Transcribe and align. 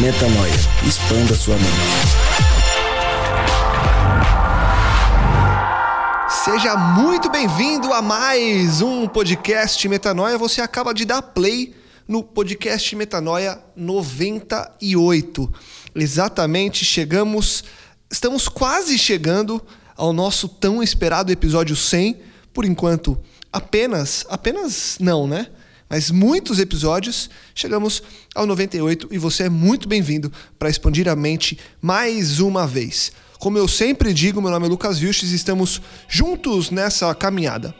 Metanoia. 0.00 0.52
Expanda 0.86 1.34
sua 1.34 1.54
mente. 1.56 1.68
Seja 6.44 6.76
muito 6.76 7.30
bem-vindo 7.30 7.92
a 7.92 8.00
mais 8.00 8.80
um 8.80 9.06
podcast 9.06 9.86
Metanoia. 9.88 10.38
Você 10.38 10.62
acaba 10.62 10.94
de 10.94 11.04
dar 11.04 11.20
play 11.20 11.74
no 12.08 12.22
podcast 12.22 12.96
Metanoia 12.96 13.58
98. 13.76 15.52
Exatamente, 15.94 16.84
chegamos, 16.84 17.62
estamos 18.10 18.48
quase 18.48 18.98
chegando 18.98 19.62
ao 19.94 20.12
nosso 20.12 20.48
tão 20.48 20.82
esperado 20.82 21.30
episódio 21.30 21.76
100. 21.76 22.18
Por 22.52 22.64
enquanto, 22.64 23.20
apenas, 23.52 24.24
apenas 24.28 24.96
não, 24.98 25.26
né? 25.26 25.48
Mas 25.92 26.10
muitos 26.10 26.58
episódios, 26.58 27.28
chegamos 27.54 28.02
ao 28.34 28.46
98 28.46 29.08
e 29.10 29.18
você 29.18 29.42
é 29.42 29.48
muito 29.50 29.86
bem-vindo 29.86 30.32
para 30.58 30.70
expandir 30.70 31.06
a 31.06 31.14
mente 31.14 31.58
mais 31.82 32.40
uma 32.40 32.66
vez. 32.66 33.12
Como 33.38 33.58
eu 33.58 33.68
sempre 33.68 34.14
digo, 34.14 34.40
meu 34.40 34.50
nome 34.50 34.64
é 34.64 34.70
Lucas 34.70 34.98
Vilches 34.98 35.32
e 35.32 35.36
estamos 35.36 35.82
juntos 36.08 36.70
nessa 36.70 37.14
caminhada. 37.14 37.74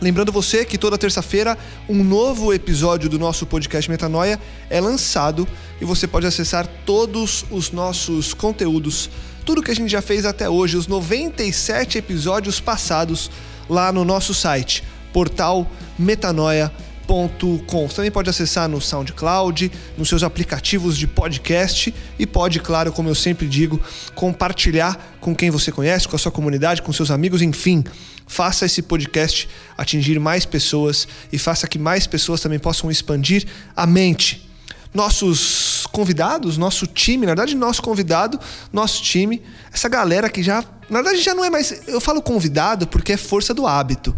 Lembrando 0.00 0.30
você 0.30 0.64
que 0.64 0.78
toda 0.78 0.96
terça-feira 0.96 1.58
um 1.88 2.04
novo 2.04 2.54
episódio 2.54 3.10
do 3.10 3.18
nosso 3.18 3.44
podcast 3.44 3.90
Metanoia 3.90 4.38
é 4.70 4.80
lançado 4.80 5.44
e 5.80 5.84
você 5.84 6.06
pode 6.06 6.28
acessar 6.28 6.64
todos 6.86 7.44
os 7.50 7.72
nossos 7.72 8.32
conteúdos, 8.32 9.10
tudo 9.44 9.64
que 9.64 9.72
a 9.72 9.74
gente 9.74 9.90
já 9.90 10.00
fez 10.00 10.24
até 10.24 10.48
hoje, 10.48 10.76
os 10.76 10.86
97 10.86 11.98
episódios 11.98 12.60
passados 12.60 13.28
lá 13.68 13.90
no 13.90 14.04
nosso 14.04 14.32
site, 14.32 14.84
portal 15.12 15.68
metanoia.com. 15.98 16.91
Você 17.12 17.96
também 17.96 18.10
pode 18.10 18.30
acessar 18.30 18.66
no 18.66 18.80
SoundCloud, 18.80 19.70
nos 19.98 20.08
seus 20.08 20.22
aplicativos 20.22 20.96
de 20.96 21.06
podcast 21.06 21.94
e 22.18 22.26
pode, 22.26 22.58
claro, 22.58 22.90
como 22.90 23.06
eu 23.06 23.14
sempre 23.14 23.46
digo, 23.46 23.78
compartilhar 24.14 25.18
com 25.20 25.36
quem 25.36 25.50
você 25.50 25.70
conhece, 25.70 26.08
com 26.08 26.16
a 26.16 26.18
sua 26.18 26.32
comunidade, 26.32 26.80
com 26.80 26.90
seus 26.90 27.10
amigos, 27.10 27.42
enfim. 27.42 27.84
Faça 28.26 28.64
esse 28.64 28.80
podcast 28.80 29.46
atingir 29.76 30.18
mais 30.18 30.46
pessoas 30.46 31.06
e 31.30 31.36
faça 31.36 31.68
que 31.68 31.78
mais 31.78 32.06
pessoas 32.06 32.40
também 32.40 32.58
possam 32.58 32.90
expandir 32.90 33.46
a 33.76 33.86
mente. 33.86 34.50
Nossos 34.94 35.86
convidados, 35.92 36.56
nosso 36.56 36.86
time, 36.86 37.26
na 37.26 37.32
verdade, 37.32 37.54
nosso 37.54 37.82
convidado, 37.82 38.40
nosso 38.72 39.02
time, 39.02 39.42
essa 39.70 39.86
galera 39.86 40.30
que 40.30 40.42
já. 40.42 40.64
Na 40.88 41.02
verdade, 41.02 41.22
já 41.22 41.34
não 41.34 41.44
é 41.44 41.50
mais. 41.50 41.86
Eu 41.86 42.00
falo 42.00 42.22
convidado 42.22 42.86
porque 42.86 43.12
é 43.12 43.16
força 43.18 43.52
do 43.52 43.66
hábito. 43.66 44.16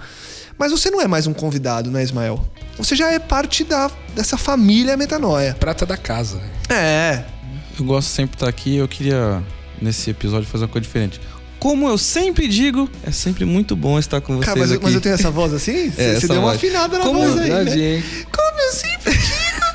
Mas 0.57 0.71
você 0.71 0.93
não 0.93 1.01
é 1.01 1.09
mais 1.09 1.27
um 1.27 1.35
convidado, 1.35 1.91
né, 1.91 2.01
Ismael? 2.01 2.49
Você 2.77 2.97
já 2.97 3.11
é 3.11 3.19
parte 3.19 3.65
da, 3.65 3.91
dessa 4.15 4.37
família 4.37 4.97
metanoia. 4.97 5.55
Prata 5.59 5.87
da 5.87 5.97
casa. 5.97 6.41
É. 6.69 7.25
Eu 7.79 7.85
gosto 7.85 8.09
sempre 8.09 8.33
de 8.33 8.37
estar 8.37 8.49
aqui. 8.49 8.77
Eu 8.77 8.89
queria, 8.89 9.43
nesse 9.81 10.11
episódio, 10.11 10.49
fazer 10.49 10.65
uma 10.65 10.71
coisa 10.71 10.87
diferente. 10.87 11.21
Como 11.59 11.89
eu 11.89 11.97
sempre 11.97 12.47
digo, 12.47 12.91
é 13.03 13.11
sempre 13.11 13.45
muito 13.45 13.75
bom 13.75 13.99
estar 13.99 14.21
com 14.21 14.39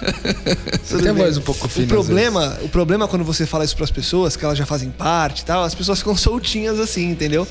É, 0.92 0.98
tem 0.98 1.10
a 1.10 1.14
voz 1.14 1.38
um 1.38 1.42
pouco 1.42 1.68
fina. 1.68 1.86
O 1.86 1.90
problema, 1.90 2.58
o 2.64 2.70
problema 2.70 3.08
quando 3.08 3.24
você 3.24 3.46
fala 3.46 3.64
isso 3.64 3.76
pras 3.76 3.92
pessoas, 3.92 4.36
que 4.36 4.44
elas 4.44 4.58
já 4.58 4.66
fazem 4.66 4.90
parte 4.90 5.42
e 5.42 5.46
tal, 5.46 5.64
as 5.64 5.76
pessoas 5.76 6.00
ficam 6.00 6.16
soltinhas 6.16 6.80
assim, 6.80 7.10
entendeu? 7.12 7.48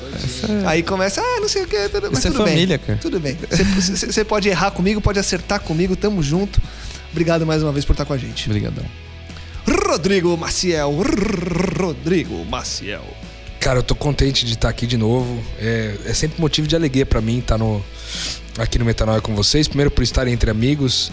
Aí 0.65 0.83
começa, 0.83 1.21
ah, 1.21 1.39
não 1.39 1.47
sei 1.47 1.63
o 1.63 1.67
que, 1.67 1.87
tudo, 1.89 2.09
mas 2.11 2.19
Isso 2.19 2.27
é 2.27 2.31
tudo 2.31 2.43
bem. 2.43 2.53
família, 2.53 2.77
cara. 2.77 2.99
Tudo 3.01 3.19
bem. 3.19 3.37
Você- 3.79 4.25
pode 4.25 4.49
errar 4.49 4.71
comigo, 4.71 4.99
pode 4.99 5.17
acertar 5.19 5.61
comigo, 5.61 5.95
tamo 5.95 6.21
junto. 6.21 6.61
Obrigado 7.11 7.45
mais 7.45 7.63
uma 7.63 7.71
vez 7.71 7.85
por 7.85 7.93
estar 7.93 8.05
com 8.05 8.13
a 8.13 8.17
gente. 8.17 8.47
Obrigadão. 8.49 8.85
Rodrigo 9.87 10.35
Maciel. 10.37 10.93
Rodrigo 11.79 12.45
Maciel. 12.45 13.03
Cara, 13.59 13.79
eu 13.79 13.83
tô 13.83 13.95
contente 13.95 14.45
de 14.45 14.53
estar 14.53 14.69
aqui 14.69 14.85
de 14.85 14.97
novo. 14.97 15.41
É, 15.59 15.95
é 16.05 16.13
sempre 16.13 16.39
motivo 16.39 16.67
de 16.67 16.75
alegria 16.75 17.05
pra 17.05 17.19
mim 17.21 17.39
estar 17.39 17.57
no, 17.57 17.83
aqui 18.57 18.77
no 18.79 18.85
Metanoia 18.85 19.21
com 19.21 19.35
vocês. 19.35 19.67
Primeiro, 19.67 19.91
por 19.91 20.03
estar 20.03 20.27
entre 20.27 20.49
amigos. 20.51 21.11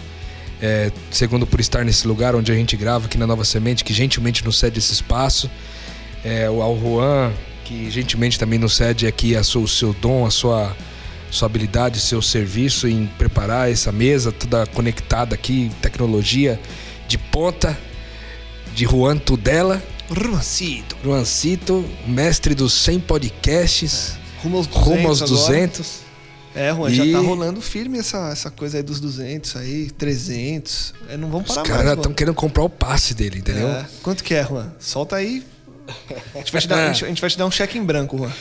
É, 0.61 0.91
segundo, 1.11 1.45
por 1.45 1.59
estar 1.59 1.85
nesse 1.85 2.07
lugar 2.07 2.35
onde 2.35 2.51
a 2.51 2.55
gente 2.55 2.75
grava 2.75 3.05
aqui 3.05 3.17
na 3.17 3.27
Nova 3.27 3.45
Semente, 3.45 3.83
que 3.83 3.93
gentilmente 3.93 4.43
nos 4.43 4.57
cede 4.57 4.79
esse 4.79 4.91
espaço. 4.93 5.49
É, 6.23 6.49
o 6.49 6.61
ao 6.61 6.77
Juan, 6.79 7.31
que 7.63 7.89
gentilmente 7.91 8.39
também 8.39 8.57
nos 8.57 8.75
cede 8.75 9.05
aqui 9.05 9.35
a 9.35 9.43
sua- 9.43 9.61
o 9.61 9.67
seu 9.67 9.93
dom, 9.93 10.25
a 10.25 10.31
sua, 10.31 10.75
sua 11.29 11.45
habilidade, 11.45 11.99
seu 11.99 12.21
serviço 12.21 12.87
em 12.87 13.05
preparar 13.17 13.71
essa 13.71 13.91
mesa 13.91 14.31
toda 14.31 14.65
conectada 14.67 15.35
aqui, 15.35 15.71
tecnologia 15.81 16.59
de 17.07 17.17
ponta, 17.17 17.77
de 18.73 18.85
Juan 18.85 19.17
Tudela. 19.17 19.81
Romancito. 20.09 20.95
Juancito, 21.03 21.85
mestre 22.07 22.55
dos 22.55 22.73
100 22.73 22.99
podcasts, 23.01 24.13
Rumo 24.41 24.57
aos 24.57 24.67
200. 24.67 24.87
rumo 24.87 25.07
aos 25.09 25.21
agora. 25.21 25.37
200. 25.37 26.06
É, 26.57 26.73
Juan, 26.73 26.89
já 26.89 27.05
E- 27.05 27.11
tá 27.11 27.19
rolando 27.19 27.61
firme 27.61 27.99
essa, 27.99 28.29
essa 28.29 28.49
coisa 28.49 28.77
aí 28.77 28.83
dos 28.83 28.99
200 28.99 29.55
aí, 29.57 29.91
300. 29.91 30.93
É, 31.09 31.15
não 31.15 31.29
vão 31.29 31.41
Os 31.41 31.47
parar 31.47 31.63
caras 31.67 31.85
mais, 31.85 31.97
estão 31.97 32.13
querendo 32.13 32.33
comprar 32.33 32.63
o 32.63 32.69
passe 32.69 33.13
dele, 33.13 33.39
entendeu? 33.39 33.67
É. 33.67 33.85
Quanto 34.01 34.23
que 34.23 34.33
é, 34.33 34.43
Juan? 34.43 34.71
Solta 34.79 35.15
aí. 35.17 35.43
A 36.33 36.39
gente 36.39 36.51
vai 36.51 36.61
te 36.61 36.67
dar, 36.67 36.87
gente, 36.93 37.05
a 37.05 37.07
gente 37.07 37.21
vai 37.21 37.29
te 37.29 37.37
dar 37.37 37.45
um 37.45 37.51
cheque 37.51 37.77
em 37.77 37.83
branco, 37.83 38.17
Juan. 38.17 38.31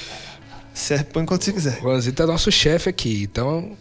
Você 0.73 0.99
põe 1.05 1.25
quanto 1.25 1.45
você 1.45 1.53
quiser. 1.53 1.79
O 1.79 1.83
Juanzito 1.83 2.23
é 2.23 2.27
nosso 2.27 2.51
chefe 2.51 2.89
aqui. 2.89 3.23
Então, 3.23 3.77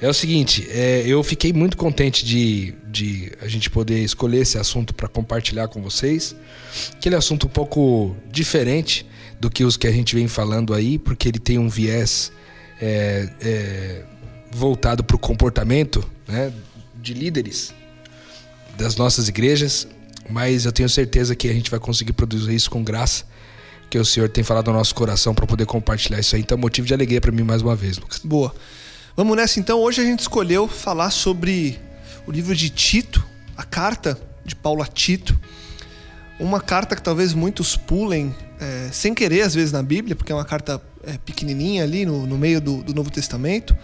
é 0.00 0.08
o 0.08 0.14
seguinte, 0.14 0.66
é, 0.70 1.02
eu 1.06 1.22
fiquei 1.22 1.52
muito 1.52 1.76
contente 1.76 2.24
de, 2.24 2.74
de 2.86 3.32
a 3.40 3.48
gente 3.48 3.70
poder 3.70 4.00
escolher 4.02 4.40
esse 4.40 4.58
assunto 4.58 4.94
para 4.94 5.08
compartilhar 5.08 5.68
com 5.68 5.80
vocês. 5.82 6.34
Aquele 6.92 7.16
assunto 7.16 7.46
um 7.46 7.50
pouco 7.50 8.14
diferente 8.30 9.06
do 9.40 9.50
que 9.50 9.64
os 9.64 9.76
que 9.76 9.86
a 9.86 9.92
gente 9.92 10.14
vem 10.14 10.28
falando 10.28 10.74
aí, 10.74 10.98
porque 10.98 11.28
ele 11.28 11.38
tem 11.38 11.58
um 11.58 11.68
viés 11.68 12.30
é, 12.80 13.28
é, 13.40 14.04
voltado 14.50 15.02
para 15.02 15.16
o 15.16 15.18
comportamento 15.18 16.08
né, 16.26 16.52
de 16.96 17.14
líderes 17.14 17.74
das 18.76 18.96
nossas 18.96 19.28
igrejas. 19.28 19.86
Mas 20.28 20.64
eu 20.64 20.72
tenho 20.72 20.88
certeza 20.88 21.36
que 21.36 21.48
a 21.48 21.52
gente 21.52 21.70
vai 21.70 21.78
conseguir 21.78 22.12
produzir 22.12 22.54
isso 22.54 22.70
com 22.70 22.82
graça. 22.82 23.24
Que 23.90 23.98
o 23.98 24.04
Senhor 24.04 24.28
tem 24.28 24.42
falado 24.42 24.68
no 24.70 24.78
nosso 24.78 24.94
coração 24.94 25.34
para 25.34 25.46
poder 25.46 25.66
compartilhar 25.66 26.18
isso 26.18 26.34
aí. 26.34 26.42
Então, 26.42 26.56
motivo 26.56 26.86
de 26.86 26.94
alegria 26.94 27.20
para 27.20 27.30
mim 27.30 27.42
mais 27.42 27.62
uma 27.62 27.76
vez, 27.76 27.98
Lucas. 27.98 28.20
Boa. 28.24 28.54
Vamos 29.16 29.36
nessa 29.36 29.60
então. 29.60 29.80
Hoje 29.80 30.00
a 30.00 30.04
gente 30.04 30.20
escolheu 30.20 30.66
falar 30.66 31.10
sobre 31.10 31.78
o 32.26 32.32
livro 32.32 32.56
de 32.56 32.70
Tito, 32.70 33.24
a 33.56 33.62
carta 33.62 34.18
de 34.44 34.56
Paulo 34.56 34.82
a 34.82 34.86
Tito. 34.86 35.38
Uma 36.40 36.60
carta 36.60 36.96
que 36.96 37.02
talvez 37.02 37.32
muitos 37.32 37.76
pulem 37.76 38.34
é, 38.58 38.88
sem 38.90 39.14
querer, 39.14 39.42
às 39.42 39.54
vezes, 39.54 39.70
na 39.70 39.82
Bíblia, 39.82 40.16
porque 40.16 40.32
é 40.32 40.34
uma 40.34 40.44
carta 40.44 40.82
é, 41.06 41.18
pequenininha 41.24 41.82
ali 41.82 42.04
no, 42.04 42.26
no 42.26 42.36
meio 42.38 42.60
do, 42.60 42.82
do 42.82 42.94
Novo 42.94 43.10
Testamento, 43.10 43.76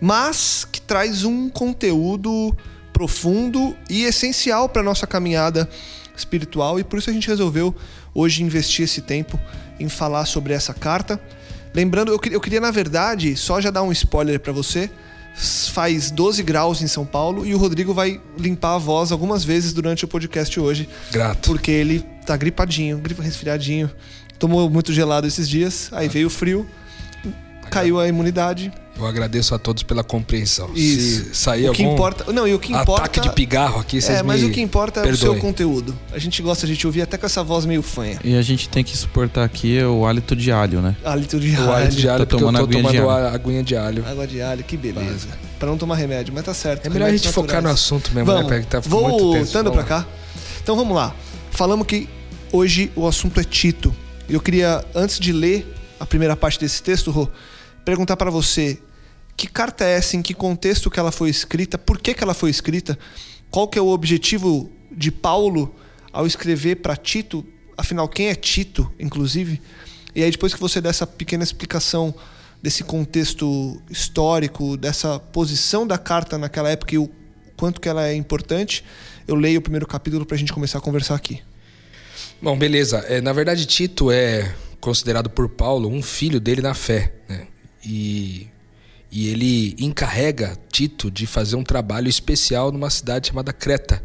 mas 0.00 0.66
que 0.70 0.80
traz 0.80 1.24
um 1.24 1.48
conteúdo 1.48 2.56
profundo 2.92 3.76
e 3.90 4.04
essencial 4.04 4.68
para 4.68 4.82
nossa 4.82 5.06
caminhada 5.06 5.68
espiritual 6.16 6.78
e 6.78 6.84
por 6.84 6.98
isso 6.98 7.10
a 7.10 7.12
gente 7.12 7.26
resolveu 7.28 7.74
hoje 8.14 8.42
investir 8.42 8.84
esse 8.84 9.00
tempo 9.00 9.38
em 9.80 9.88
falar 9.88 10.24
sobre 10.26 10.52
essa 10.52 10.72
carta. 10.72 11.20
Lembrando, 11.74 12.12
eu, 12.12 12.18
queria- 12.18 12.36
eu 12.36 12.40
queria, 12.40 12.60
na 12.60 12.70
verdade, 12.70 13.36
só 13.36 13.60
já 13.60 13.70
dar 13.70 13.82
um 13.82 13.90
spoiler 13.90 14.38
para 14.38 14.52
você. 14.52 14.88
Faz 15.72 16.12
12 16.12 16.44
graus 16.44 16.80
em 16.80 16.86
São 16.86 17.04
Paulo 17.04 17.44
e 17.44 17.52
o 17.52 17.58
Rodrigo 17.58 17.92
vai 17.92 18.20
limpar 18.38 18.76
a 18.76 18.78
voz 18.78 19.10
algumas 19.10 19.42
vezes 19.42 19.72
durante 19.72 20.04
o 20.04 20.08
podcast 20.08 20.60
hoje. 20.60 20.88
Grato. 21.10 21.48
Porque 21.50 21.70
ele 21.72 22.04
Tá 22.24 22.36
gripadinho, 22.38 22.96
gripa 22.98 23.22
resfriadinho. 23.22 23.90
Tomou 24.38 24.68
muito 24.68 24.92
gelado 24.92 25.26
esses 25.26 25.48
dias, 25.48 25.88
aí 25.92 26.08
veio 26.08 26.26
o 26.26 26.30
frio, 26.30 26.66
caiu 27.70 27.98
a 27.98 28.06
imunidade. 28.08 28.72
Eu 28.96 29.04
agradeço 29.06 29.52
a 29.56 29.58
todos 29.58 29.82
pela 29.82 30.04
compreensão. 30.04 30.70
Isso. 30.72 31.24
Se 31.24 31.34
sair 31.34 31.68
o 31.68 31.72
que 31.72 31.82
algum 31.82 31.94
importa, 31.94 32.32
não, 32.32 32.46
e 32.46 32.54
o 32.54 32.60
que 32.60 32.72
importa 32.72 33.02
ataque 33.06 33.20
de 33.20 33.28
pigarro 33.30 33.80
aqui, 33.80 34.00
vocês 34.00 34.20
É, 34.20 34.22
mas 34.22 34.40
me 34.40 34.50
o 34.50 34.52
que 34.52 34.60
importa 34.60 35.00
é 35.00 35.02
o 35.02 35.06
perdoem. 35.06 35.32
seu 35.32 35.40
conteúdo. 35.40 35.92
A 36.12 36.18
gente 36.20 36.40
gosta 36.40 36.64
de 36.64 36.76
te 36.76 36.86
ouvir 36.86 37.02
até 37.02 37.18
com 37.18 37.26
essa 37.26 37.42
voz 37.42 37.64
meio 37.66 37.82
fanha. 37.82 38.20
E 38.22 38.36
a 38.36 38.42
gente 38.42 38.68
tem 38.68 38.84
que 38.84 38.96
suportar 38.96 39.42
aqui 39.42 39.82
o 39.82 40.06
hálito 40.06 40.36
de 40.36 40.52
alho, 40.52 40.80
né? 40.80 40.94
Hálito 41.04 41.40
de 41.40 41.56
O 41.56 41.72
alho 41.72 41.88
de 41.90 42.08
alho, 42.08 42.10
alho, 42.12 42.26
Tô 42.26 42.26
porque 42.26 42.34
eu 42.44 42.46
tomando 42.46 42.58
tô 42.58 42.64
aguinha 42.64 42.82
de 42.92 42.98
tomando 42.98 43.10
alho. 43.10 43.26
a 43.26 43.32
aguinha 43.34 43.62
de 43.64 43.76
alho. 43.76 44.06
água 44.06 44.26
de 44.28 44.40
alho, 44.40 44.62
que 44.62 44.76
beleza. 44.76 45.26
Pra 45.58 45.68
não 45.68 45.76
tomar 45.76 45.96
remédio, 45.96 46.32
mas 46.32 46.44
tá 46.44 46.54
certo. 46.54 46.86
É 46.86 46.88
melhor 46.88 47.06
a 47.06 47.10
gente 47.10 47.22
remédios 47.22 47.34
focar 47.34 47.56
no 47.56 47.68
naturais. 47.68 47.80
assunto 47.80 48.10
mesmo, 48.14 48.26
Vamos, 48.26 48.48
né? 48.48 48.64
Tá 48.68 48.80
muito 48.80 48.86
tenso. 48.86 48.88
voltando 48.90 49.70
Vamos 49.72 49.84
pra 49.84 49.96
lá. 49.96 50.02
cá. 50.04 50.08
Então 50.62 50.76
vamos 50.76 50.94
lá. 50.94 51.12
Falamos 51.50 51.84
que 51.84 52.08
hoje 52.52 52.92
o 52.94 53.08
assunto 53.08 53.40
é 53.40 53.44
Tito. 53.44 53.92
Eu 54.28 54.40
queria, 54.40 54.82
antes 54.94 55.20
de 55.20 55.32
ler 55.32 55.66
a 56.00 56.06
primeira 56.06 56.34
parte 56.34 56.58
desse 56.58 56.82
texto, 56.82 57.10
Rô, 57.10 57.28
perguntar 57.84 58.16
pra 58.16 58.30
você 58.30 58.78
que 59.36 59.46
carta 59.46 59.84
é 59.84 59.96
essa, 59.96 60.16
em 60.16 60.22
que 60.22 60.32
contexto 60.32 60.90
que 60.90 60.98
ela 60.98 61.12
foi 61.12 61.28
escrita, 61.28 61.76
por 61.76 61.98
que, 61.98 62.14
que 62.14 62.24
ela 62.24 62.32
foi 62.32 62.48
escrita, 62.48 62.98
qual 63.50 63.68
que 63.68 63.78
é 63.78 63.82
o 63.82 63.88
objetivo 63.88 64.70
de 64.90 65.10
Paulo 65.10 65.74
ao 66.10 66.26
escrever 66.26 66.76
pra 66.76 66.96
Tito, 66.96 67.44
afinal, 67.76 68.08
quem 68.08 68.28
é 68.28 68.34
Tito, 68.34 68.90
inclusive? 68.98 69.60
E 70.14 70.22
aí, 70.22 70.30
depois 70.30 70.54
que 70.54 70.60
você 70.60 70.80
der 70.80 70.90
essa 70.90 71.06
pequena 71.06 71.44
explicação 71.44 72.14
desse 72.62 72.82
contexto 72.82 73.82
histórico, 73.90 74.76
dessa 74.76 75.18
posição 75.18 75.86
da 75.86 75.98
carta 75.98 76.38
naquela 76.38 76.70
época 76.70 76.94
e 76.94 76.98
o 76.98 77.10
quanto 77.56 77.80
que 77.80 77.88
ela 77.88 78.06
é 78.06 78.14
importante, 78.14 78.82
eu 79.28 79.34
leio 79.34 79.58
o 79.58 79.62
primeiro 79.62 79.86
capítulo 79.86 80.24
pra 80.24 80.36
gente 80.36 80.52
começar 80.52 80.78
a 80.78 80.80
conversar 80.80 81.14
aqui. 81.14 81.42
Bom, 82.40 82.58
beleza. 82.58 82.98
É, 83.08 83.20
na 83.20 83.32
verdade, 83.32 83.64
Tito 83.66 84.10
é 84.10 84.54
considerado 84.80 85.30
por 85.30 85.48
Paulo 85.48 85.88
um 85.88 86.02
filho 86.02 86.38
dele 86.38 86.60
na 86.60 86.74
fé. 86.74 87.12
Né? 87.28 87.46
E, 87.84 88.48
e 89.10 89.28
ele 89.28 89.74
encarrega 89.78 90.58
Tito 90.70 91.10
de 91.10 91.26
fazer 91.26 91.56
um 91.56 91.64
trabalho 91.64 92.08
especial 92.08 92.70
numa 92.70 92.90
cidade 92.90 93.28
chamada 93.28 93.52
Creta. 93.52 94.02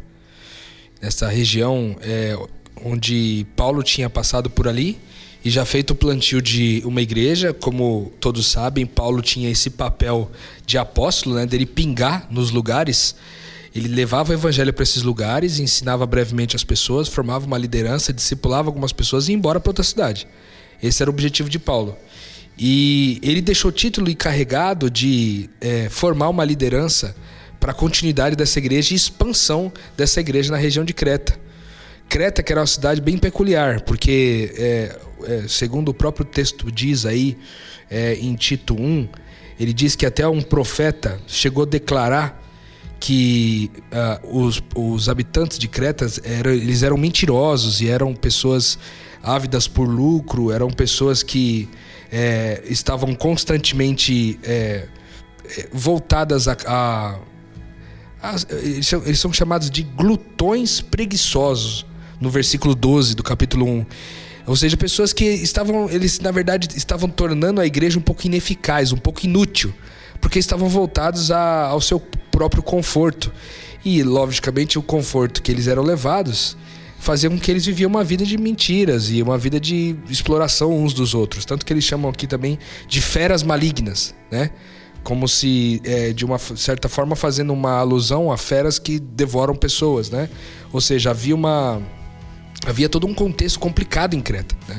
Nessa 1.02 1.28
região 1.28 1.96
é, 2.00 2.36
onde 2.84 3.46
Paulo 3.56 3.82
tinha 3.82 4.08
passado 4.08 4.48
por 4.48 4.68
ali 4.68 4.98
e 5.44 5.50
já 5.50 5.64
feito 5.64 5.90
o 5.90 5.94
plantio 5.94 6.40
de 6.40 6.82
uma 6.84 7.00
igreja. 7.00 7.52
Como 7.52 8.12
todos 8.20 8.46
sabem, 8.46 8.86
Paulo 8.86 9.22
tinha 9.22 9.50
esse 9.50 9.70
papel 9.70 10.30
de 10.64 10.78
apóstolo, 10.78 11.36
né, 11.36 11.46
dele 11.46 11.66
pingar 11.66 12.26
nos 12.30 12.50
lugares. 12.50 13.14
Ele 13.74 13.88
levava 13.88 14.32
o 14.32 14.34
evangelho 14.34 14.72
para 14.72 14.82
esses 14.82 15.02
lugares, 15.02 15.58
ensinava 15.58 16.04
brevemente 16.06 16.56
as 16.56 16.64
pessoas, 16.64 17.08
formava 17.08 17.46
uma 17.46 17.58
liderança, 17.58 18.12
discipulava 18.12 18.68
algumas 18.68 18.92
pessoas 18.92 19.28
e 19.28 19.32
ia 19.32 19.36
embora 19.36 19.60
para 19.60 19.70
outra 19.70 19.84
cidade. 19.84 20.26
Esse 20.82 21.02
era 21.02 21.10
o 21.10 21.14
objetivo 21.14 21.48
de 21.48 21.58
Paulo. 21.58 21.96
E 22.58 23.20
ele 23.22 23.40
deixou 23.40 23.70
o 23.70 23.72
título 23.72 24.10
encarregado 24.10 24.90
de 24.90 25.48
eh, 25.60 25.88
formar 25.88 26.28
uma 26.28 26.44
liderança 26.44 27.14
para 27.60 27.72
a 27.72 27.74
continuidade 27.74 28.34
dessa 28.34 28.58
igreja 28.58 28.92
e 28.92 28.96
expansão 28.96 29.72
dessa 29.96 30.20
igreja 30.20 30.50
na 30.50 30.56
região 30.56 30.84
de 30.84 30.92
Creta. 30.92 31.38
Creta, 32.08 32.42
que 32.42 32.52
era 32.52 32.60
uma 32.60 32.66
cidade 32.66 33.00
bem 33.00 33.16
peculiar, 33.16 33.82
porque, 33.82 34.52
é, 34.56 34.98
é, 35.24 35.44
segundo 35.48 35.90
o 35.90 35.94
próprio 35.94 36.24
texto 36.24 36.72
diz 36.72 37.06
aí, 37.06 37.38
é, 37.88 38.14
em 38.14 38.34
Tito 38.34 38.74
1, 38.74 39.08
ele 39.60 39.72
diz 39.72 39.94
que 39.94 40.04
até 40.04 40.26
um 40.26 40.42
profeta 40.42 41.20
chegou 41.26 41.62
a 41.62 41.66
declarar 41.66 42.42
que 43.00 43.70
ah, 43.90 44.20
os, 44.22 44.62
os 44.76 45.08
habitantes 45.08 45.58
de 45.58 45.66
Creta 45.66 46.06
eram, 46.22 46.50
eles 46.50 46.82
eram 46.82 46.98
mentirosos 46.98 47.80
e 47.80 47.88
eram 47.88 48.14
pessoas 48.14 48.78
ávidas 49.22 49.66
por 49.66 49.88
lucro, 49.88 50.52
eram 50.52 50.68
pessoas 50.70 51.22
que 51.22 51.68
é, 52.12 52.62
estavam 52.66 53.14
constantemente 53.14 54.38
é, 54.44 54.86
voltadas 55.72 56.46
a, 56.46 56.56
a 56.66 57.18
eles, 58.50 58.86
são, 58.86 59.02
eles 59.04 59.18
são 59.18 59.32
chamados 59.32 59.70
de 59.70 59.82
glutões 59.82 60.82
preguiçosos 60.82 61.86
no 62.20 62.28
versículo 62.28 62.74
12 62.74 63.14
do 63.14 63.22
capítulo 63.22 63.66
1. 63.66 63.86
Ou 64.46 64.56
seja, 64.56 64.76
pessoas 64.76 65.12
que 65.12 65.24
estavam, 65.24 65.88
eles 65.88 66.20
na 66.20 66.30
verdade 66.30 66.68
estavam 66.76 67.08
tornando 67.08 67.60
a 67.60 67.66
igreja 67.66 67.98
um 67.98 68.02
pouco 68.02 68.26
ineficaz, 68.26 68.92
um 68.92 68.96
pouco 68.96 69.24
inútil, 69.24 69.72
porque 70.20 70.38
estavam 70.38 70.68
voltados 70.68 71.30
a- 71.30 71.66
ao 71.66 71.80
seu 71.80 72.00
próprio 72.30 72.62
conforto. 72.62 73.32
E, 73.84 74.02
logicamente, 74.02 74.78
o 74.78 74.82
conforto 74.82 75.42
que 75.42 75.50
eles 75.50 75.66
eram 75.66 75.82
levados 75.82 76.56
fazia 76.98 77.30
com 77.30 77.38
que 77.38 77.50
eles 77.50 77.64
viviam 77.64 77.88
uma 77.88 78.04
vida 78.04 78.26
de 78.26 78.36
mentiras 78.36 79.10
e 79.10 79.22
uma 79.22 79.38
vida 79.38 79.58
de 79.58 79.96
exploração 80.10 80.70
uns 80.76 80.92
dos 80.92 81.14
outros. 81.14 81.46
Tanto 81.46 81.64
que 81.64 81.72
eles 81.72 81.84
chamam 81.84 82.10
aqui 82.10 82.26
também 82.26 82.58
de 82.86 83.00
feras 83.00 83.42
malignas, 83.42 84.14
né? 84.30 84.50
como 85.02 85.26
se 85.26 85.80
é, 85.82 86.12
de 86.12 86.26
uma 86.26 86.38
certa 86.38 86.86
forma 86.86 87.16
fazendo 87.16 87.54
uma 87.54 87.78
alusão 87.78 88.30
a 88.30 88.36
feras 88.36 88.78
que 88.78 88.98
devoram 89.00 89.54
pessoas, 89.54 90.10
né? 90.10 90.28
Ou 90.74 90.78
seja, 90.78 91.08
havia 91.08 91.34
uma 91.34 91.80
havia 92.66 92.86
todo 92.86 93.06
um 93.06 93.14
contexto 93.14 93.58
complicado 93.58 94.14
em 94.14 94.20
Creta, 94.20 94.54
né? 94.68 94.78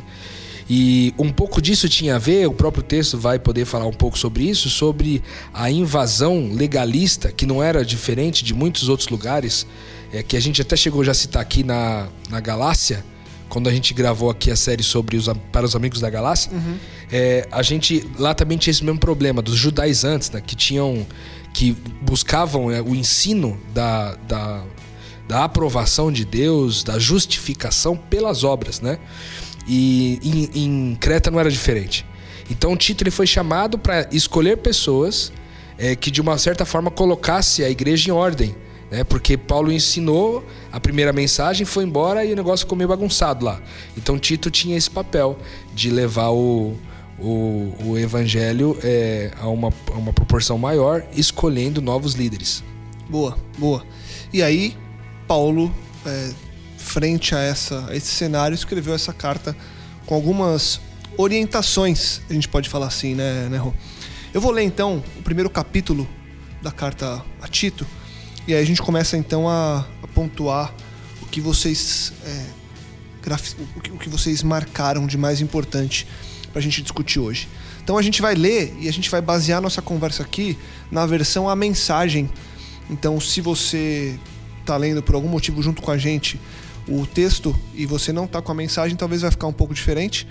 E 0.70 1.14
um 1.18 1.32
pouco 1.32 1.62
disso 1.62 1.90
tinha 1.90 2.16
a 2.16 2.20
ver, 2.20 2.48
o 2.48 2.54
próprio 2.54 2.84
texto 2.84 3.18
vai 3.18 3.40
poder 3.40 3.66
falar 3.66 3.86
um 3.86 3.94
pouco 3.94 4.18
sobre 4.18 4.44
isso, 4.44 4.70
sobre 4.70 5.22
a 5.54 5.70
invasão 5.70 6.50
legalista, 6.54 7.32
que 7.32 7.46
não 7.46 7.62
era 7.62 7.84
diferente 7.84 8.44
de 8.44 8.54
muitos 8.54 8.90
outros 8.90 9.10
lugares, 9.10 9.66
é, 10.14 10.24
que 10.24 10.38
a 10.38 10.40
gente 10.40 10.62
até 10.62 10.76
chegou 10.76 11.04
já 11.04 11.12
a 11.12 11.16
citar 11.16 11.42
aqui 11.42 11.64
na, 11.64 12.08
na 12.30 12.40
Galácia, 12.40 13.04
quando 13.50 13.68
a 13.68 13.72
gente 13.74 13.94
gravou 13.94 14.30
aqui 14.30 14.50
a 14.50 14.56
série 14.56 14.82
sobre 14.82 15.18
os, 15.18 15.28
para 15.52 15.66
os 15.66 15.76
amigos 15.76 16.00
da 16.00 16.10
Galácia, 16.10 16.50
é, 17.12 17.46
a 17.52 17.62
gente 17.62 18.10
lá 18.18 18.34
também 18.34 18.58
tinha 18.58 18.72
esse 18.72 18.84
mesmo 18.84 19.00
problema 19.00 19.42
dos 19.42 19.58
judaizantes, 19.58 20.32
né, 20.32 20.40
que 20.40 20.56
tinham 20.56 21.06
que 21.54 21.76
buscavam 22.02 22.72
é, 22.72 22.82
o 22.82 22.96
ensino 22.96 23.60
da, 23.74 24.16
da, 24.28 24.64
da 25.28 25.44
aprovação 25.44 26.12
de 26.12 26.24
Deus, 26.24 26.84
da 26.84 26.98
justificação 26.98 27.98
pelas 27.98 28.44
obras, 28.44 28.80
né? 28.80 29.00
E 29.68 30.20
em, 30.54 30.64
em 30.64 30.96
Creta 30.96 31.30
não 31.32 31.40
era 31.40 31.50
diferente. 31.50 32.06
Então 32.50 32.76
Tito 32.76 33.04
ele 33.04 33.12
foi 33.12 33.28
chamado 33.28 33.78
para 33.78 34.08
escolher 34.12 34.58
pessoas 34.58 35.32
é, 35.78 35.96
que 35.96 36.12
de 36.12 36.22
uma 36.22 36.38
certa 36.38 36.66
forma 36.66 36.92
colocasse 36.92 37.64
a 37.64 37.70
igreja 37.70 38.10
em 38.10 38.14
ordem, 38.14 38.56
né? 38.92 39.04
Porque 39.04 39.38
Paulo 39.38 39.72
ensinou 39.72 40.46
a 40.72 40.80
primeira 40.80 41.14
mensagem, 41.14 41.66
foi 41.66 41.86
embora 41.86 42.26
e 42.26 42.34
o 42.34 42.36
negócio 42.36 42.66
ficou 42.66 42.78
meio 42.78 42.90
bagunçado 42.90 43.46
lá. 43.46 43.62
Então 43.98 44.20
Tito 44.20 44.52
tinha 44.52 44.78
esse 44.78 44.90
papel 44.90 45.38
de 45.74 45.90
levar 45.90 46.30
o, 46.32 46.76
o, 47.18 47.74
o 47.86 47.98
evangelho 47.98 48.78
é, 48.84 49.32
a, 49.40 49.48
uma, 49.48 49.70
a 49.94 49.98
uma 49.98 50.12
proporção 50.12 50.58
maior, 50.58 51.04
escolhendo 51.16 51.82
novos 51.82 52.14
líderes. 52.16 52.64
Boa, 53.10 53.38
boa. 53.58 53.84
E 54.34 54.44
aí, 54.44 54.76
Paulo, 55.28 55.74
é, 56.06 56.32
frente 56.82 57.34
a, 57.36 57.40
essa, 57.40 57.86
a 57.90 57.96
esse 57.96 58.08
cenário, 58.08 58.56
escreveu 58.56 58.94
essa 58.94 59.14
carta 59.14 59.56
com 60.06 60.16
algumas 60.16 60.82
orientações, 61.18 62.22
a 62.30 62.34
gente 62.34 62.48
pode 62.48 62.68
falar 62.70 62.88
assim, 62.88 63.16
né, 63.16 63.48
né 63.50 63.58
Rô? 63.58 63.74
Eu 64.34 64.42
vou 64.42 64.52
ler 64.52 64.64
então 64.64 65.04
o 65.18 65.22
primeiro 65.22 65.50
capítulo 65.50 66.08
da 66.62 66.72
carta 66.72 67.24
a 67.42 67.48
Tito, 67.48 67.86
e 68.48 68.54
aí 68.54 68.62
a 68.62 68.66
gente 68.66 68.82
começa 68.82 69.16
então 69.18 69.48
a, 69.48 69.86
a 70.02 70.08
pontuar 70.08 70.74
o 71.22 71.26
que 71.26 71.40
vocês. 71.40 72.12
é, 72.26 72.46
graf- 73.22 73.54
o 73.76 73.80
que- 73.82 73.92
o 73.92 73.98
que 73.98 74.10
vocês 74.10 74.42
marcaram 74.42 75.06
de 75.06 75.18
mais 75.18 75.42
importante 75.42 76.08
para 76.52 76.60
a 76.60 76.62
gente 76.62 76.82
discutir 76.82 77.20
hoje. 77.20 77.48
Então 77.84 77.98
a 77.98 78.02
gente 78.02 78.22
vai 78.22 78.36
ler 78.36 78.76
e 78.80 78.90
a 78.90 78.92
gente 78.94 79.10
vai 79.10 79.22
basear 79.22 79.62
nossa 79.62 79.82
conversa 79.82 80.24
aqui 80.24 80.58
na 80.92 81.06
versão 81.06 81.48
a 81.48 81.56
mensagem. 81.56 82.30
Então 82.90 83.20
se 83.22 83.40
você 83.42 84.20
tá 84.66 84.76
lendo 84.78 85.02
por 85.04 85.16
algum 85.16 85.30
motivo 85.30 85.62
junto 85.62 85.82
com 85.82 85.92
a 85.92 85.98
gente 85.98 86.40
o 86.92 87.06
texto 87.06 87.58
e 87.74 87.86
você 87.86 88.12
não 88.12 88.28
tá 88.28 88.42
com 88.42 88.52
a 88.52 88.56
mensagem, 88.56 88.96
talvez 88.96 89.22
vai 89.22 89.32
ficar 89.32 89.48
um 89.48 89.54
pouco 89.54 89.74
diferente. 89.74 90.28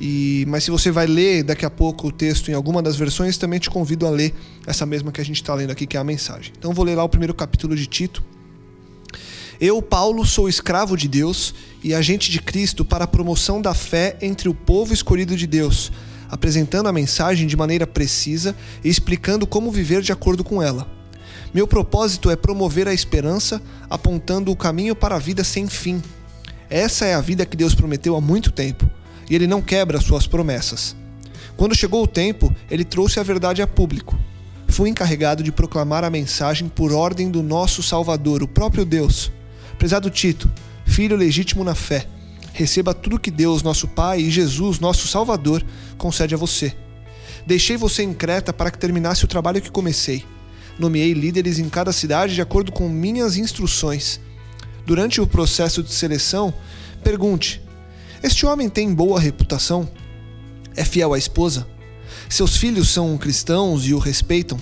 E, 0.00 0.46
mas 0.48 0.64
se 0.64 0.70
você 0.70 0.90
vai 0.90 1.06
ler 1.06 1.42
daqui 1.42 1.66
a 1.66 1.70
pouco 1.70 2.08
o 2.08 2.12
texto 2.12 2.50
em 2.50 2.54
alguma 2.54 2.82
das 2.82 2.96
versões, 2.96 3.36
também 3.36 3.58
te 3.58 3.68
convido 3.68 4.06
a 4.06 4.10
ler 4.10 4.34
essa 4.66 4.86
mesma 4.86 5.12
que 5.12 5.20
a 5.20 5.24
gente 5.24 5.36
está 5.36 5.54
lendo 5.54 5.70
aqui, 5.70 5.86
que 5.86 5.96
é 5.96 6.00
a 6.00 6.04
mensagem. 6.04 6.52
Então 6.58 6.72
vou 6.72 6.84
ler 6.84 6.94
lá 6.94 7.04
o 7.04 7.08
primeiro 7.08 7.34
capítulo 7.34 7.76
de 7.76 7.86
Tito. 7.86 8.24
Eu, 9.60 9.82
Paulo, 9.82 10.24
sou 10.24 10.48
escravo 10.48 10.96
de 10.96 11.06
Deus 11.06 11.54
e 11.84 11.92
agente 11.92 12.30
de 12.30 12.40
Cristo 12.40 12.82
para 12.82 13.04
a 13.04 13.06
promoção 13.06 13.60
da 13.60 13.74
fé 13.74 14.16
entre 14.22 14.48
o 14.48 14.54
povo 14.54 14.94
escolhido 14.94 15.36
de 15.36 15.46
Deus, 15.46 15.92
apresentando 16.30 16.88
a 16.88 16.92
mensagem 16.92 17.46
de 17.46 17.56
maneira 17.58 17.86
precisa 17.86 18.56
e 18.82 18.88
explicando 18.88 19.46
como 19.46 19.70
viver 19.70 20.00
de 20.00 20.12
acordo 20.12 20.42
com 20.42 20.62
ela. 20.62 20.99
Meu 21.52 21.66
propósito 21.66 22.30
é 22.30 22.36
promover 22.36 22.86
a 22.86 22.94
esperança, 22.94 23.60
apontando 23.88 24.50
o 24.50 24.56
caminho 24.56 24.94
para 24.94 25.16
a 25.16 25.18
vida 25.18 25.42
sem 25.42 25.66
fim. 25.66 26.02
Essa 26.68 27.04
é 27.04 27.14
a 27.14 27.20
vida 27.20 27.44
que 27.44 27.56
Deus 27.56 27.74
prometeu 27.74 28.14
há 28.14 28.20
muito 28.20 28.52
tempo, 28.52 28.88
e 29.28 29.34
Ele 29.34 29.46
não 29.46 29.60
quebra 29.60 30.00
suas 30.00 30.26
promessas. 30.26 30.94
Quando 31.56 31.76
chegou 31.76 32.02
o 32.02 32.06
tempo, 32.06 32.54
Ele 32.70 32.84
trouxe 32.84 33.18
a 33.18 33.22
verdade 33.22 33.60
a 33.60 33.66
público. 33.66 34.16
Fui 34.68 34.88
encarregado 34.88 35.42
de 35.42 35.50
proclamar 35.50 36.04
a 36.04 36.10
mensagem 36.10 36.68
por 36.68 36.92
ordem 36.92 37.28
do 37.28 37.42
nosso 37.42 37.82
Salvador, 37.82 38.42
o 38.42 38.48
próprio 38.48 38.84
Deus. 38.84 39.32
Prezado 39.76 40.08
Tito, 40.08 40.50
filho 40.86 41.16
legítimo 41.16 41.64
na 41.64 41.74
fé, 41.74 42.06
receba 42.52 42.94
tudo 42.94 43.18
que 43.18 43.30
Deus, 43.30 43.62
nosso 43.62 43.88
Pai, 43.88 44.20
e 44.20 44.30
Jesus, 44.30 44.78
nosso 44.78 45.08
Salvador, 45.08 45.64
concede 45.98 46.34
a 46.34 46.38
você. 46.38 46.72
Deixei 47.46 47.76
você 47.76 48.02
em 48.02 48.12
Creta 48.12 48.52
para 48.52 48.70
que 48.70 48.78
terminasse 48.78 49.24
o 49.24 49.28
trabalho 49.28 49.60
que 49.60 49.70
comecei. 49.70 50.24
Nomeei 50.80 51.12
líderes 51.12 51.58
em 51.58 51.68
cada 51.68 51.92
cidade 51.92 52.34
de 52.34 52.40
acordo 52.40 52.72
com 52.72 52.88
minhas 52.88 53.36
instruções. 53.36 54.18
Durante 54.86 55.20
o 55.20 55.26
processo 55.26 55.82
de 55.82 55.92
seleção, 55.92 56.54
pergunte: 57.04 57.60
Este 58.22 58.46
homem 58.46 58.66
tem 58.70 58.94
boa 58.94 59.20
reputação? 59.20 59.86
É 60.74 60.82
fiel 60.82 61.12
à 61.12 61.18
esposa? 61.18 61.68
Seus 62.30 62.56
filhos 62.56 62.88
são 62.88 63.18
cristãos 63.18 63.86
e 63.86 63.92
o 63.92 63.98
respeitam? 63.98 64.58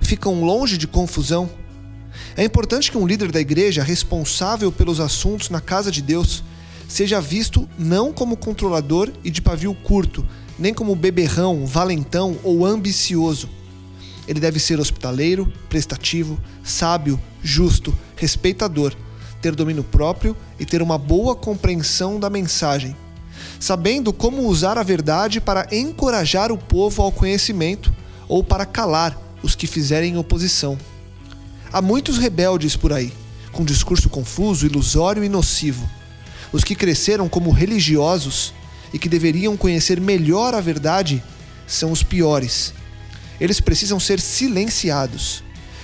Ficam 0.00 0.42
longe 0.42 0.76
de 0.76 0.88
confusão? 0.88 1.48
É 2.36 2.42
importante 2.42 2.90
que 2.90 2.98
um 2.98 3.06
líder 3.06 3.30
da 3.30 3.40
igreja 3.40 3.84
responsável 3.84 4.72
pelos 4.72 4.98
assuntos 4.98 5.48
na 5.48 5.60
casa 5.60 5.92
de 5.92 6.02
Deus 6.02 6.42
seja 6.88 7.20
visto 7.20 7.68
não 7.78 8.12
como 8.12 8.36
controlador 8.36 9.12
e 9.22 9.30
de 9.30 9.40
pavio 9.40 9.76
curto, 9.76 10.26
nem 10.58 10.74
como 10.74 10.96
beberrão, 10.96 11.64
valentão 11.64 12.36
ou 12.42 12.66
ambicioso. 12.66 13.61
Ele 14.26 14.38
deve 14.38 14.58
ser 14.60 14.78
hospitaleiro, 14.78 15.52
prestativo, 15.68 16.38
sábio, 16.62 17.20
justo, 17.42 17.96
respeitador, 18.16 18.94
ter 19.40 19.54
domínio 19.54 19.82
próprio 19.82 20.36
e 20.58 20.64
ter 20.64 20.80
uma 20.80 20.96
boa 20.96 21.34
compreensão 21.34 22.20
da 22.20 22.30
mensagem, 22.30 22.96
sabendo 23.58 24.12
como 24.12 24.46
usar 24.46 24.78
a 24.78 24.82
verdade 24.82 25.40
para 25.40 25.66
encorajar 25.72 26.52
o 26.52 26.58
povo 26.58 27.02
ao 27.02 27.10
conhecimento 27.10 27.92
ou 28.28 28.44
para 28.44 28.64
calar 28.64 29.18
os 29.42 29.56
que 29.56 29.66
fizerem 29.66 30.16
oposição. 30.16 30.78
Há 31.72 31.82
muitos 31.82 32.18
rebeldes 32.18 32.76
por 32.76 32.92
aí, 32.92 33.12
com 33.50 33.64
discurso 33.64 34.08
confuso, 34.08 34.66
ilusório 34.66 35.24
e 35.24 35.28
nocivo. 35.28 35.88
Os 36.52 36.62
que 36.62 36.76
cresceram 36.76 37.28
como 37.28 37.50
religiosos 37.50 38.54
e 38.92 38.98
que 38.98 39.08
deveriam 39.08 39.56
conhecer 39.56 40.00
melhor 40.00 40.54
a 40.54 40.60
verdade 40.60 41.22
são 41.66 41.90
os 41.90 42.02
piores. 42.02 42.74
Eles 43.42 43.58
precisam 43.58 43.98
ser 43.98 44.20
silenciados. 44.20 45.42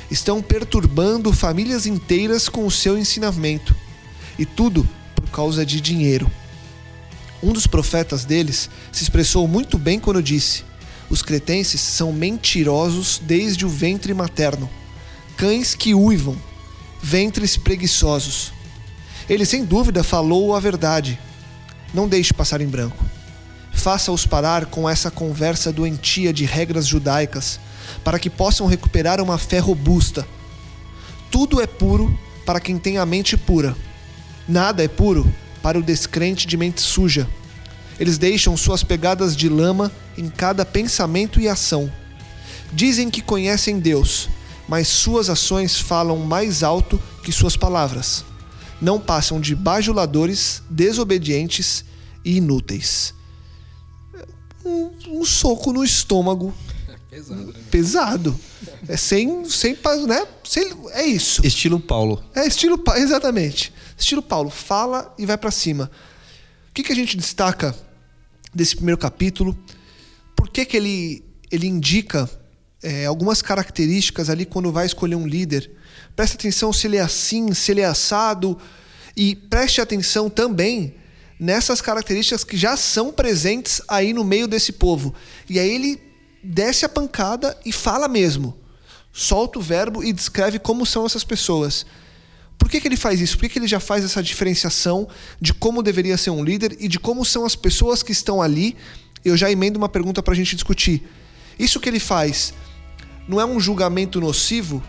Estão 0.08 0.40
perturbando 0.40 1.32
famílias 1.32 1.86
inteiras 1.86 2.48
com 2.48 2.64
o 2.64 2.70
seu 2.70 2.96
ensinamento. 2.96 3.74
E 4.38 4.46
tudo 4.46 4.88
por 5.16 5.28
causa 5.30 5.66
de 5.66 5.80
dinheiro. 5.80 6.30
Um 7.42 7.52
dos 7.52 7.66
profetas 7.66 8.24
deles 8.24 8.70
se 8.92 9.02
expressou 9.02 9.48
muito 9.48 9.76
bem 9.76 9.98
quando 9.98 10.22
disse: 10.22 10.62
Os 11.10 11.20
cretenses 11.20 11.80
são 11.80 12.12
mentirosos 12.12 13.20
desde 13.24 13.66
o 13.66 13.68
ventre 13.68 14.14
materno, 14.14 14.70
cães 15.36 15.74
que 15.74 15.92
uivam, 15.92 16.36
ventres 17.02 17.56
preguiçosos. 17.56 18.52
Ele 19.28 19.44
sem 19.44 19.64
dúvida 19.64 20.04
falou 20.04 20.54
a 20.54 20.60
verdade. 20.60 21.18
Não 21.92 22.06
deixe 22.06 22.32
passar 22.32 22.60
em 22.60 22.68
branco. 22.68 23.04
Faça-os 23.78 24.26
parar 24.26 24.66
com 24.66 24.88
essa 24.88 25.10
conversa 25.10 25.72
doentia 25.72 26.32
de 26.32 26.44
regras 26.44 26.86
judaicas, 26.86 27.60
para 28.02 28.18
que 28.18 28.28
possam 28.28 28.66
recuperar 28.66 29.20
uma 29.20 29.38
fé 29.38 29.60
robusta. 29.60 30.26
Tudo 31.30 31.60
é 31.60 31.66
puro 31.66 32.18
para 32.44 32.60
quem 32.60 32.76
tem 32.76 32.98
a 32.98 33.06
mente 33.06 33.36
pura. 33.36 33.76
Nada 34.48 34.82
é 34.82 34.88
puro 34.88 35.32
para 35.62 35.78
o 35.78 35.82
descrente 35.82 36.46
de 36.46 36.56
mente 36.56 36.80
suja. 36.80 37.28
Eles 38.00 38.18
deixam 38.18 38.56
suas 38.56 38.82
pegadas 38.82 39.36
de 39.36 39.48
lama 39.48 39.92
em 40.16 40.28
cada 40.28 40.66
pensamento 40.66 41.40
e 41.40 41.48
ação. 41.48 41.90
Dizem 42.72 43.08
que 43.08 43.22
conhecem 43.22 43.78
Deus, 43.78 44.28
mas 44.68 44.88
suas 44.88 45.30
ações 45.30 45.78
falam 45.78 46.18
mais 46.18 46.62
alto 46.62 47.00
que 47.22 47.32
suas 47.32 47.56
palavras 47.56 48.24
não 48.80 49.00
passam 49.00 49.40
de 49.40 49.54
bajuladores, 49.54 50.62
desobedientes 50.70 51.84
e 52.24 52.36
inúteis. 52.36 53.17
Um, 54.68 55.20
um 55.20 55.24
soco 55.24 55.72
no 55.72 55.82
estômago. 55.82 56.54
Pesado. 57.10 57.46
Né? 57.46 57.52
Pesado. 57.70 58.40
É 58.86 58.96
sem, 58.96 59.44
sem, 59.46 59.76
né? 60.06 60.26
Sem, 60.44 60.70
é 60.90 61.04
isso. 61.06 61.44
Estilo 61.44 61.80
Paulo. 61.80 62.22
É 62.34 62.46
estilo 62.46 62.82
exatamente. 62.96 63.72
Estilo 63.96 64.22
Paulo. 64.22 64.50
Fala 64.50 65.14
e 65.18 65.24
vai 65.24 65.38
para 65.38 65.50
cima. 65.50 65.90
O 66.70 66.74
que, 66.74 66.82
que 66.82 66.92
a 66.92 66.94
gente 66.94 67.16
destaca 67.16 67.74
desse 68.54 68.76
primeiro 68.76 68.98
capítulo? 68.98 69.58
Por 70.36 70.48
que, 70.50 70.64
que 70.64 70.76
ele, 70.76 71.24
ele 71.50 71.66
indica 71.66 72.30
é, 72.82 73.06
algumas 73.06 73.42
características 73.42 74.30
ali 74.30 74.44
quando 74.44 74.70
vai 74.70 74.86
escolher 74.86 75.16
um 75.16 75.26
líder? 75.26 75.70
Preste 76.14 76.34
atenção 76.34 76.72
se 76.72 76.86
ele 76.86 76.98
é 76.98 77.00
assim, 77.00 77.52
se 77.54 77.72
ele 77.72 77.80
é 77.80 77.86
assado. 77.86 78.58
E 79.16 79.34
preste 79.34 79.80
atenção 79.80 80.30
também 80.30 80.94
nessas 81.38 81.80
características 81.80 82.44
que 82.44 82.56
já 82.56 82.76
são 82.76 83.12
presentes 83.12 83.80
aí 83.88 84.12
no 84.12 84.24
meio 84.24 84.48
desse 84.48 84.72
povo. 84.72 85.14
E 85.48 85.58
aí 85.58 85.70
ele 85.70 86.02
desce 86.42 86.84
a 86.84 86.88
pancada 86.88 87.56
e 87.64 87.72
fala 87.72 88.08
mesmo. 88.08 88.56
Solta 89.12 89.58
o 89.58 89.62
verbo 89.62 90.02
e 90.02 90.12
descreve 90.12 90.58
como 90.58 90.84
são 90.84 91.06
essas 91.06 91.24
pessoas. 91.24 91.86
Por 92.56 92.68
que, 92.68 92.80
que 92.80 92.88
ele 92.88 92.96
faz 92.96 93.20
isso? 93.20 93.36
Por 93.36 93.42
que, 93.42 93.50
que 93.50 93.58
ele 93.58 93.68
já 93.68 93.80
faz 93.80 94.04
essa 94.04 94.22
diferenciação 94.22 95.08
de 95.40 95.54
como 95.54 95.82
deveria 95.82 96.16
ser 96.16 96.30
um 96.30 96.42
líder 96.42 96.76
e 96.80 96.88
de 96.88 96.98
como 96.98 97.24
são 97.24 97.44
as 97.44 97.54
pessoas 97.54 98.02
que 98.02 98.12
estão 98.12 98.42
ali? 98.42 98.76
Eu 99.24 99.36
já 99.36 99.50
emendo 99.50 99.78
uma 99.78 99.88
pergunta 99.88 100.22
para 100.22 100.32
a 100.32 100.36
gente 100.36 100.54
discutir. 100.54 101.08
Isso 101.58 101.80
que 101.80 101.88
ele 101.88 102.00
faz 102.00 102.52
não 103.28 103.40
é 103.40 103.44
um 103.44 103.60
julgamento 103.60 104.20
nocivo 104.20 104.82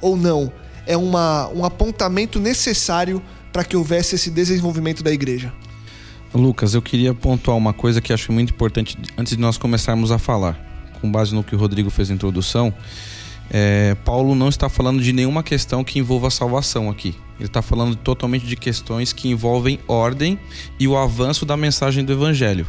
ou 0.00 0.16
não? 0.16 0.52
é 0.86 0.96
uma, 0.96 1.48
um 1.48 1.64
apontamento 1.64 2.40
necessário 2.40 3.22
para 3.52 3.64
que 3.64 3.76
houvesse 3.76 4.14
esse 4.14 4.30
desenvolvimento 4.30 5.02
da 5.02 5.12
igreja. 5.12 5.52
Lucas, 6.34 6.74
eu 6.74 6.80
queria 6.80 7.12
pontuar 7.12 7.56
uma 7.56 7.72
coisa 7.72 8.00
que 8.00 8.12
acho 8.12 8.32
muito 8.32 8.52
importante 8.52 8.96
antes 9.18 9.36
de 9.36 9.40
nós 9.40 9.58
começarmos 9.58 10.10
a 10.10 10.18
falar. 10.18 10.58
Com 11.00 11.10
base 11.10 11.34
no 11.34 11.44
que 11.44 11.54
o 11.54 11.58
Rodrigo 11.58 11.90
fez 11.90 12.08
na 12.08 12.14
introdução, 12.14 12.72
é, 13.50 13.94
Paulo 14.04 14.34
não 14.34 14.48
está 14.48 14.68
falando 14.68 15.02
de 15.02 15.12
nenhuma 15.12 15.42
questão 15.42 15.84
que 15.84 15.98
envolva 15.98 16.28
a 16.28 16.30
salvação 16.30 16.88
aqui. 16.88 17.14
Ele 17.38 17.48
está 17.48 17.60
falando 17.60 17.96
totalmente 17.96 18.46
de 18.46 18.56
questões 18.56 19.12
que 19.12 19.28
envolvem 19.28 19.78
ordem 19.86 20.38
e 20.78 20.88
o 20.88 20.96
avanço 20.96 21.44
da 21.44 21.56
mensagem 21.56 22.04
do 22.04 22.12
evangelho. 22.12 22.66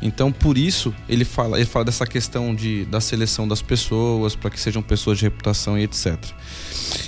Então, 0.00 0.30
por 0.30 0.56
isso, 0.56 0.94
ele 1.08 1.24
fala, 1.24 1.56
ele 1.56 1.66
fala 1.66 1.84
dessa 1.84 2.06
questão 2.06 2.54
de, 2.54 2.84
da 2.84 3.00
seleção 3.00 3.48
das 3.48 3.60
pessoas, 3.60 4.36
para 4.36 4.50
que 4.50 4.60
sejam 4.60 4.80
pessoas 4.80 5.18
de 5.18 5.24
reputação 5.24 5.76
e 5.76 5.82
etc. 5.82 6.16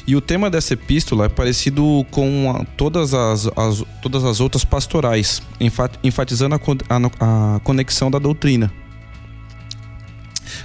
E 0.07 0.17
o 0.17 0.21
tema 0.21 0.51
dessa 0.51 0.75
epístola 0.75 1.27
é 1.27 1.29
parecido 1.29 2.05
com 2.11 2.51
a, 2.51 2.65
todas, 2.77 3.15
as, 3.15 3.47
as, 3.57 3.85
todas 4.03 4.25
as 4.25 4.41
outras 4.41 4.65
pastorais, 4.65 5.41
enfatizando 6.03 6.57
a, 6.57 6.57
a, 7.57 7.61
conexão 7.61 8.11
da 8.11 8.19
doutrina. 8.19 8.73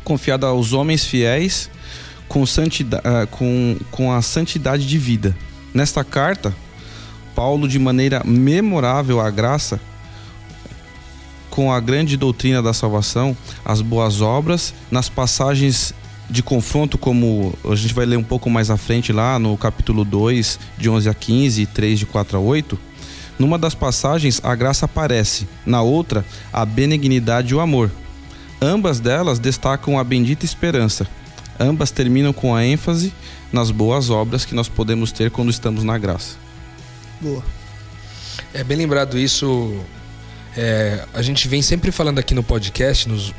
Confiada 0.04 0.48
aos 0.48 0.74
homens 0.74 1.06
fiéis 1.06 1.70
com, 2.28 2.44
santidade, 2.46 3.04
ah, 3.06 3.28
com, 3.28 3.78
com 3.92 4.12
a 4.12 4.22
santidade 4.22 4.88
de 4.88 4.98
vida. 4.98 5.38
Nesta 5.74 6.04
carta, 6.04 6.56
Paulo, 7.36 7.68
de 7.68 7.78
maneira 7.78 8.24
memorável 8.26 9.20
à 9.20 9.30
graça, 9.30 9.80
com 11.56 11.72
a 11.72 11.80
grande 11.80 12.18
doutrina 12.18 12.62
da 12.62 12.74
salvação, 12.74 13.36
as 13.64 13.80
boas 13.80 14.20
obras, 14.20 14.74
nas 14.92 15.08
passagens 15.08 15.94
de 16.30 16.44
confronto, 16.44 16.98
como 16.98 17.54
a 17.64 17.76
gente 17.76 17.94
vai 17.94 18.06
ler 18.06 18.18
um 18.18 18.24
pouco 18.24 18.50
mais 18.50 18.70
à 18.70 18.76
frente 18.76 19.14
lá 19.14 19.40
no 19.40 19.56
capítulo 19.56 20.04
2, 20.04 20.60
de 20.78 20.90
11 20.90 21.08
a 21.08 21.14
15 21.14 21.62
e 21.62 21.66
3, 21.66 22.00
de 22.00 22.06
4 22.06 22.38
a 22.38 22.42
8. 22.42 22.78
Numa 23.40 23.58
das 23.58 23.74
passagens, 23.74 24.42
a 24.44 24.54
graça 24.54 24.84
aparece, 24.84 25.48
na 25.66 25.82
outra, 25.82 26.26
a 26.52 26.66
benignidade 26.66 27.54
e 27.54 27.56
o 27.56 27.62
amor. 27.62 27.90
Ambas 28.62 29.00
delas 29.00 29.40
destacam 29.40 29.98
a 29.98 30.04
bendita 30.04 30.44
esperança. 30.44 31.08
Ambas 31.58 31.90
terminam 31.90 32.34
com 32.34 32.54
a 32.54 32.66
ênfase 32.66 33.14
nas 33.54 33.72
boas 33.72 34.10
obras 34.10 34.44
que 34.44 34.54
nós 34.54 34.68
podemos 34.68 35.14
ter 35.14 35.32
quando 35.32 35.52
estamos 35.52 35.86
na 35.86 35.98
graça. 35.98 36.36
Boa. 37.22 37.42
É 38.54 38.62
bem 38.62 38.76
lembrado 38.76 39.18
isso 39.18 39.80
é, 40.56 41.04
a 41.14 41.22
gente 41.22 41.48
vem 41.48 41.62
sempre 41.62 41.92
falando 41.92 42.20
aqui 42.20 42.34
no 42.34 42.44
podcast, 42.44 43.08
nos, 43.10 43.34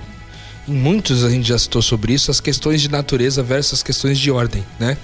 em 0.68 0.74
muitos 0.74 1.24
a 1.24 1.30
gente 1.30 1.48
já 1.48 1.58
citou 1.58 1.80
sobre 1.80 2.12
isso, 2.12 2.30
as 2.30 2.40
questões 2.40 2.82
de 2.82 2.90
natureza 2.90 3.42
versus 3.42 3.74
as 3.74 3.82
questões 3.82 4.18
de 4.18 4.30
ordem, 4.30 4.64
né? 4.78 4.96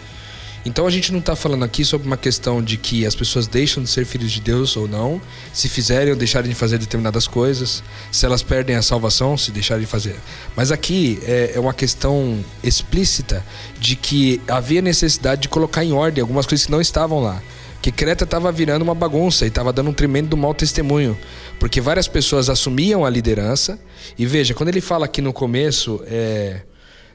Então 0.64 0.86
a 0.86 0.90
gente 0.90 1.10
não 1.10 1.18
está 1.18 1.34
falando 1.34 1.64
aqui 1.64 1.84
sobre 1.84 2.06
uma 2.06 2.16
questão 2.16 2.62
de 2.62 2.76
que 2.76 3.04
as 3.04 3.16
pessoas 3.16 3.48
deixam 3.48 3.82
de 3.82 3.90
ser 3.90 4.06
filhos 4.06 4.30
de 4.30 4.40
Deus 4.40 4.76
ou 4.76 4.86
não, 4.86 5.20
se 5.52 5.68
fizerem 5.68 6.12
ou 6.12 6.16
deixarem 6.16 6.48
de 6.48 6.54
fazer 6.54 6.78
determinadas 6.78 7.26
coisas, 7.26 7.82
se 8.12 8.24
elas 8.24 8.44
perdem 8.44 8.76
a 8.76 8.82
salvação, 8.82 9.36
se 9.36 9.50
deixarem 9.50 9.84
de 9.84 9.90
fazer. 9.90 10.14
Mas 10.54 10.70
aqui 10.70 11.18
é, 11.24 11.52
é 11.56 11.60
uma 11.60 11.74
questão 11.74 12.44
explícita 12.62 13.44
de 13.80 13.96
que 13.96 14.40
havia 14.46 14.80
necessidade 14.80 15.42
de 15.42 15.48
colocar 15.48 15.84
em 15.84 15.92
ordem 15.92 16.22
algumas 16.22 16.46
coisas 16.46 16.64
que 16.64 16.70
não 16.70 16.80
estavam 16.80 17.20
lá 17.20 17.42
que 17.82 17.90
Creta 17.90 18.22
estava 18.22 18.52
virando 18.52 18.82
uma 18.82 18.94
bagunça 18.94 19.44
e 19.44 19.48
estava 19.48 19.72
dando 19.72 19.90
um 19.90 19.92
tremendo 19.92 20.36
mau 20.36 20.54
testemunho, 20.54 21.18
porque 21.58 21.80
várias 21.80 22.06
pessoas 22.06 22.48
assumiam 22.48 23.04
a 23.04 23.10
liderança. 23.10 23.76
E 24.16 24.24
veja, 24.24 24.54
quando 24.54 24.68
ele 24.68 24.80
fala 24.80 25.06
aqui 25.06 25.20
no 25.20 25.32
começo, 25.32 26.00
é, 26.06 26.62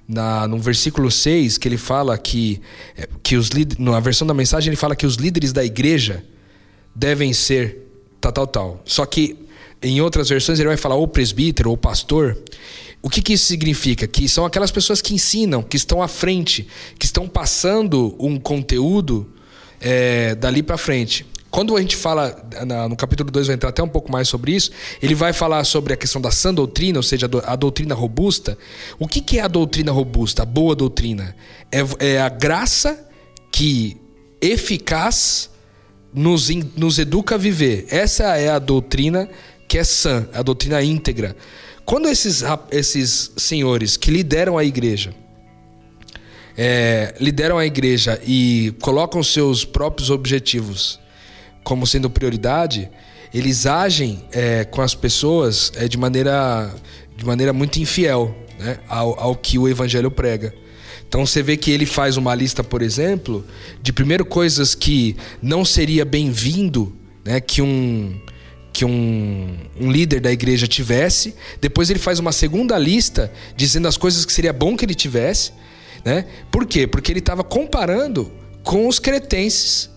na, 0.06 0.46
no 0.46 0.60
versículo 0.60 1.10
6, 1.10 1.58
que 1.58 1.70
ele 1.70 1.78
fala 1.78 2.18
que, 2.18 2.62
é, 2.98 3.08
que 3.24 3.38
os 3.38 3.50
na 3.80 4.02
versão 4.02 4.28
da 4.28 4.34
mensagem, 4.34 4.70
ele 4.70 4.76
fala 4.76 4.94
que 4.94 5.06
os 5.06 5.16
líderes 5.16 5.54
da 5.54 5.64
igreja 5.64 6.22
devem 6.94 7.32
ser 7.32 7.88
tal, 8.20 8.34
tal, 8.34 8.48
tal. 8.48 8.82
Só 8.84 9.06
que 9.06 9.38
em 9.82 10.02
outras 10.02 10.28
versões 10.28 10.60
ele 10.60 10.68
vai 10.68 10.78
falar 10.78 10.96
ou 10.96 11.08
presbítero 11.08 11.70
ou 11.70 11.78
pastor. 11.78 12.38
O 13.02 13.10
que, 13.10 13.22
que 13.22 13.34
isso 13.34 13.46
significa? 13.46 14.06
Que 14.06 14.28
são 14.28 14.46
aquelas 14.46 14.72
pessoas 14.72 15.02
que 15.02 15.14
ensinam, 15.14 15.64
que 15.64 15.78
estão 15.78 16.02
à 16.02 16.10
frente, 16.10 16.68
que 17.00 17.06
estão 17.06 17.26
passando 17.26 18.14
um 18.20 18.38
conteúdo 18.38 19.32
é, 19.82 20.36
dali 20.36 20.64
para 20.64 20.78
frente. 20.78 21.26
Quando 21.50 21.76
a 21.76 21.82
gente 21.82 21.96
fala, 21.96 22.36
no 22.90 22.96
capítulo 22.96 23.32
2 23.32 23.48
vai 23.48 23.56
entrar 23.56 23.70
até 23.70 23.82
um 23.82 23.88
pouco 23.88 24.12
mais 24.12 24.28
sobre 24.28 24.54
isso, 24.54 24.70
ele 25.02 25.16
vai 25.16 25.32
falar 25.34 25.64
sobre 25.64 25.94
a 25.94 25.98
questão 25.98 26.22
da 26.22 26.30
sã 26.30 26.54
doutrina, 26.54 27.00
ou 27.00 27.04
seja, 27.04 27.28
a 27.46 27.56
doutrina 27.56 27.96
robusta. 27.96 28.58
O 29.00 29.08
que, 29.08 29.40
é 29.40 29.42
a 29.42 29.48
doutrina 29.48 29.92
robusta, 29.92 30.44
a 30.44 30.46
boa 30.46 30.76
doutrina? 30.76 31.36
É, 31.72 32.14
é 32.14 32.22
a 32.22 32.30
graça 32.30 33.08
que 33.52 33.98
eficaz 34.42 35.50
nos, 36.14 36.50
nos 36.76 37.00
educa 37.00 37.36
a 37.36 37.38
viver. 37.38 37.88
Essa 37.90 38.38
é 38.38 38.50
a 38.50 38.60
doutrina 38.60 39.30
que 39.68 39.78
é 39.78 39.84
sã, 39.84 40.28
a 40.34 40.42
doutrina 40.42 40.82
íntegra. 40.84 41.36
Quando 41.86 42.08
esses, 42.10 42.44
esses 42.72 43.32
senhores 43.38 43.96
que 43.96 44.12
lideram 44.12 44.58
a 44.58 44.64
igreja, 44.64 45.14
é, 46.58 47.14
lideram 47.20 47.58
a 47.58 47.66
igreja 47.66 48.20
e 48.26 48.74
colocam 48.82 49.22
seus 49.22 49.64
próprios 49.64 50.10
objetivos 50.10 51.00
como 51.64 51.86
sendo 51.86 52.10
prioridade, 52.10 52.90
eles 53.34 53.66
agem 53.66 54.24
é, 54.32 54.64
com 54.64 54.82
as 54.82 54.96
pessoas 54.96 55.72
é, 55.76 55.88
de, 55.88 55.98
maneira, 55.98 56.74
de 57.16 57.26
maneira 57.26 57.52
muito 57.52 57.78
infiel 57.78 58.34
né, 58.58 58.80
ao, 58.88 59.20
ao 59.20 59.36
que 59.36 59.60
o 59.60 59.68
evangelho 59.68 60.10
prega. 60.10 60.54
Então 61.08 61.26
você 61.26 61.44
vê 61.44 61.56
que 61.58 61.70
ele 61.70 61.86
faz 61.86 62.18
uma 62.18 62.34
lista, 62.34 62.64
por 62.64 62.82
exemplo, 62.82 63.46
de 63.82 63.94
primeiro 63.94 64.26
coisas 64.26 64.74
que 64.74 65.16
não 65.42 65.64
seria 65.64 66.04
bem-vindo, 66.04 66.96
né, 67.24 67.40
que 67.40 67.62
um 67.62 68.20
que 68.74 68.86
um, 68.86 69.58
um, 69.82 69.92
líder 69.92 70.20
da 70.20 70.32
igreja 70.32 70.68
tivesse. 70.68 71.34
Depois 71.60 71.90
ele 71.90 71.98
faz 71.98 72.20
uma 72.20 72.32
segunda 72.32 72.78
lista 72.78 73.34
dizendo 73.56 73.88
as 73.88 73.98
coisas 73.98 74.24
que 74.24 74.32
seria 74.32 74.54
bom 74.54 74.78
que 74.78 74.86
ele 74.86 74.94
tivesse, 74.94 75.52
né? 76.04 76.26
Por 76.52 76.66
quê? 76.66 76.88
Porque 76.88 77.12
ele 77.12 77.20
estava 77.20 77.44
comparando 77.44 78.32
com 78.64 78.88
os 78.88 79.00
cretenses 79.00 79.90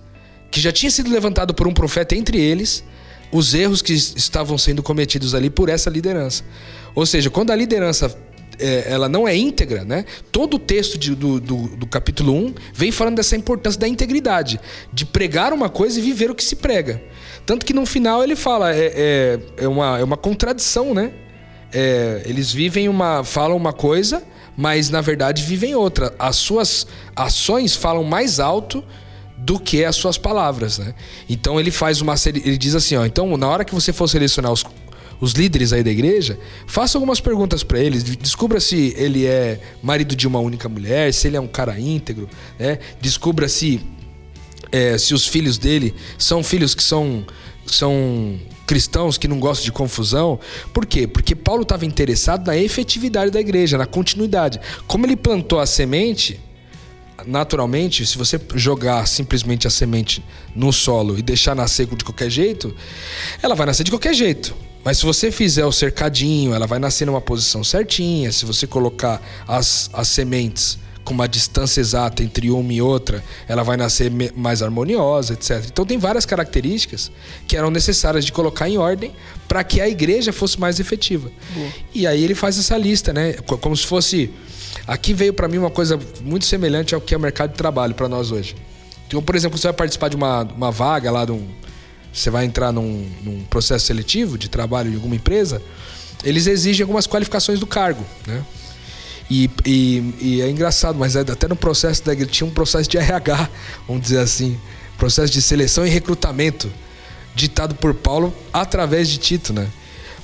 que 0.50 0.60
já 0.60 0.72
tinha 0.72 0.90
sido 0.90 1.10
levantado 1.10 1.54
por 1.54 1.66
um 1.66 1.72
profeta 1.72 2.14
entre 2.14 2.40
eles, 2.40 2.84
os 3.32 3.54
erros 3.54 3.80
que 3.82 3.92
estavam 3.92 4.58
sendo 4.58 4.82
cometidos 4.82 5.34
ali 5.34 5.48
por 5.48 5.68
essa 5.68 5.88
liderança. 5.88 6.44
Ou 6.94 7.06
seja, 7.06 7.30
quando 7.30 7.50
a 7.50 7.56
liderança 7.56 8.16
é, 8.60 8.92
ela 8.92 9.08
não 9.08 9.26
é 9.26 9.34
íntegra, 9.34 9.84
né? 9.84 10.04
Todo 10.30 10.54
o 10.54 10.58
texto 10.58 10.98
de, 10.98 11.14
do, 11.14 11.40
do, 11.40 11.68
do, 11.76 11.86
capítulo 11.86 12.34
1 12.34 12.54
vem 12.74 12.92
falando 12.92 13.16
dessa 13.16 13.36
importância 13.36 13.80
da 13.80 13.88
integridade, 13.88 14.60
de 14.92 15.06
pregar 15.06 15.52
uma 15.52 15.68
coisa 15.68 15.98
e 15.98 16.02
viver 16.02 16.30
o 16.30 16.34
que 16.34 16.44
se 16.44 16.56
prega. 16.56 17.02
Tanto 17.46 17.64
que 17.64 17.72
no 17.72 17.86
final 17.86 18.22
ele 18.22 18.36
fala, 18.36 18.74
é, 18.74 18.92
é, 18.94 19.40
é 19.64 19.68
uma, 19.68 19.98
é 19.98 20.04
uma 20.04 20.16
contradição, 20.16 20.92
né? 20.92 21.12
É, 21.72 22.22
eles 22.26 22.52
vivem 22.52 22.88
uma. 22.88 23.24
falam 23.24 23.56
uma 23.56 23.72
coisa, 23.72 24.22
mas 24.60 24.90
na 24.90 25.00
verdade 25.00 25.42
vivem 25.42 25.74
outra. 25.74 26.14
As 26.18 26.36
suas 26.36 26.86
ações 27.16 27.74
falam 27.74 28.04
mais 28.04 28.38
alto 28.38 28.84
do 29.38 29.58
que 29.58 29.82
as 29.86 29.96
suas 29.96 30.18
palavras, 30.18 30.76
né? 30.76 30.94
Então 31.26 31.58
ele 31.58 31.70
faz 31.70 32.02
uma 32.02 32.14
ele 32.26 32.58
diz 32.58 32.74
assim, 32.74 32.94
ó, 32.94 33.06
então 33.06 33.38
na 33.38 33.48
hora 33.48 33.64
que 33.64 33.74
você 33.74 33.90
for 33.90 34.06
selecionar 34.06 34.52
os, 34.52 34.62
os 35.18 35.32
líderes 35.32 35.72
aí 35.72 35.82
da 35.82 35.90
igreja, 35.90 36.38
faça 36.66 36.98
algumas 36.98 37.22
perguntas 37.22 37.62
para 37.62 37.78
eles, 37.78 38.04
descubra 38.04 38.60
se 38.60 38.94
ele 38.98 39.24
é 39.24 39.58
marido 39.82 40.14
de 40.14 40.28
uma 40.28 40.40
única 40.40 40.68
mulher, 40.68 41.10
se 41.14 41.26
ele 41.26 41.38
é 41.38 41.40
um 41.40 41.48
cara 41.48 41.80
íntegro, 41.80 42.28
né? 42.58 42.78
Descubra 43.00 43.48
se 43.48 43.80
é, 44.70 44.98
se 44.98 45.14
os 45.14 45.26
filhos 45.26 45.56
dele 45.56 45.94
são 46.18 46.44
filhos 46.44 46.74
que 46.74 46.82
são 46.82 47.24
são 47.64 48.38
cristãos 48.70 49.18
que 49.18 49.26
não 49.26 49.40
gostam 49.40 49.64
de 49.64 49.72
confusão. 49.72 50.38
Por 50.72 50.86
quê? 50.86 51.04
Porque 51.04 51.34
Paulo 51.34 51.62
estava 51.62 51.84
interessado 51.84 52.46
na 52.46 52.56
efetividade 52.56 53.28
da 53.32 53.40
igreja, 53.40 53.76
na 53.76 53.84
continuidade. 53.84 54.60
Como 54.86 55.04
ele 55.04 55.16
plantou 55.16 55.58
a 55.58 55.66
semente, 55.66 56.38
naturalmente, 57.26 58.06
se 58.06 58.16
você 58.16 58.40
jogar 58.54 59.08
simplesmente 59.08 59.66
a 59.66 59.70
semente 59.70 60.24
no 60.54 60.72
solo 60.72 61.18
e 61.18 61.22
deixar 61.22 61.56
nascer 61.56 61.84
de 61.84 62.04
qualquer 62.04 62.30
jeito, 62.30 62.72
ela 63.42 63.56
vai 63.56 63.66
nascer 63.66 63.82
de 63.82 63.90
qualquer 63.90 64.14
jeito. 64.14 64.54
Mas 64.84 64.98
se 64.98 65.04
você 65.04 65.32
fizer 65.32 65.66
o 65.66 65.72
cercadinho, 65.72 66.54
ela 66.54 66.68
vai 66.68 66.78
nascer 66.78 67.06
numa 67.06 67.20
posição 67.20 67.64
certinha. 67.64 68.30
Se 68.30 68.44
você 68.44 68.68
colocar 68.68 69.20
as, 69.48 69.90
as 69.92 70.06
sementes 70.06 70.78
com 71.10 71.14
uma 71.14 71.26
distância 71.26 71.80
exata 71.80 72.22
entre 72.22 72.52
uma 72.52 72.72
e 72.72 72.80
outra, 72.80 73.20
ela 73.48 73.64
vai 73.64 73.76
nascer 73.76 74.12
mais 74.36 74.62
harmoniosa, 74.62 75.32
etc. 75.32 75.64
Então 75.66 75.84
tem 75.84 75.98
várias 75.98 76.24
características 76.24 77.10
que 77.48 77.56
eram 77.56 77.68
necessárias 77.68 78.24
de 78.24 78.30
colocar 78.30 78.68
em 78.68 78.78
ordem 78.78 79.12
para 79.48 79.64
que 79.64 79.80
a 79.80 79.88
igreja 79.88 80.32
fosse 80.32 80.60
mais 80.60 80.78
efetiva. 80.78 81.28
Boa. 81.52 81.68
E 81.92 82.06
aí 82.06 82.22
ele 82.22 82.36
faz 82.36 82.56
essa 82.56 82.78
lista, 82.78 83.12
né? 83.12 83.32
Como 83.32 83.76
se 83.76 83.84
fosse 83.84 84.30
Aqui 84.86 85.12
veio 85.12 85.34
para 85.34 85.48
mim 85.48 85.58
uma 85.58 85.70
coisa 85.70 85.98
muito 86.22 86.44
semelhante 86.44 86.94
ao 86.94 87.00
que 87.00 87.12
é 87.12 87.16
o 87.16 87.20
mercado 87.20 87.50
de 87.50 87.56
trabalho 87.56 87.92
para 87.92 88.08
nós 88.08 88.30
hoje. 88.30 88.54
Então, 89.08 89.20
por 89.20 89.34
exemplo, 89.34 89.58
você 89.58 89.66
vai 89.66 89.72
participar 89.72 90.08
de 90.08 90.14
uma, 90.14 90.42
uma 90.42 90.70
vaga 90.70 91.10
lá, 91.10 91.24
de 91.24 91.32
um, 91.32 91.44
você 92.12 92.30
vai 92.30 92.44
entrar 92.44 92.70
num, 92.70 93.08
num, 93.22 93.44
processo 93.50 93.86
seletivo 93.86 94.38
de 94.38 94.48
trabalho 94.48 94.92
em 94.92 94.94
alguma 94.94 95.16
empresa, 95.16 95.60
eles 96.22 96.46
exigem 96.46 96.84
algumas 96.84 97.06
qualificações 97.06 97.58
do 97.58 97.66
cargo, 97.66 98.04
né? 98.26 98.44
E, 99.30 99.48
e, 99.64 100.14
e 100.20 100.42
é 100.42 100.50
engraçado, 100.50 100.98
mas 100.98 101.14
é, 101.14 101.20
até 101.20 101.46
no 101.46 101.54
processo 101.54 102.04
da 102.04 102.16
tinha 102.26 102.46
um 102.46 102.50
processo 102.50 102.90
de 102.90 102.98
RH, 102.98 103.48
vamos 103.86 104.02
dizer 104.02 104.18
assim, 104.18 104.58
processo 104.98 105.32
de 105.32 105.40
seleção 105.40 105.86
e 105.86 105.88
recrutamento 105.88 106.70
ditado 107.34 107.76
por 107.76 107.94
Paulo 107.94 108.34
através 108.52 109.08
de 109.08 109.18
Tito, 109.18 109.52
né? 109.52 109.68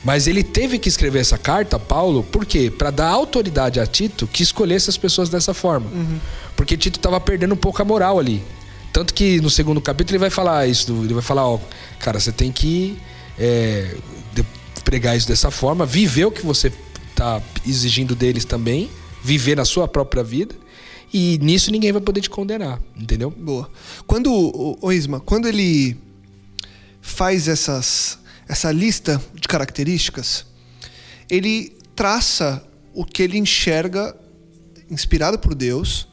Mas 0.05 0.27
ele 0.27 0.43
teve 0.43 0.79
que 0.79 0.89
escrever 0.89 1.21
essa 1.21 1.39
carta, 1.39 1.79
Paulo, 1.79 2.23
por 2.23 2.45
quê? 2.45 2.71
Para 2.71 2.91
dar 2.91 3.09
autoridade 3.09 3.81
a 3.81 3.87
Tito 3.87 4.27
que 4.27 4.43
escolhesse 4.43 4.91
as 4.91 4.97
pessoas 4.97 5.29
dessa 5.29 5.55
forma. 5.55 5.87
Uhum. 5.91 6.19
Porque 6.55 6.77
Tito 6.77 6.99
estava 6.99 7.21
perdendo 7.21 7.55
um 7.55 7.57
pouco 7.57 7.81
a 7.81 7.85
moral 7.85 8.19
ali. 8.19 8.43
Tanto 8.93 9.15
que 9.15 9.41
no 9.41 9.51
segundo 9.51 9.81
capítulo 9.81 10.17
ele 10.17 10.21
vai 10.21 10.31
falar 10.31 10.67
isso, 10.67 10.93
ele 11.05 11.15
vai 11.15 11.23
falar, 11.23 11.49
ó, 11.49 11.59
cara, 11.99 12.19
você 12.19 12.33
tem 12.33 12.51
que 12.51 12.97
é, 13.39 13.95
pregar 14.85 15.17
isso 15.17 15.27
dessa 15.27 15.51
forma, 15.51 15.85
viver 15.85 16.25
o 16.27 16.31
que 16.31 16.45
você 16.47 16.73
está 17.17 17.43
exigindo 17.67 18.15
deles 18.15 18.45
também, 18.45 18.91
viver 19.23 19.57
na 19.57 19.65
sua 19.65 19.89
própria 19.89 20.23
vida. 20.23 20.55
E 21.13 21.39
nisso 21.41 21.71
ninguém 21.71 21.91
vai 21.91 22.03
poder 22.03 22.21
te 22.21 22.29
condenar, 22.29 22.79
entendeu? 22.95 23.31
Boa. 23.31 23.71
Quando, 24.07 24.31
o 24.31 24.93
Isma, 24.93 25.19
quando 25.19 25.49
ele 25.49 25.97
faz 27.01 27.49
essas 27.49 28.19
essa 28.49 28.71
lista 28.71 29.21
de 29.35 29.49
características, 29.49 30.47
ele 31.29 31.77
traça 31.97 32.63
o 32.95 33.05
que 33.05 33.23
ele 33.23 33.39
enxerga, 33.39 34.17
inspirado 34.89 35.37
por 35.37 35.53
Deus, 35.53 36.07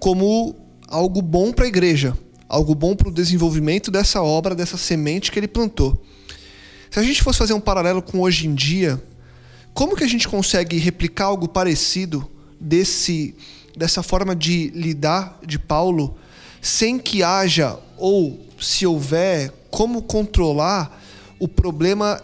como 0.00 0.56
algo 0.88 1.22
bom 1.22 1.52
para 1.52 1.66
a 1.66 1.68
igreja, 1.68 2.18
algo 2.48 2.74
bom 2.74 2.96
para 2.96 3.08
o 3.08 3.12
desenvolvimento 3.12 3.92
dessa 3.92 4.20
obra, 4.22 4.56
dessa 4.56 4.76
semente 4.76 5.30
que 5.30 5.38
ele 5.38 5.46
plantou. 5.46 6.02
Se 6.90 6.98
a 6.98 7.02
gente 7.02 7.22
fosse 7.22 7.38
fazer 7.38 7.52
um 7.52 7.60
paralelo 7.60 8.02
com 8.02 8.20
hoje 8.20 8.48
em 8.48 8.54
dia, 8.54 9.00
como 9.74 9.96
que 9.96 10.04
a 10.04 10.08
gente 10.08 10.26
consegue 10.28 10.78
replicar 10.78 11.26
algo 11.26 11.48
parecido 11.48 12.28
desse 12.60 13.34
dessa 13.76 14.02
forma 14.02 14.34
de 14.34 14.70
lidar 14.74 15.38
de 15.46 15.56
Paulo 15.56 16.16
sem 16.60 16.98
que 16.98 17.22
haja 17.22 17.78
ou 17.96 18.44
se 18.60 18.84
houver 18.84 19.52
como 19.70 20.02
controlar 20.02 21.00
o 21.38 21.46
problema 21.46 22.20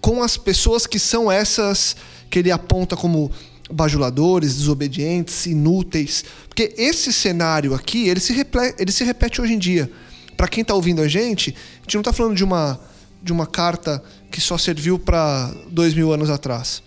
com 0.00 0.22
as 0.22 0.36
pessoas 0.36 0.86
que 0.86 0.98
são 0.98 1.30
essas 1.30 1.94
que 2.30 2.38
ele 2.38 2.50
aponta 2.50 2.96
como 2.96 3.30
bajuladores, 3.70 4.56
desobedientes, 4.56 5.46
inúteis. 5.46 6.24
Porque 6.48 6.72
esse 6.76 7.12
cenário 7.12 7.74
aqui, 7.74 8.08
ele 8.08 8.20
se, 8.20 8.46
ele 8.78 8.92
se 8.92 9.04
repete 9.04 9.40
hoje 9.40 9.52
em 9.52 9.58
dia. 9.58 9.90
Para 10.36 10.48
quem 10.48 10.62
está 10.62 10.74
ouvindo 10.74 11.02
a 11.02 11.08
gente, 11.08 11.50
a 11.50 11.82
gente 11.82 11.94
não 11.94 12.00
está 12.02 12.12
falando 12.12 12.36
de 12.36 12.44
uma, 12.44 12.80
de 13.26 13.32
uma 13.32 13.46
carta 13.46 14.00
que 14.30 14.40
só 14.40 14.56
serviu 14.56 14.98
para 14.98 15.52
dois 15.68 15.92
mil 15.92 16.12
anos 16.12 16.30
atrás. 16.30 16.80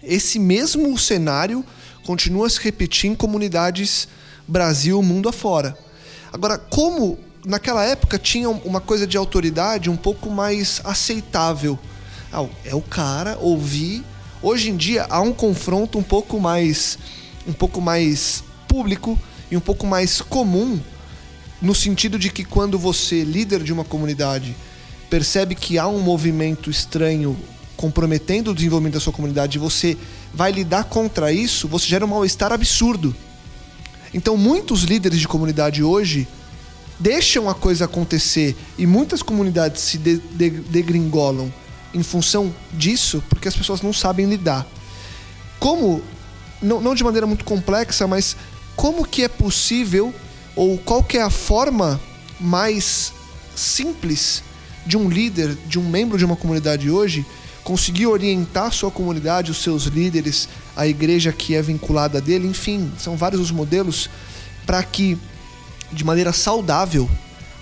Esse 0.00 0.38
mesmo 0.38 0.96
cenário 0.96 1.64
continua 2.06 2.48
se 2.48 2.60
repetindo 2.60 3.12
em 3.12 3.16
comunidades 3.16 4.08
Brasil, 4.46 5.02
mundo 5.02 5.28
afora. 5.28 5.76
Agora, 6.32 6.56
como 6.56 7.18
naquela 7.44 7.84
época 7.84 8.18
tinha 8.18 8.48
uma 8.48 8.80
coisa 8.80 9.06
de 9.06 9.16
autoridade 9.16 9.90
um 9.90 9.96
pouco 9.96 10.30
mais 10.30 10.80
aceitável. 10.84 11.76
Ah, 12.32 12.46
é 12.64 12.74
o 12.74 12.80
cara 12.80 13.36
ouvir. 13.38 14.04
Hoje 14.40 14.70
em 14.70 14.76
dia 14.76 15.06
há 15.10 15.20
um 15.20 15.32
confronto 15.32 15.98
um 15.98 16.02
pouco 16.02 16.38
mais 16.38 16.96
um 17.46 17.52
pouco 17.52 17.80
mais 17.80 18.44
público 18.68 19.18
e 19.50 19.56
um 19.56 19.60
pouco 19.60 19.86
mais 19.86 20.20
comum 20.20 20.78
no 21.60 21.74
sentido 21.74 22.18
de 22.18 22.30
que 22.30 22.44
quando 22.44 22.78
você, 22.78 23.24
líder 23.24 23.62
de 23.64 23.72
uma 23.72 23.84
comunidade, 23.84 24.54
percebe 25.08 25.54
que 25.54 25.78
há 25.78 25.86
um 25.86 26.00
movimento 26.00 26.70
estranho 26.70 27.36
comprometendo 27.76 28.50
o 28.50 28.54
desenvolvimento 28.54 28.94
da 28.94 29.00
sua 29.00 29.12
comunidade 29.12 29.56
e 29.56 29.60
você 29.60 29.96
vai 30.34 30.50
lidar 30.50 30.84
contra 30.84 31.32
isso, 31.32 31.68
você 31.68 31.86
gera 31.86 32.04
um 32.04 32.08
mal-estar 32.08 32.52
absurdo. 32.52 33.14
Então, 34.12 34.36
muitos 34.36 34.82
líderes 34.82 35.20
de 35.20 35.28
comunidade 35.28 35.82
hoje 35.82 36.26
deixam 36.98 37.48
a 37.48 37.54
coisa 37.54 37.84
acontecer 37.84 38.56
e 38.76 38.86
muitas 38.86 39.22
comunidades 39.22 39.82
se 39.82 39.98
de, 39.98 40.18
de, 40.18 40.50
degringolam 40.50 41.52
em 41.94 42.02
função 42.02 42.52
disso 42.72 43.22
porque 43.28 43.48
as 43.48 43.56
pessoas 43.56 43.80
não 43.80 43.92
sabem 43.92 44.26
lidar. 44.26 44.66
Como, 45.60 46.02
não, 46.60 46.80
não 46.80 46.94
de 46.94 47.04
maneira 47.04 47.26
muito 47.26 47.44
complexa, 47.44 48.06
mas 48.06 48.36
como 48.74 49.06
que 49.06 49.22
é 49.22 49.28
possível 49.28 50.12
ou 50.56 50.76
qual 50.78 51.02
que 51.02 51.16
é 51.16 51.22
a 51.22 51.30
forma 51.30 52.00
mais 52.40 53.12
simples 53.54 54.42
de 54.88 54.96
um 54.96 55.08
líder, 55.08 55.54
de 55.66 55.78
um 55.78 55.86
membro 55.88 56.16
de 56.16 56.24
uma 56.24 56.34
comunidade 56.34 56.90
hoje 56.90 57.24
conseguir 57.62 58.06
orientar 58.06 58.72
sua 58.72 58.90
comunidade, 58.90 59.50
os 59.50 59.58
seus 59.58 59.84
líderes, 59.84 60.48
a 60.74 60.86
igreja 60.86 61.30
que 61.30 61.54
é 61.54 61.60
vinculada 61.60 62.18
dele, 62.18 62.48
enfim, 62.48 62.90
são 62.98 63.14
vários 63.14 63.42
os 63.42 63.50
modelos 63.50 64.08
para 64.64 64.82
que 64.82 65.18
de 65.92 66.02
maneira 66.02 66.32
saudável 66.32 67.08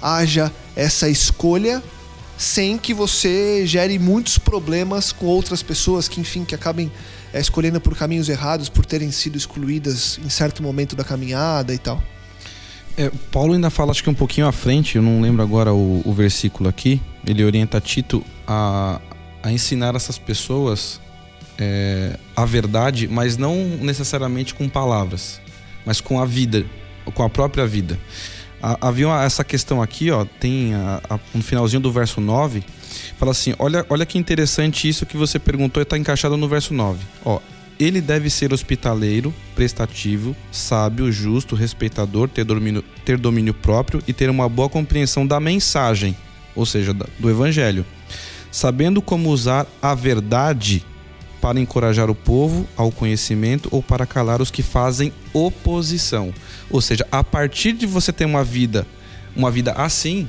haja 0.00 0.52
essa 0.76 1.08
escolha 1.08 1.82
sem 2.38 2.78
que 2.78 2.94
você 2.94 3.66
gere 3.66 3.98
muitos 3.98 4.38
problemas 4.38 5.10
com 5.10 5.26
outras 5.26 5.62
pessoas 5.62 6.06
que, 6.06 6.20
enfim, 6.20 6.44
que 6.44 6.54
acabem 6.54 6.92
é, 7.32 7.40
escolhendo 7.40 7.80
por 7.80 7.96
caminhos 7.96 8.28
errados, 8.28 8.68
por 8.68 8.86
terem 8.86 9.10
sido 9.10 9.36
excluídas 9.36 10.20
em 10.24 10.28
certo 10.28 10.62
momento 10.62 10.94
da 10.94 11.02
caminhada 11.02 11.74
e 11.74 11.78
tal. 11.78 12.00
É, 12.96 13.10
Paulo 13.30 13.52
ainda 13.52 13.68
fala, 13.68 13.90
acho 13.90 14.02
que 14.02 14.08
um 14.08 14.14
pouquinho 14.14 14.46
à 14.46 14.52
frente, 14.52 14.96
eu 14.96 15.02
não 15.02 15.20
lembro 15.20 15.42
agora 15.42 15.72
o, 15.72 16.02
o 16.04 16.12
versículo 16.12 16.68
aqui. 16.68 17.00
Ele 17.26 17.44
orienta 17.44 17.80
Tito 17.80 18.24
a, 18.46 19.00
a 19.42 19.52
ensinar 19.52 19.94
essas 19.94 20.18
pessoas 20.18 21.00
é, 21.58 22.18
a 22.34 22.44
verdade, 22.44 23.06
mas 23.08 23.36
não 23.36 23.54
necessariamente 23.54 24.54
com 24.54 24.68
palavras, 24.68 25.40
mas 25.84 26.00
com 26.00 26.20
a 26.20 26.24
vida, 26.24 26.64
com 27.14 27.22
a 27.22 27.28
própria 27.28 27.66
vida. 27.66 27.98
Havia 28.62 29.08
essa 29.22 29.44
questão 29.44 29.82
aqui, 29.82 30.10
ó, 30.10 30.24
tem 30.24 30.74
a, 30.74 31.00
a, 31.08 31.18
no 31.34 31.42
finalzinho 31.42 31.80
do 31.80 31.92
verso 31.92 32.20
9, 32.20 32.64
fala 33.18 33.32
assim: 33.32 33.54
olha, 33.58 33.84
olha 33.88 34.06
que 34.06 34.18
interessante 34.18 34.88
isso 34.88 35.04
que 35.04 35.16
você 35.16 35.38
perguntou 35.38 35.80
e 35.80 35.84
está 35.84 35.96
encaixado 35.96 36.36
no 36.36 36.48
verso 36.48 36.72
9. 36.72 36.98
Ó, 37.24 37.40
ele 37.78 38.00
deve 38.00 38.30
ser 38.30 38.52
hospitaleiro, 38.52 39.34
prestativo, 39.54 40.34
sábio, 40.50 41.10
justo, 41.10 41.54
respeitador, 41.54 42.28
ter 42.28 42.44
domínio, 42.44 42.82
ter 43.04 43.18
domínio 43.18 43.54
próprio 43.54 44.02
e 44.06 44.12
ter 44.12 44.30
uma 44.30 44.48
boa 44.48 44.68
compreensão 44.68 45.26
da 45.26 45.38
mensagem, 45.38 46.16
ou 46.54 46.64
seja, 46.64 46.92
do 46.92 47.30
evangelho 47.30 47.84
sabendo 48.56 49.02
como 49.02 49.28
usar 49.28 49.66
a 49.82 49.94
verdade 49.94 50.82
para 51.42 51.60
encorajar 51.60 52.08
o 52.08 52.14
povo 52.14 52.66
ao 52.74 52.90
conhecimento 52.90 53.68
ou 53.70 53.82
para 53.82 54.06
calar 54.06 54.40
os 54.40 54.50
que 54.50 54.62
fazem 54.62 55.12
oposição. 55.34 56.32
Ou 56.70 56.80
seja, 56.80 57.06
a 57.12 57.22
partir 57.22 57.72
de 57.72 57.84
você 57.84 58.14
ter 58.14 58.24
uma 58.24 58.42
vida, 58.42 58.86
uma 59.36 59.50
vida 59.50 59.72
assim, 59.72 60.26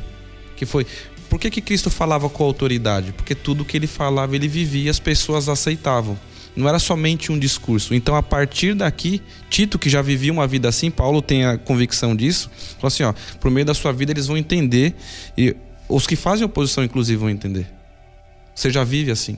que 0.58 0.66
foi 0.66 0.86
por 1.30 1.40
que, 1.40 1.50
que 1.50 1.62
Cristo 1.62 1.90
falava 1.90 2.30
com 2.30 2.44
autoridade? 2.44 3.14
Porque 3.14 3.34
tudo 3.34 3.64
que 3.64 3.78
ele 3.78 3.88
falava, 3.88 4.36
ele 4.36 4.50
vivia 4.50 4.88
e 4.88 4.90
as 4.90 5.00
pessoas 5.00 5.48
aceitavam. 5.48 6.20
Não 6.58 6.68
era 6.68 6.80
somente 6.80 7.32
um 7.32 7.38
discurso. 7.38 7.94
Então, 7.94 8.16
a 8.16 8.24
partir 8.24 8.74
daqui, 8.74 9.22
Tito, 9.48 9.78
que 9.78 9.92
já 9.92 10.02
vivia 10.02 10.34
uma 10.34 10.48
vida 10.48 10.68
assim, 10.68 10.90
Paulo 10.90 11.22
tem 11.22 11.46
a 11.46 11.56
convicção 11.56 12.16
disso, 12.16 12.50
falou 12.78 12.88
assim: 12.88 13.04
ó, 13.04 13.14
por 13.40 13.52
meio 13.52 13.64
da 13.64 13.76
sua 13.76 13.94
vida 13.94 14.12
eles 14.12 14.26
vão 14.26 14.36
entender, 14.36 14.96
e 15.38 15.56
os 15.88 16.08
que 16.08 16.16
fazem 16.16 16.44
oposição, 16.44 16.84
inclusive, 16.84 17.16
vão 17.16 17.30
entender. 17.30 17.72
Você 18.56 18.72
já 18.72 18.84
vive 18.84 19.12
assim. 19.12 19.38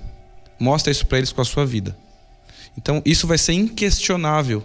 Mostra 0.58 0.92
isso 0.92 1.06
para 1.06 1.18
eles 1.18 1.34
com 1.34 1.42
a 1.42 1.46
sua 1.46 1.66
vida. 1.66 1.96
Então, 2.78 3.02
isso 3.06 3.28
vai 3.28 3.38
ser 3.38 3.52
inquestionável. 3.52 4.64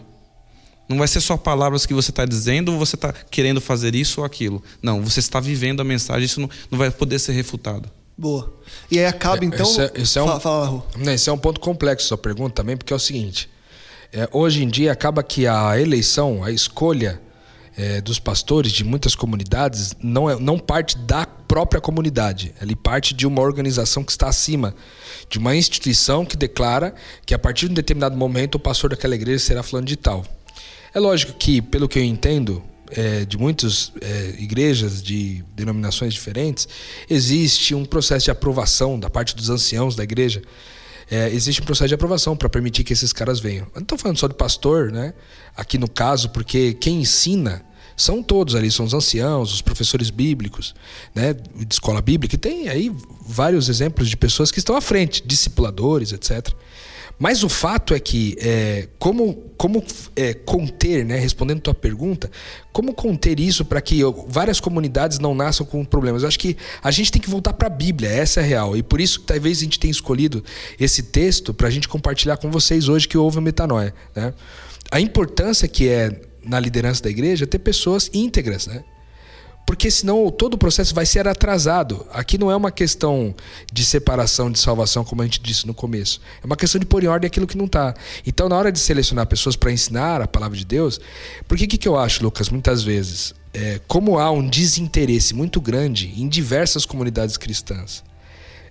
Não 0.88 0.96
vai 0.96 1.08
ser 1.08 1.20
só 1.20 1.36
palavras 1.36 1.84
que 1.84 1.92
você 1.92 2.10
está 2.10 2.24
dizendo 2.24 2.72
ou 2.72 2.78
você 2.78 2.94
está 2.94 3.12
querendo 3.12 3.60
fazer 3.60 3.96
isso 3.96 4.20
ou 4.20 4.24
aquilo. 4.24 4.62
Não, 4.80 5.02
você 5.02 5.18
está 5.18 5.40
vivendo 5.40 5.80
a 5.80 5.84
mensagem, 5.84 6.24
isso 6.24 6.40
não, 6.40 6.48
não 6.70 6.78
vai 6.78 6.90
poder 6.90 7.18
ser 7.18 7.32
refutado. 7.32 7.90
Boa. 8.16 8.52
E 8.90 8.98
aí 8.98 9.06
acaba, 9.06 9.42
é, 9.42 9.46
então. 9.46 9.66
Esse 9.66 9.80
é, 9.80 9.92
esse 9.96 10.18
é 10.18 10.22
um, 10.22 10.26
fala, 10.26 10.40
fala, 10.40 10.84
esse 11.12 11.28
é 11.28 11.32
um 11.32 11.38
ponto 11.38 11.60
complexo, 11.60 12.08
sua 12.08 12.18
pergunta 12.18 12.54
também, 12.54 12.76
porque 12.76 12.92
é 12.92 12.96
o 12.96 13.00
seguinte: 13.00 13.50
é, 14.12 14.28
hoje 14.32 14.62
em 14.62 14.68
dia 14.68 14.92
acaba 14.92 15.22
que 15.22 15.46
a 15.46 15.78
eleição, 15.80 16.44
a 16.44 16.50
escolha 16.50 17.20
é, 17.76 18.00
dos 18.00 18.20
pastores 18.20 18.70
de 18.70 18.84
muitas 18.84 19.16
comunidades 19.16 19.96
não, 20.00 20.30
é, 20.30 20.38
não 20.38 20.58
parte 20.58 20.96
da 20.98 21.26
própria 21.26 21.80
comunidade, 21.80 22.54
ele 22.60 22.76
parte 22.76 23.14
de 23.14 23.26
uma 23.26 23.42
organização 23.42 24.04
que 24.04 24.12
está 24.12 24.28
acima, 24.28 24.74
de 25.28 25.38
uma 25.38 25.54
instituição 25.56 26.24
que 26.24 26.36
declara 26.36 26.94
que 27.26 27.34
a 27.34 27.38
partir 27.38 27.66
de 27.66 27.72
um 27.72 27.74
determinado 27.74 28.16
momento 28.16 28.54
o 28.54 28.60
pastor 28.60 28.90
daquela 28.90 29.14
igreja 29.14 29.44
será 29.44 29.62
falando 29.62 29.86
de 29.86 29.96
tal. 29.96 30.24
É 30.94 31.00
lógico 31.00 31.32
que, 31.32 31.60
pelo 31.60 31.88
que 31.88 31.98
eu 31.98 32.04
entendo, 32.04 32.62
é, 32.90 33.24
de 33.24 33.36
muitas 33.36 33.92
é, 34.00 34.34
igrejas 34.38 35.02
de 35.02 35.44
denominações 35.54 36.14
diferentes, 36.14 36.68
existe 37.08 37.74
um 37.74 37.84
processo 37.84 38.26
de 38.26 38.30
aprovação 38.30 38.98
da 38.98 39.10
parte 39.10 39.34
dos 39.34 39.50
anciãos 39.50 39.96
da 39.96 40.02
igreja. 40.02 40.42
É, 41.10 41.28
existe 41.30 41.60
um 41.60 41.64
processo 41.64 41.88
de 41.88 41.94
aprovação 41.94 42.36
para 42.36 42.48
permitir 42.48 42.82
que 42.82 42.92
esses 42.92 43.12
caras 43.12 43.38
venham. 43.40 43.66
Eu 43.66 43.76
não 43.76 43.82
estou 43.82 43.98
falando 43.98 44.18
só 44.18 44.26
de 44.26 44.34
pastor, 44.34 44.90
né? 44.90 45.12
Aqui 45.54 45.76
no 45.76 45.88
caso, 45.88 46.30
porque 46.30 46.72
quem 46.74 47.00
ensina 47.00 47.64
são 47.96 48.22
todos 48.22 48.54
ali, 48.54 48.70
são 48.70 48.86
os 48.86 48.94
anciãos, 48.94 49.52
os 49.52 49.62
professores 49.62 50.10
bíblicos, 50.10 50.74
né, 51.14 51.32
de 51.32 51.74
escola 51.74 52.02
bíblica, 52.02 52.34
e 52.34 52.38
tem 52.38 52.68
aí 52.68 52.90
vários 53.24 53.68
exemplos 53.68 54.08
de 54.08 54.16
pessoas 54.16 54.50
que 54.50 54.58
estão 54.58 54.76
à 54.76 54.80
frente, 54.80 55.22
discipuladores, 55.24 56.12
etc. 56.12 56.52
Mas 57.18 57.44
o 57.44 57.48
fato 57.48 57.94
é 57.94 58.00
que, 58.00 58.36
é, 58.40 58.88
como, 58.98 59.34
como 59.56 59.82
é, 60.16 60.34
conter, 60.34 61.04
né, 61.04 61.16
respondendo 61.16 61.58
a 61.58 61.62
tua 61.62 61.74
pergunta, 61.74 62.30
como 62.72 62.92
conter 62.92 63.38
isso 63.38 63.64
para 63.64 63.80
que 63.80 64.00
várias 64.26 64.58
comunidades 64.58 65.18
não 65.18 65.34
nasçam 65.34 65.64
com 65.64 65.84
problemas? 65.84 66.22
Eu 66.22 66.28
acho 66.28 66.38
que 66.38 66.56
a 66.82 66.90
gente 66.90 67.12
tem 67.12 67.22
que 67.22 67.30
voltar 67.30 67.52
para 67.52 67.68
a 67.68 67.70
Bíblia, 67.70 68.10
essa 68.10 68.40
é 68.40 68.42
a 68.42 68.46
real. 68.46 68.76
E 68.76 68.82
por 68.82 69.00
isso 69.00 69.20
que 69.20 69.26
talvez 69.26 69.58
a 69.58 69.60
gente 69.62 69.78
tenha 69.78 69.92
escolhido 69.92 70.44
esse 70.78 71.04
texto 71.04 71.54
para 71.54 71.68
a 71.68 71.70
gente 71.70 71.88
compartilhar 71.88 72.36
com 72.36 72.50
vocês 72.50 72.88
hoje 72.88 73.06
que 73.06 73.16
houve 73.16 73.38
a 73.38 73.40
metanoia. 73.40 73.94
Né? 74.14 74.34
A 74.90 75.00
importância 75.00 75.68
que 75.68 75.88
é 75.88 76.20
na 76.44 76.58
liderança 76.60 77.02
da 77.02 77.10
igreja 77.10 77.46
ter 77.46 77.58
pessoas 77.58 78.10
íntegras, 78.12 78.66
né? 78.66 78.84
Porque 79.66 79.90
senão 79.90 80.30
todo 80.30 80.54
o 80.54 80.58
processo 80.58 80.94
vai 80.94 81.06
ser 81.06 81.26
atrasado. 81.26 82.06
Aqui 82.12 82.36
não 82.36 82.50
é 82.50 82.56
uma 82.56 82.70
questão 82.70 83.34
de 83.72 83.84
separação 83.84 84.50
de 84.50 84.58
salvação, 84.58 85.04
como 85.04 85.22
a 85.22 85.24
gente 85.24 85.40
disse 85.40 85.66
no 85.66 85.72
começo. 85.72 86.20
É 86.42 86.46
uma 86.46 86.56
questão 86.56 86.78
de 86.78 86.84
pôr 86.86 87.02
em 87.02 87.06
ordem 87.06 87.26
aquilo 87.26 87.46
que 87.46 87.56
não 87.56 87.64
está. 87.64 87.94
Então, 88.26 88.48
na 88.48 88.56
hora 88.56 88.70
de 88.70 88.78
selecionar 88.78 89.26
pessoas 89.26 89.56
para 89.56 89.72
ensinar 89.72 90.20
a 90.20 90.28
palavra 90.28 90.56
de 90.56 90.64
Deus, 90.64 91.00
porque 91.48 91.64
o 91.64 91.68
que, 91.68 91.78
que 91.78 91.88
eu 91.88 91.98
acho, 91.98 92.22
Lucas, 92.22 92.50
muitas 92.50 92.82
vezes? 92.82 93.34
É, 93.54 93.80
como 93.86 94.18
há 94.18 94.30
um 94.30 94.46
desinteresse 94.46 95.32
muito 95.32 95.60
grande 95.60 96.12
em 96.16 96.28
diversas 96.28 96.84
comunidades 96.84 97.36
cristãs 97.36 98.04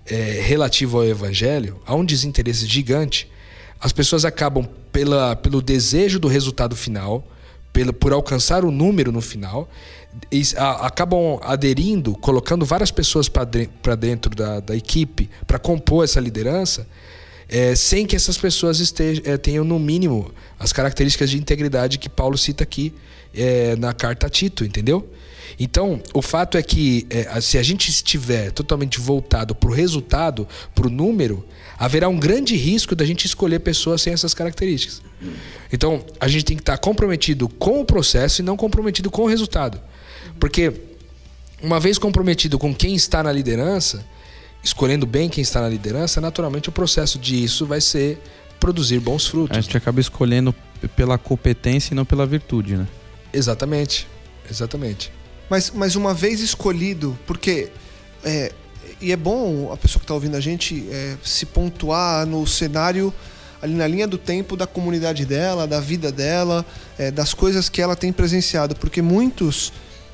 é, 0.05 0.41
relativo 0.43 0.97
ao 0.97 1.05
evangelho, 1.05 1.81
há 1.85 1.95
um 1.95 2.05
desinteresse 2.05 2.67
gigante. 2.67 3.31
As 3.79 3.91
pessoas 3.91 4.25
acabam 4.25 4.67
pela, 4.91 5.35
pelo 5.35 5.61
desejo 5.61 6.19
do 6.19 6.27
resultado 6.27 6.75
final 6.75 7.25
pelo, 7.73 7.91
por 7.91 8.13
alcançar 8.13 8.63
o 8.63 8.71
número 8.71 9.11
no 9.11 9.19
final, 9.19 9.67
acabam 10.81 11.39
aderindo, 11.41 12.15
colocando 12.15 12.65
várias 12.65 12.91
pessoas 12.91 13.29
para 13.29 13.95
dentro 13.95 14.35
da, 14.35 14.59
da 14.59 14.75
equipe 14.75 15.29
para 15.45 15.59
compor 15.59 16.03
essa 16.03 16.19
liderança, 16.19 16.87
é, 17.47 17.75
sem 17.75 18.05
que 18.05 18.15
essas 18.15 18.37
pessoas 18.37 18.79
estejam, 18.79 19.23
é, 19.25 19.37
tenham, 19.37 19.63
no 19.63 19.77
mínimo, 19.77 20.31
as 20.57 20.73
características 20.73 21.29
de 21.29 21.37
integridade 21.37 21.99
que 21.99 22.09
Paulo 22.09 22.37
cita 22.37 22.63
aqui 22.63 22.93
é, 23.33 23.75
na 23.75 23.93
carta 23.93 24.27
a 24.27 24.29
Tito, 24.29 24.63
entendeu? 24.63 25.07
Então, 25.59 26.01
o 26.13 26.21
fato 26.21 26.57
é 26.57 26.63
que 26.63 27.05
é, 27.09 27.39
se 27.39 27.57
a 27.57 27.63
gente 27.63 27.89
estiver 27.89 28.51
totalmente 28.51 28.99
voltado 28.99 29.53
para 29.53 29.69
o 29.69 29.73
resultado, 29.73 30.47
para 30.73 30.87
o 30.87 30.89
número, 30.89 31.45
haverá 31.77 32.09
um 32.09 32.17
grande 32.17 32.55
risco 32.55 32.95
da 32.95 33.05
gente 33.05 33.25
escolher 33.25 33.59
pessoas 33.59 34.01
sem 34.01 34.13
essas 34.13 34.33
características. 34.33 35.01
Então, 35.71 36.03
a 36.19 36.27
gente 36.27 36.45
tem 36.45 36.57
que 36.57 36.61
estar 36.61 36.77
comprometido 36.77 37.47
com 37.47 37.81
o 37.81 37.85
processo 37.85 38.41
e 38.41 38.43
não 38.43 38.57
comprometido 38.57 39.11
com 39.11 39.23
o 39.23 39.27
resultado. 39.27 39.79
Porque, 40.39 40.73
uma 41.61 41.79
vez 41.79 41.97
comprometido 41.97 42.57
com 42.59 42.73
quem 42.73 42.95
está 42.95 43.23
na 43.23 43.31
liderança, 43.31 44.05
escolhendo 44.63 45.05
bem 45.05 45.29
quem 45.29 45.41
está 45.41 45.61
na 45.61 45.69
liderança, 45.69 46.21
naturalmente 46.21 46.69
o 46.69 46.71
processo 46.71 47.19
disso 47.19 47.65
vai 47.65 47.81
ser 47.81 48.21
produzir 48.59 48.99
bons 48.99 49.27
frutos. 49.27 49.57
A 49.57 49.61
gente 49.61 49.75
acaba 49.75 49.99
escolhendo 49.99 50.55
pela 50.95 51.17
competência 51.17 51.93
e 51.93 51.95
não 51.95 52.05
pela 52.05 52.25
virtude, 52.25 52.77
né? 52.77 52.87
Exatamente. 53.33 54.07
Exatamente. 54.49 55.11
Mas, 55.49 55.71
mas 55.71 55.95
uma 55.95 56.13
vez 56.13 56.39
escolhido, 56.39 57.17
porque. 57.25 57.69
É, 58.23 58.51
e 59.01 59.11
é 59.11 59.17
bom 59.17 59.71
a 59.73 59.75
pessoa 59.75 59.99
que 59.99 60.05
está 60.05 60.13
ouvindo 60.13 60.37
a 60.37 60.39
gente 60.39 60.87
é, 60.89 61.17
se 61.23 61.45
pontuar 61.45 62.25
no 62.25 62.47
cenário, 62.47 63.13
ali 63.61 63.73
na 63.73 63.85
linha 63.85 64.07
do 64.07 64.17
tempo 64.17 64.55
da 64.55 64.65
comunidade 64.65 65.25
dela, 65.25 65.67
da 65.67 65.81
vida 65.81 66.09
dela, 66.09 66.65
é, 66.97 67.11
das 67.11 67.33
coisas 67.33 67.67
que 67.67 67.81
ela 67.81 67.97
tem 67.97 68.13
presenciado, 68.13 68.75
porque 68.75 69.01
muitos 69.01 69.73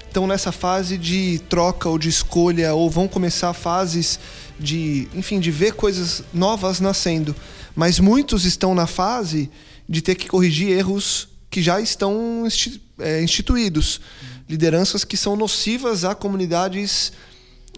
estão 0.09 0.27
nessa 0.27 0.51
fase 0.51 0.97
de 0.97 1.39
troca 1.47 1.87
ou 1.87 1.97
de 1.97 2.09
escolha, 2.09 2.73
ou 2.73 2.89
vão 2.89 3.07
começar 3.07 3.53
fases 3.53 4.19
de, 4.59 5.07
enfim, 5.13 5.39
de 5.39 5.51
ver 5.51 5.73
coisas 5.73 6.23
novas 6.33 6.79
nascendo. 6.79 7.35
Mas 7.75 7.99
muitos 7.99 8.43
estão 8.43 8.75
na 8.75 8.87
fase 8.87 9.49
de 9.87 10.01
ter 10.01 10.15
que 10.15 10.27
corrigir 10.27 10.69
erros 10.69 11.29
que 11.49 11.61
já 11.61 11.79
estão 11.79 12.45
é, 12.99 13.23
instituídos 13.23 14.01
lideranças 14.47 15.03
que 15.03 15.15
são 15.15 15.35
nocivas 15.35 16.03
a 16.03 16.15
comunidades 16.15 17.13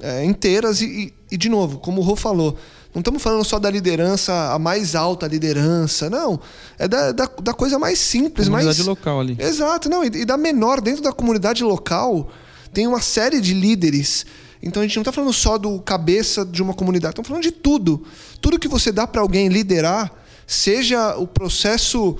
é, 0.01 0.23
inteiras. 0.23 0.81
E, 0.81 0.85
e, 0.85 1.13
e, 1.31 1.37
de 1.37 1.49
novo, 1.49 1.79
como 1.79 2.01
o 2.01 2.03
Rô 2.03 2.15
falou, 2.15 2.57
não 2.93 2.99
estamos 2.99 3.23
falando 3.23 3.43
só 3.45 3.57
da 3.57 3.69
liderança, 3.69 4.53
a 4.53 4.59
mais 4.59 4.95
alta 4.95 5.25
liderança, 5.25 6.09
não. 6.09 6.39
É 6.77 6.87
da, 6.87 7.11
da, 7.11 7.29
da 7.41 7.53
coisa 7.53 7.79
mais 7.79 7.99
simples, 7.99 8.47
comunidade 8.47 8.79
mais. 8.79 8.87
local 8.87 9.19
ali. 9.19 9.37
Exato, 9.39 9.89
não. 9.89 10.03
E, 10.03 10.07
e 10.07 10.25
da 10.25 10.35
menor, 10.35 10.81
dentro 10.81 11.01
da 11.01 11.13
comunidade 11.13 11.63
local, 11.63 12.29
tem 12.73 12.87
uma 12.87 13.01
série 13.01 13.39
de 13.39 13.53
líderes. 13.53 14.25
Então 14.61 14.83
a 14.83 14.85
gente 14.85 14.95
não 14.97 15.01
está 15.01 15.11
falando 15.11 15.33
só 15.33 15.57
do 15.57 15.79
cabeça 15.79 16.45
de 16.45 16.61
uma 16.61 16.73
comunidade, 16.73 17.13
estamos 17.13 17.27
falando 17.27 17.43
de 17.43 17.51
tudo. 17.51 18.05
Tudo 18.41 18.59
que 18.59 18.67
você 18.67 18.91
dá 18.91 19.07
para 19.07 19.21
alguém 19.21 19.47
liderar, 19.47 20.11
seja 20.45 21.15
o 21.15 21.25
processo 21.25 22.17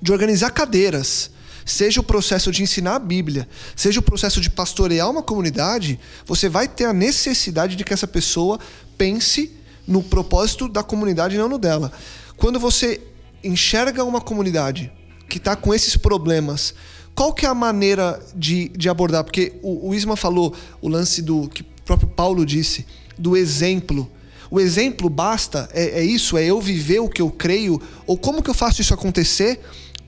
de 0.00 0.12
organizar 0.12 0.50
cadeiras, 0.50 1.30
seja 1.64 2.00
o 2.00 2.04
processo 2.04 2.52
de 2.52 2.62
ensinar 2.62 2.94
a 2.94 2.98
Bíblia, 2.98 3.48
seja 3.74 3.98
o 3.98 4.02
processo 4.02 4.40
de 4.40 4.48
pastorear 4.48 5.10
uma 5.10 5.22
comunidade, 5.22 5.98
você 6.24 6.48
vai 6.48 6.68
ter 6.68 6.84
a 6.84 6.92
necessidade 6.92 7.74
de 7.74 7.84
que 7.84 7.92
essa 7.92 8.06
pessoa 8.06 8.58
pense 8.96 9.52
no 9.86 10.02
propósito 10.02 10.68
da 10.68 10.82
comunidade 10.82 11.36
não 11.36 11.48
no 11.48 11.58
dela. 11.58 11.92
Quando 12.36 12.58
você 12.58 13.00
enxerga 13.42 14.04
uma 14.04 14.20
comunidade 14.20 14.92
que 15.28 15.38
está 15.38 15.54
com 15.54 15.72
esses 15.72 15.96
problemas, 15.96 16.74
qual 17.14 17.32
que 17.32 17.46
é 17.46 17.48
a 17.48 17.54
maneira 17.54 18.20
de, 18.34 18.68
de 18.70 18.88
abordar? 18.88 19.24
Porque 19.24 19.54
o, 19.62 19.88
o 19.88 19.94
Isma 19.94 20.16
falou 20.16 20.54
o 20.82 20.88
lance 20.88 21.22
do 21.22 21.48
que 21.48 21.62
o 21.62 21.66
próprio 21.84 22.08
Paulo 22.08 22.44
disse, 22.44 22.84
do 23.16 23.36
exemplo. 23.36 24.10
O 24.50 24.60
exemplo 24.60 25.08
basta, 25.08 25.68
é, 25.72 26.00
é 26.00 26.04
isso, 26.04 26.36
é 26.36 26.44
eu 26.44 26.60
viver 26.60 27.00
o 27.00 27.08
que 27.08 27.22
eu 27.22 27.30
creio, 27.30 27.80
ou 28.06 28.18
como 28.18 28.42
que 28.42 28.50
eu 28.50 28.54
faço 28.54 28.80
isso 28.80 28.92
acontecer 28.92 29.60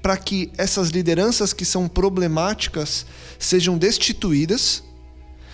para 0.02 0.16
que 0.16 0.50
essas 0.56 0.90
lideranças 0.90 1.52
que 1.52 1.64
são 1.64 1.88
problemáticas 1.88 3.06
sejam 3.38 3.76
destituídas, 3.76 4.82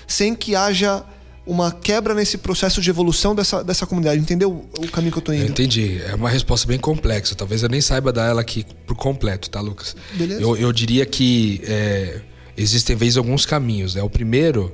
sem 0.07 0.35
que 0.35 0.55
haja 0.55 1.05
uma 1.47 1.71
quebra 1.71 2.15
nesse 2.15 2.39
processo 2.39 2.81
de 2.81 2.89
evolução 2.89 3.35
dessa, 3.35 3.63
dessa 3.63 3.87
comunidade. 3.87 4.21
Entendeu 4.21 4.65
o 4.79 4.89
caminho 4.89 5.13
que 5.13 5.19
eu 5.19 5.21
estou 5.21 5.35
indo? 5.35 5.45
Eu 5.45 5.49
entendi. 5.49 6.01
É 6.03 6.15
uma 6.15 6.31
resposta 6.31 6.67
bem 6.67 6.79
complexa. 6.79 7.35
Talvez 7.35 7.63
eu 7.63 7.69
nem 7.69 7.81
saiba 7.81 8.13
dar 8.13 8.27
ela 8.27 8.41
aqui 8.41 8.65
por 8.87 8.97
completo, 8.97 9.51
tá, 9.51 9.61
Lucas? 9.61 9.95
Beleza. 10.15 10.41
Eu, 10.41 10.57
eu 10.57 10.73
diria 10.73 11.05
que 11.05 11.61
é, 11.67 12.21
existem, 12.57 12.97
vezes, 12.97 13.17
alguns 13.17 13.45
caminhos. 13.45 13.95
Né? 13.95 14.03
O 14.03 14.09
primeiro 14.09 14.73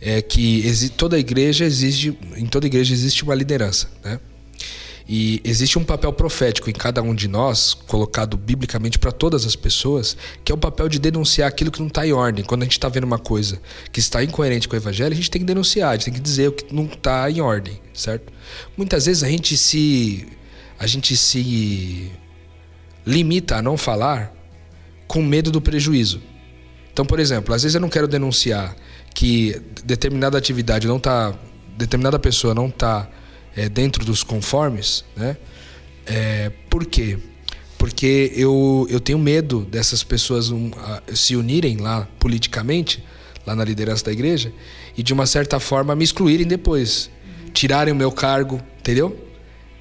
é 0.00 0.20
que 0.20 0.90
toda 0.96 1.18
igreja 1.18 1.64
existe, 1.64 2.16
em 2.36 2.46
toda 2.46 2.66
igreja 2.66 2.92
existe 2.92 3.22
uma 3.22 3.34
liderança, 3.34 3.88
né? 4.04 4.18
E 5.08 5.40
existe 5.44 5.78
um 5.78 5.84
papel 5.84 6.12
profético 6.12 6.70
em 6.70 6.72
cada 6.72 7.02
um 7.02 7.14
de 7.14 7.28
nós, 7.28 7.74
colocado 7.74 8.36
biblicamente 8.36 8.98
para 8.98 9.10
todas 9.10 9.44
as 9.44 9.56
pessoas, 9.56 10.16
que 10.44 10.52
é 10.52 10.54
o 10.54 10.58
papel 10.58 10.88
de 10.88 10.98
denunciar 10.98 11.48
aquilo 11.48 11.70
que 11.70 11.80
não 11.80 11.88
está 11.88 12.06
em 12.06 12.12
ordem. 12.12 12.44
Quando 12.44 12.62
a 12.62 12.64
gente 12.64 12.72
está 12.72 12.88
vendo 12.88 13.04
uma 13.04 13.18
coisa 13.18 13.60
que 13.90 14.00
está 14.00 14.22
incoerente 14.22 14.68
com 14.68 14.74
o 14.74 14.78
evangelho, 14.78 15.12
a 15.12 15.16
gente 15.16 15.30
tem 15.30 15.40
que 15.40 15.46
denunciar, 15.46 15.90
a 15.90 15.92
gente 15.94 16.04
tem 16.04 16.14
que 16.14 16.20
dizer 16.20 16.48
o 16.48 16.52
que 16.52 16.74
não 16.74 16.84
está 16.84 17.30
em 17.30 17.40
ordem, 17.40 17.80
certo? 17.92 18.32
Muitas 18.76 19.06
vezes 19.06 19.22
a 19.22 19.28
gente 19.28 19.56
se 19.56 20.26
a 20.78 20.86
gente 20.86 21.16
se 21.16 22.10
limita 23.06 23.56
a 23.56 23.62
não 23.62 23.76
falar 23.76 24.34
com 25.06 25.22
medo 25.22 25.50
do 25.50 25.60
prejuízo. 25.60 26.20
Então, 26.92 27.04
por 27.04 27.20
exemplo, 27.20 27.54
às 27.54 27.62
vezes 27.62 27.74
eu 27.74 27.80
não 27.80 27.88
quero 27.88 28.08
denunciar 28.08 28.74
que 29.14 29.60
determinada 29.84 30.36
atividade 30.36 30.86
não 30.86 30.96
está, 30.96 31.34
determinada 31.76 32.18
pessoa 32.18 32.54
não 32.54 32.66
está 32.66 33.08
é, 33.56 33.68
dentro 33.68 34.04
dos 34.04 34.22
conformes, 34.22 35.04
né? 35.16 35.36
É, 36.06 36.50
por 36.68 36.84
quê? 36.86 37.18
Porque 37.78 38.32
eu, 38.34 38.86
eu 38.90 39.00
tenho 39.00 39.18
medo 39.18 39.64
dessas 39.64 40.02
pessoas 40.02 40.50
um, 40.50 40.70
a, 40.76 41.02
se 41.14 41.36
unirem 41.36 41.76
lá 41.76 42.08
politicamente, 42.18 43.02
lá 43.46 43.54
na 43.54 43.64
liderança 43.64 44.04
da 44.04 44.12
igreja, 44.12 44.52
e 44.96 45.02
de 45.02 45.12
uma 45.12 45.26
certa 45.26 45.58
forma 45.58 45.94
me 45.94 46.04
excluírem 46.04 46.46
depois. 46.46 47.10
Tirarem 47.52 47.92
o 47.92 47.96
meu 47.96 48.10
cargo, 48.10 48.60
entendeu? 48.78 49.16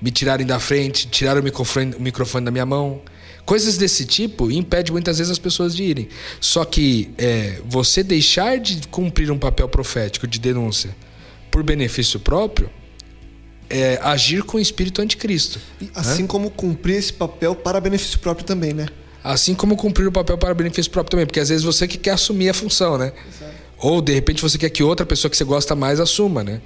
Me 0.01 0.11
tirarem 0.11 0.45
da 0.45 0.59
frente, 0.59 1.07
tirarem 1.07 1.41
o 1.41 1.43
microfone, 1.43 1.95
o 1.95 2.01
microfone 2.01 2.45
da 2.45 2.51
minha 2.51 2.65
mão. 2.65 3.01
Coisas 3.45 3.77
desse 3.77 4.05
tipo 4.05 4.51
impede 4.51 4.91
muitas 4.91 5.17
vezes 5.17 5.31
as 5.31 5.39
pessoas 5.39 5.75
de 5.75 5.83
irem. 5.83 6.09
Só 6.39 6.65
que 6.65 7.11
é, 7.17 7.61
você 7.65 8.03
deixar 8.03 8.59
de 8.59 8.87
cumprir 8.87 9.31
um 9.31 9.37
papel 9.37 9.67
profético 9.69 10.27
de 10.27 10.39
denúncia 10.39 10.95
por 11.49 11.63
benefício 11.63 12.19
próprio 12.19 12.69
é, 13.71 13.99
agir 14.03 14.43
com 14.43 14.57
o 14.57 14.59
espírito 14.59 15.01
anticristo. 15.01 15.59
E 15.79 15.89
assim 15.95 16.23
né? 16.23 16.27
como 16.27 16.49
cumprir 16.49 16.97
esse 16.97 17.13
papel 17.13 17.55
para 17.55 17.79
benefício 17.79 18.19
próprio 18.19 18.45
também, 18.45 18.73
né? 18.73 18.87
Assim 19.23 19.53
como 19.55 19.77
cumprir 19.77 20.07
o 20.07 20.11
papel 20.11 20.37
para 20.37 20.53
benefício 20.53 20.91
próprio 20.91 21.11
também, 21.11 21.25
porque 21.25 21.39
às 21.39 21.49
vezes 21.49 21.63
você 21.63 21.87
que 21.87 21.97
quer 21.97 22.11
assumir 22.11 22.49
a 22.49 22.53
função, 22.53 22.97
né? 22.97 23.13
Exato. 23.27 23.51
Ou 23.77 24.01
de 24.01 24.13
repente 24.13 24.41
você 24.41 24.57
quer 24.57 24.69
que 24.69 24.83
outra 24.83 25.05
pessoa 25.05 25.29
que 25.29 25.37
você 25.37 25.43
gosta 25.43 25.73
mais 25.75 25.99
assuma, 25.99 26.43
né? 26.43 26.61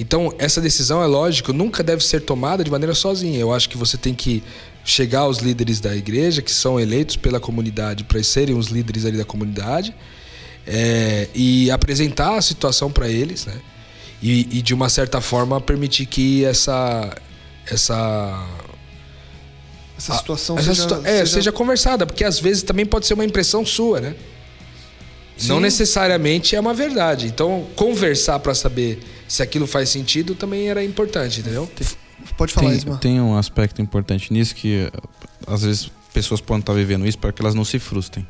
Então, 0.00 0.32
essa 0.38 0.60
decisão, 0.60 1.02
é 1.02 1.06
lógico, 1.06 1.52
nunca 1.52 1.82
deve 1.82 2.04
ser 2.04 2.20
tomada 2.20 2.62
de 2.62 2.70
maneira 2.70 2.94
sozinha. 2.94 3.38
Eu 3.38 3.52
acho 3.52 3.68
que 3.68 3.76
você 3.76 3.96
tem 3.96 4.14
que 4.14 4.42
chegar 4.84 5.20
aos 5.20 5.38
líderes 5.38 5.80
da 5.80 5.94
igreja, 5.94 6.42
que 6.42 6.50
são 6.50 6.78
eleitos 6.78 7.16
pela 7.16 7.40
comunidade, 7.40 8.04
para 8.04 8.22
serem 8.22 8.56
os 8.56 8.68
líderes 8.68 9.04
ali 9.04 9.16
da 9.16 9.24
comunidade, 9.24 9.94
é, 10.66 11.28
e 11.34 11.70
apresentar 11.70 12.36
a 12.36 12.42
situação 12.42 12.90
para 12.90 13.08
eles, 13.08 13.46
né? 13.46 13.54
E, 14.22 14.58
e, 14.58 14.62
de 14.62 14.74
uma 14.74 14.88
certa 14.88 15.20
forma 15.20 15.60
permitir 15.60 16.06
que 16.06 16.44
essa 16.44 17.16
essa 17.66 18.48
essa 19.96 20.16
situação 20.16 20.56
a, 20.56 20.60
essa 20.60 20.74
seja, 20.74 20.82
situa 20.82 21.08
é, 21.08 21.18
seja... 21.18 21.32
seja... 21.34 21.52
conversada, 21.52 22.06
porque 22.06 22.24
às 22.24 22.38
vezes 22.38 22.62
também 22.62 22.86
pode 22.86 23.06
ser 23.06 23.14
uma 23.14 23.24
impressão 23.24 23.64
sua, 23.64 24.00
né? 24.00 24.16
Sim. 25.36 25.48
Não 25.48 25.60
necessariamente 25.60 26.56
é 26.56 26.60
uma 26.60 26.74
verdade. 26.74 27.26
Então, 27.26 27.66
conversar 27.76 28.40
para 28.40 28.54
saber 28.54 28.98
se 29.28 29.40
aquilo 29.40 29.68
faz 29.68 29.88
sentido 29.88 30.34
também 30.34 30.68
era 30.68 30.82
importante, 30.82 31.40
entendeu? 31.40 31.70
Pode 32.36 32.52
falar, 32.52 32.70
tem, 32.70 32.76
Isma. 32.76 32.96
Tem 32.96 33.20
um 33.20 33.36
aspecto 33.36 33.80
importante 33.80 34.32
nisso 34.32 34.54
que 34.54 34.90
às 35.46 35.62
vezes 35.62 35.90
pessoas 36.12 36.40
podem 36.40 36.60
estar 36.60 36.72
vivendo 36.72 37.06
isso 37.06 37.18
para 37.18 37.32
que 37.32 37.40
elas 37.40 37.54
não 37.54 37.64
se 37.64 37.78
frustrem. 37.78 38.26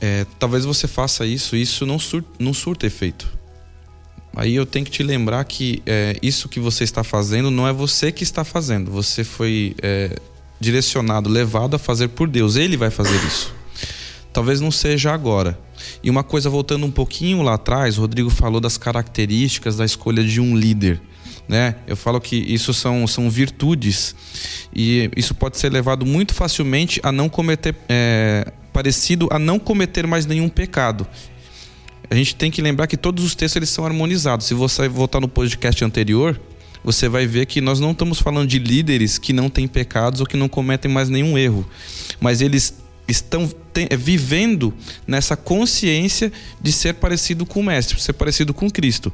É, 0.00 0.24
talvez 0.38 0.64
você 0.64 0.88
faça 0.88 1.26
isso, 1.26 1.54
isso 1.54 1.84
não, 1.84 1.98
sur 1.98 2.24
não 2.38 2.54
surta 2.54 2.86
efeito. 2.86 3.39
Aí 4.34 4.54
eu 4.54 4.64
tenho 4.64 4.84
que 4.84 4.90
te 4.90 5.02
lembrar 5.02 5.44
que 5.44 5.82
é, 5.84 6.16
isso 6.22 6.48
que 6.48 6.60
você 6.60 6.84
está 6.84 7.02
fazendo 7.02 7.50
não 7.50 7.66
é 7.66 7.72
você 7.72 8.12
que 8.12 8.22
está 8.22 8.44
fazendo. 8.44 8.90
Você 8.90 9.24
foi 9.24 9.74
é, 9.82 10.16
direcionado, 10.60 11.28
levado 11.28 11.74
a 11.74 11.78
fazer 11.78 12.08
por 12.08 12.28
Deus. 12.28 12.56
Ele 12.56 12.76
vai 12.76 12.90
fazer 12.90 13.16
isso. 13.26 13.52
Talvez 14.32 14.60
não 14.60 14.70
seja 14.70 15.12
agora. 15.12 15.58
E 16.02 16.10
uma 16.10 16.22
coisa 16.22 16.48
voltando 16.48 16.86
um 16.86 16.90
pouquinho 16.90 17.42
lá 17.42 17.54
atrás, 17.54 17.98
o 17.98 18.02
Rodrigo 18.02 18.30
falou 18.30 18.60
das 18.60 18.76
características 18.76 19.76
da 19.76 19.84
escolha 19.84 20.22
de 20.22 20.40
um 20.40 20.56
líder. 20.56 21.00
Né? 21.48 21.74
Eu 21.86 21.96
falo 21.96 22.20
que 22.20 22.36
isso 22.36 22.72
são, 22.72 23.06
são 23.08 23.28
virtudes 23.28 24.14
e 24.72 25.10
isso 25.16 25.34
pode 25.34 25.58
ser 25.58 25.72
levado 25.72 26.06
muito 26.06 26.32
facilmente 26.32 27.00
a 27.02 27.10
não 27.10 27.28
cometer 27.28 27.74
é, 27.88 28.52
parecido 28.72 29.26
a 29.32 29.38
não 29.38 29.58
cometer 29.58 30.06
mais 30.06 30.26
nenhum 30.26 30.48
pecado 30.48 31.08
a 32.10 32.14
gente 32.16 32.34
tem 32.34 32.50
que 32.50 32.60
lembrar 32.60 32.88
que 32.88 32.96
todos 32.96 33.24
os 33.24 33.36
textos 33.36 33.56
eles 33.56 33.70
são 33.70 33.86
harmonizados. 33.86 34.46
Se 34.46 34.52
você 34.52 34.88
voltar 34.88 35.20
no 35.20 35.28
podcast 35.28 35.84
anterior, 35.84 36.38
você 36.82 37.08
vai 37.08 37.24
ver 37.24 37.46
que 37.46 37.60
nós 37.60 37.78
não 37.78 37.92
estamos 37.92 38.20
falando 38.20 38.48
de 38.48 38.58
líderes 38.58 39.16
que 39.16 39.32
não 39.32 39.48
têm 39.48 39.68
pecados 39.68 40.20
ou 40.20 40.26
que 40.26 40.36
não 40.36 40.48
cometem 40.48 40.90
mais 40.90 41.08
nenhum 41.08 41.38
erro, 41.38 41.68
mas 42.20 42.40
eles 42.40 42.74
estão 43.06 43.48
vivendo 43.98 44.74
nessa 45.06 45.36
consciência 45.36 46.32
de 46.60 46.72
ser 46.72 46.94
parecido 46.94 47.46
com 47.46 47.60
o 47.60 47.64
mestre, 47.64 48.00
ser 48.00 48.12
parecido 48.12 48.52
com 48.52 48.70
Cristo. 48.70 49.12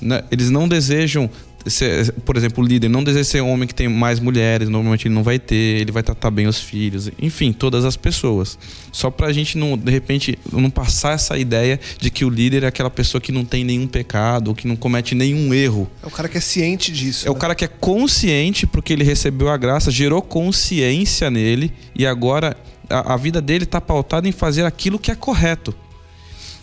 Né? 0.00 0.22
Eles 0.30 0.50
não 0.50 0.68
desejam 0.68 1.30
ser, 1.66 2.12
por 2.24 2.36
exemplo, 2.36 2.62
o 2.62 2.66
líder 2.66 2.88
não 2.88 3.02
deseja 3.02 3.24
ser 3.24 3.42
um 3.42 3.50
homem 3.50 3.66
que 3.66 3.74
tem 3.74 3.88
mais 3.88 4.20
mulheres, 4.20 4.68
normalmente 4.68 5.08
ele 5.08 5.14
não 5.14 5.22
vai 5.22 5.38
ter, 5.38 5.80
ele 5.80 5.90
vai 5.90 6.02
tratar 6.02 6.30
bem 6.30 6.46
os 6.46 6.58
filhos, 6.60 7.10
enfim, 7.20 7.52
todas 7.52 7.84
as 7.84 7.96
pessoas. 7.96 8.58
Só 8.92 9.10
para 9.10 9.26
a 9.26 9.32
gente 9.32 9.58
não, 9.58 9.76
de 9.76 9.90
repente, 9.90 10.38
não 10.52 10.70
passar 10.70 11.14
essa 11.14 11.36
ideia 11.36 11.78
de 11.98 12.10
que 12.10 12.24
o 12.24 12.30
líder 12.30 12.62
é 12.62 12.66
aquela 12.66 12.90
pessoa 12.90 13.20
que 13.20 13.32
não 13.32 13.44
tem 13.44 13.64
nenhum 13.64 13.86
pecado, 13.86 14.48
ou 14.48 14.54
que 14.54 14.66
não 14.66 14.76
comete 14.76 15.14
nenhum 15.14 15.52
erro. 15.52 15.90
É 16.02 16.06
o 16.06 16.10
cara 16.10 16.28
que 16.28 16.38
é 16.38 16.40
ciente 16.40 16.92
disso. 16.92 17.26
É 17.26 17.30
né? 17.30 17.36
o 17.36 17.38
cara 17.38 17.54
que 17.54 17.64
é 17.64 17.68
consciente 17.68 18.66
porque 18.66 18.92
ele 18.92 19.04
recebeu 19.04 19.48
a 19.48 19.56
graça, 19.56 19.90
gerou 19.90 20.22
consciência 20.22 21.30
nele 21.30 21.72
e 21.94 22.06
agora 22.06 22.56
a, 22.88 23.14
a 23.14 23.16
vida 23.16 23.40
dele 23.40 23.64
está 23.64 23.80
pautada 23.80 24.28
em 24.28 24.32
fazer 24.32 24.64
aquilo 24.64 24.98
que 24.98 25.10
é 25.10 25.14
correto. 25.14 25.74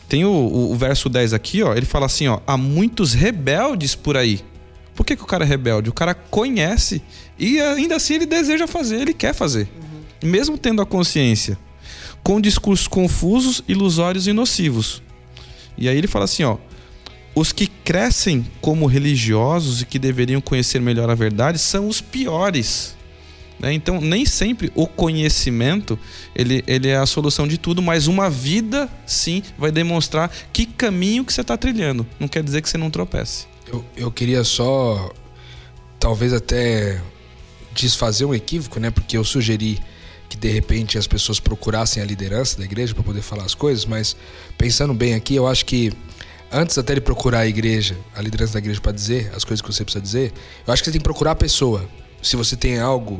Tem 0.07 0.23
o, 0.23 0.29
o, 0.29 0.71
o 0.71 0.75
verso 0.75 1.09
10 1.09 1.33
aqui, 1.33 1.63
ó, 1.63 1.73
ele 1.73 1.85
fala 1.85 2.05
assim, 2.05 2.27
ó, 2.27 2.39
há 2.45 2.55
muitos 2.55 3.13
rebeldes 3.13 3.95
por 3.95 4.15
aí 4.15 4.41
por 4.95 5.05
que, 5.05 5.15
que 5.15 5.23
o 5.23 5.27
cara 5.27 5.43
é 5.43 5.47
rebelde? 5.47 5.89
O 5.89 5.93
cara 5.93 6.13
conhece 6.15 7.01
e 7.37 7.59
ainda 7.59 7.97
assim 7.97 8.15
ele 8.15 8.25
deseja 8.25 8.65
fazer, 8.65 9.01
ele 9.01 9.13
quer 9.13 9.33
fazer. 9.33 9.67
Uhum. 10.23 10.29
Mesmo 10.29 10.57
tendo 10.57 10.81
a 10.81 10.85
consciência. 10.85 11.57
Com 12.23 12.39
discursos 12.41 12.87
confusos, 12.87 13.61
ilusórios 13.67 14.25
e 14.25 14.33
nocivos. 14.33 15.03
E 15.77 15.89
aí 15.89 15.97
ele 15.97 16.07
fala 16.07 16.25
assim, 16.25 16.43
ó. 16.43 16.57
Os 17.35 17.51
que 17.51 17.67
crescem 17.67 18.47
como 18.61 18.85
religiosos 18.85 19.81
e 19.81 19.85
que 19.85 19.99
deveriam 19.99 20.39
conhecer 20.39 20.79
melhor 20.79 21.09
a 21.09 21.15
verdade 21.15 21.59
são 21.59 21.89
os 21.89 21.99
piores. 21.99 22.95
Né? 23.59 23.73
Então, 23.73 23.99
nem 23.99 24.25
sempre 24.25 24.71
o 24.73 24.87
conhecimento 24.87 25.99
ele, 26.33 26.63
ele 26.65 26.87
é 26.87 26.95
a 26.95 27.05
solução 27.05 27.45
de 27.45 27.57
tudo, 27.57 27.81
mas 27.81 28.07
uma 28.07 28.29
vida, 28.29 28.89
sim, 29.05 29.43
vai 29.57 29.69
demonstrar 29.69 30.31
que 30.53 30.65
caminho 30.65 31.25
que 31.25 31.33
você 31.33 31.41
está 31.41 31.57
trilhando. 31.57 32.07
Não 32.17 32.29
quer 32.29 32.41
dizer 32.41 32.61
que 32.61 32.69
você 32.69 32.77
não 32.77 32.89
tropece. 32.89 33.47
Eu, 33.75 33.85
eu 33.97 34.11
queria 34.11 34.43
só, 34.43 35.11
talvez 35.99 36.31
até 36.31 37.01
desfazer 37.73 38.23
um 38.23 38.33
equívoco, 38.33 38.79
né? 38.79 38.89
Porque 38.89 39.17
eu 39.17 39.23
sugeri 39.23 39.79
que 40.29 40.37
de 40.37 40.49
repente 40.49 40.97
as 40.97 41.07
pessoas 41.07 41.39
procurassem 41.39 42.01
a 42.01 42.05
liderança 42.05 42.57
da 42.57 42.63
igreja 42.63 42.93
para 42.93 43.03
poder 43.03 43.21
falar 43.21 43.43
as 43.43 43.53
coisas, 43.53 43.85
mas 43.85 44.15
pensando 44.57 44.93
bem 44.93 45.13
aqui, 45.13 45.35
eu 45.35 45.45
acho 45.45 45.65
que 45.65 45.91
antes 46.51 46.77
até 46.77 46.95
de 46.95 47.01
procurar 47.01 47.39
a 47.39 47.47
igreja, 47.47 47.97
a 48.15 48.21
liderança 48.21 48.53
da 48.53 48.59
igreja 48.59 48.79
para 48.79 48.93
dizer 48.93 49.31
as 49.35 49.43
coisas 49.43 49.61
que 49.61 49.71
você 49.71 49.83
precisa 49.83 50.01
dizer, 50.01 50.33
eu 50.65 50.73
acho 50.73 50.81
que 50.81 50.85
você 50.85 50.93
tem 50.93 50.99
que 50.99 51.03
procurar 51.03 51.31
a 51.31 51.35
pessoa. 51.35 51.87
Se 52.21 52.35
você 52.35 52.55
tem 52.55 52.79
algo 52.79 53.19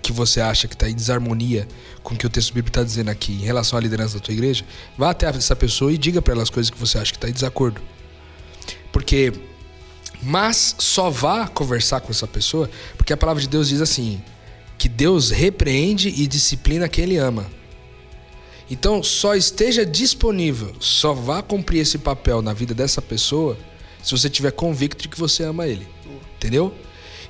que 0.00 0.12
você 0.12 0.40
acha 0.40 0.68
que 0.68 0.74
está 0.74 0.88
em 0.88 0.94
desarmonia 0.94 1.66
com 2.02 2.14
o 2.14 2.16
que 2.16 2.26
o 2.26 2.30
texto 2.30 2.54
bíblico 2.54 2.70
está 2.70 2.84
dizendo 2.84 3.10
aqui 3.10 3.32
em 3.32 3.44
relação 3.44 3.78
à 3.78 3.82
liderança 3.82 4.14
da 4.14 4.20
tua 4.20 4.32
igreja, 4.32 4.64
vá 4.96 5.10
até 5.10 5.26
essa 5.26 5.56
pessoa 5.56 5.92
e 5.92 5.98
diga 5.98 6.22
para 6.22 6.34
ela 6.34 6.42
as 6.42 6.50
coisas 6.50 6.70
que 6.70 6.78
você 6.78 6.98
acha 6.98 7.10
que 7.10 7.16
está 7.16 7.28
em 7.28 7.32
desacordo. 7.32 7.80
Porque 8.92 9.32
mas 10.22 10.76
só 10.78 11.10
vá 11.10 11.48
conversar 11.48 12.00
com 12.00 12.10
essa 12.10 12.26
pessoa, 12.26 12.70
porque 12.96 13.12
a 13.12 13.16
palavra 13.16 13.42
de 13.42 13.48
Deus 13.48 13.68
diz 13.68 13.80
assim: 13.80 14.22
que 14.78 14.88
Deus 14.88 15.30
repreende 15.30 16.08
e 16.08 16.26
disciplina 16.26 16.88
quem 16.88 17.04
ele 17.04 17.16
ama. 17.16 17.46
Então, 18.70 19.02
só 19.02 19.34
esteja 19.34 19.84
disponível, 19.84 20.72
só 20.80 21.12
vá 21.12 21.42
cumprir 21.42 21.80
esse 21.80 21.98
papel 21.98 22.40
na 22.40 22.52
vida 22.52 22.72
dessa 22.72 23.02
pessoa 23.02 23.56
se 24.02 24.10
você 24.10 24.30
tiver 24.30 24.50
convicto 24.50 25.02
de 25.02 25.08
que 25.08 25.18
você 25.18 25.42
ama 25.44 25.66
ele. 25.66 25.86
Entendeu? 26.36 26.74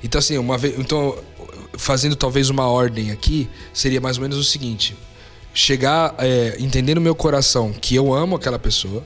Então, 0.03 0.19
assim, 0.19 0.37
uma 0.37 0.57
vez. 0.57 0.77
Então, 0.79 1.17
fazendo 1.77 2.15
talvez 2.15 2.49
uma 2.49 2.67
ordem 2.67 3.11
aqui, 3.11 3.49
seria 3.73 4.01
mais 4.01 4.17
ou 4.17 4.23
menos 4.23 4.37
o 4.37 4.43
seguinte: 4.43 4.95
chegar, 5.53 6.15
é, 6.17 6.55
entender 6.59 6.95
no 6.95 7.01
meu 7.01 7.13
coração 7.13 7.71
que 7.71 7.93
eu 7.93 8.13
amo 8.13 8.35
aquela 8.35 8.57
pessoa, 8.57 9.05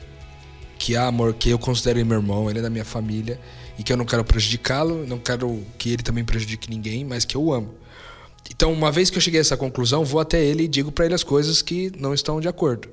que 0.77 0.95
há 0.95 1.07
amor, 1.07 1.33
que 1.33 1.49
eu 1.49 1.59
considero 1.59 2.05
meu 2.05 2.17
irmão, 2.17 2.49
ele 2.49 2.59
é 2.59 2.61
da 2.61 2.69
minha 2.69 2.85
família, 2.85 3.39
e 3.77 3.83
que 3.83 3.93
eu 3.93 3.97
não 3.97 4.05
quero 4.05 4.23
prejudicá-lo, 4.23 5.05
não 5.05 5.19
quero 5.19 5.63
que 5.77 5.91
ele 5.91 6.03
também 6.03 6.25
prejudique 6.25 6.69
ninguém, 6.69 7.05
mas 7.05 7.25
que 7.25 7.35
eu 7.35 7.51
amo. 7.51 7.73
Então, 8.49 8.71
uma 8.71 8.91
vez 8.91 9.09
que 9.09 9.17
eu 9.17 9.21
cheguei 9.21 9.39
a 9.39 9.41
essa 9.41 9.57
conclusão, 9.57 10.05
vou 10.05 10.19
até 10.19 10.43
ele 10.43 10.63
e 10.63 10.67
digo 10.67 10.91
para 10.91 11.05
ele 11.05 11.13
as 11.13 11.23
coisas 11.23 11.61
que 11.61 11.91
não 11.97 12.13
estão 12.13 12.39
de 12.39 12.47
acordo. 12.47 12.89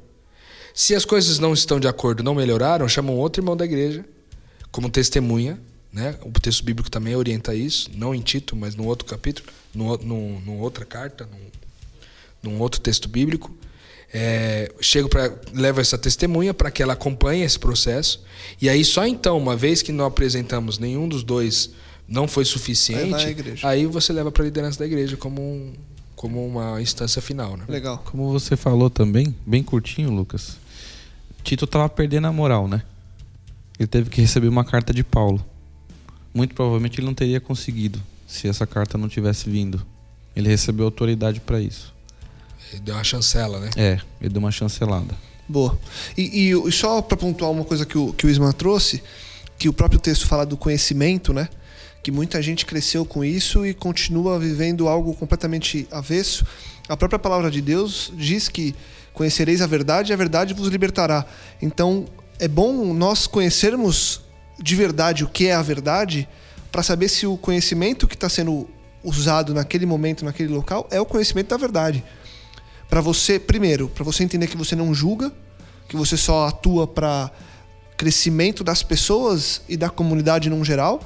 Se 0.75 0.95
as 0.95 1.05
coisas 1.05 1.39
não 1.39 1.53
estão 1.53 1.79
de 1.79 1.87
acordo, 1.87 2.23
não 2.23 2.35
melhoraram, 2.35 2.89
chamam 2.89 3.17
outro 3.17 3.41
irmão 3.41 3.57
da 3.57 3.65
igreja 3.65 4.05
como 4.73 4.91
testemunha, 4.91 5.61
né? 5.93 6.19
O 6.23 6.33
texto 6.33 6.65
bíblico 6.65 6.91
também 6.91 7.15
orienta 7.15 7.55
isso, 7.55 7.89
não 7.95 8.13
em 8.13 8.21
Tito, 8.21 8.57
mas 8.57 8.75
no 8.75 8.85
outro 8.85 9.07
capítulo, 9.07 9.49
no, 9.73 9.97
no, 9.99 10.41
no 10.41 10.59
outra 10.59 10.85
carta, 10.85 11.29
num 12.43 12.59
outro 12.59 12.81
texto 12.81 13.09
bíblico. 13.09 13.57
É, 14.17 14.73
chego 14.81 15.09
para 15.09 15.35
levo 15.53 15.81
essa 15.81 15.99
testemunha 15.99 16.55
para 16.55 16.71
que 16.71 16.81
ela 16.81 16.93
acompanhe 16.93 17.43
esse 17.43 17.59
processo 17.59 18.23
e 18.63 18.69
aí 18.69 18.85
só 18.85 19.05
então 19.05 19.37
uma 19.37 19.57
vez 19.57 19.83
que 19.83 19.91
não 19.91 20.05
apresentamos 20.05 20.79
nenhum 20.79 21.09
dos 21.09 21.25
dois 21.25 21.73
não 22.07 22.29
foi 22.29 22.45
suficiente, 22.45 23.15
Aí 23.15 23.57
aí, 23.63 23.87
você 23.87 24.13
leva 24.13 24.31
para 24.31 24.43
a 24.43 24.47
liderança 24.47 24.79
da 24.79 24.87
igreja 24.87 25.17
como, 25.17 25.41
um, 25.41 25.73
como 26.15 26.47
uma 26.47 26.81
instância 26.81 27.21
final, 27.23 27.57
né? 27.57 27.65
Legal. 27.69 27.99
Como 28.05 28.31
você 28.31 28.57
falou 28.57 28.91
também, 28.91 29.35
bem 29.47 29.63
curtinho, 29.63 30.11
Lucas, 30.11 30.59
Tito 31.43 31.65
estava 31.65 31.89
perdendo 31.89 32.27
a 32.27 32.33
moral, 32.33 32.69
né? 32.69 32.83
Ele 33.79 33.87
teve 33.87 34.11
que 34.11 34.21
receber 34.21 34.49
uma 34.49 34.65
carta 34.65 34.93
de 34.93 35.03
Paulo. 35.03 35.45
Muito 36.33 36.55
provavelmente 36.55 37.01
ele 37.01 37.07
não 37.07 37.15
teria 37.15 37.41
conseguido 37.41 38.01
se 38.27 38.49
essa 38.49 38.67
carta 38.67 38.99
não 38.99 39.09
tivesse 39.09 39.49
vindo. 39.49 39.85
Ele 40.37 40.49
recebeu 40.49 40.85
autoridade 40.85 41.41
para 41.41 41.61
isso. 41.61 41.94
Ele 42.75 42.81
Deu 42.83 42.95
uma 42.95 43.05
chancela, 43.05 43.61
né? 43.61 43.71
É, 43.77 44.01
ele 44.21 44.31
deu 44.33 44.41
uma 44.41 44.51
chancelada. 44.53 45.15
Boa. 45.49 45.79
E, 46.17 46.51
e- 46.51 46.69
e 46.69 46.73
só 46.73 47.01
para 47.03 47.17
pontuar 47.17 47.51
uma 47.51 47.65
coisa 47.65 47.85
que 47.87 47.97
o, 47.99 48.13
que 48.13 48.27
o 48.27 48.31
Isma 48.31 48.53
trouxe, 48.53 49.03
que 49.59 49.69
o 49.69 49.73
próprio 49.73 50.01
texto 50.01 50.27
fala 50.27 50.45
do 50.47 50.57
conhecimento, 50.57 51.33
né? 51.33 51.49
Que 52.03 52.11
muita 52.11 52.41
gente 52.43 52.67
cresceu 52.67 53.05
com 53.05 53.25
isso 53.25 53.65
e 53.65 53.73
continua 53.75 54.39
vivendo 54.39 54.89
algo 54.89 55.15
completamente 55.15 55.87
avesso. 55.91 56.47
A 56.89 56.97
própria 56.97 57.19
palavra 57.19 57.51
de 57.51 57.61
Deus 57.61 58.13
diz 58.17 58.49
que 58.49 58.75
conhecereis 59.13 59.61
a 59.63 59.67
verdade 59.67 60.11
e 60.11 60.15
a 60.15 60.17
verdade 60.17 60.53
vos 60.55 60.69
libertará. 60.69 61.25
Então, 61.63 62.05
é 62.39 62.49
bom 62.49 62.93
nós 62.93 63.27
conhecermos 63.27 64.21
de 64.61 64.75
verdade 64.77 65.25
o 65.25 65.29
que 65.29 65.47
é 65.47 65.55
a 65.55 65.63
verdade 65.63 66.29
para 66.73 66.83
saber 66.83 67.09
se 67.09 67.27
o 67.27 67.37
conhecimento 67.37 68.07
que 68.09 68.15
está 68.15 68.29
sendo 68.29 68.69
usado 69.03 69.55
naquele 69.55 69.87
momento, 69.87 70.25
naquele 70.25 70.53
local, 70.53 70.89
é 70.91 71.01
o 71.01 71.07
conhecimento 71.07 71.49
da 71.49 71.57
verdade 71.57 72.03
para 72.95 73.01
você, 73.01 73.41
primeiro, 73.41 73.89
para 73.89 74.05
você 74.05 74.23
entender 74.23 74.47
que 74.47 74.57
você 74.57 74.77
não 74.77 74.95
julga, 74.95 75.33
que 75.89 75.97
você 75.97 76.17
só 76.17 76.47
atua 76.47 76.87
para 76.87 77.29
crescimento 77.97 78.63
das 78.63 78.85
pessoas 78.85 79.63
e 79.69 79.77
da 79.77 79.91
comunidade 79.91 80.49
num 80.49 80.65
geral, 80.65 81.03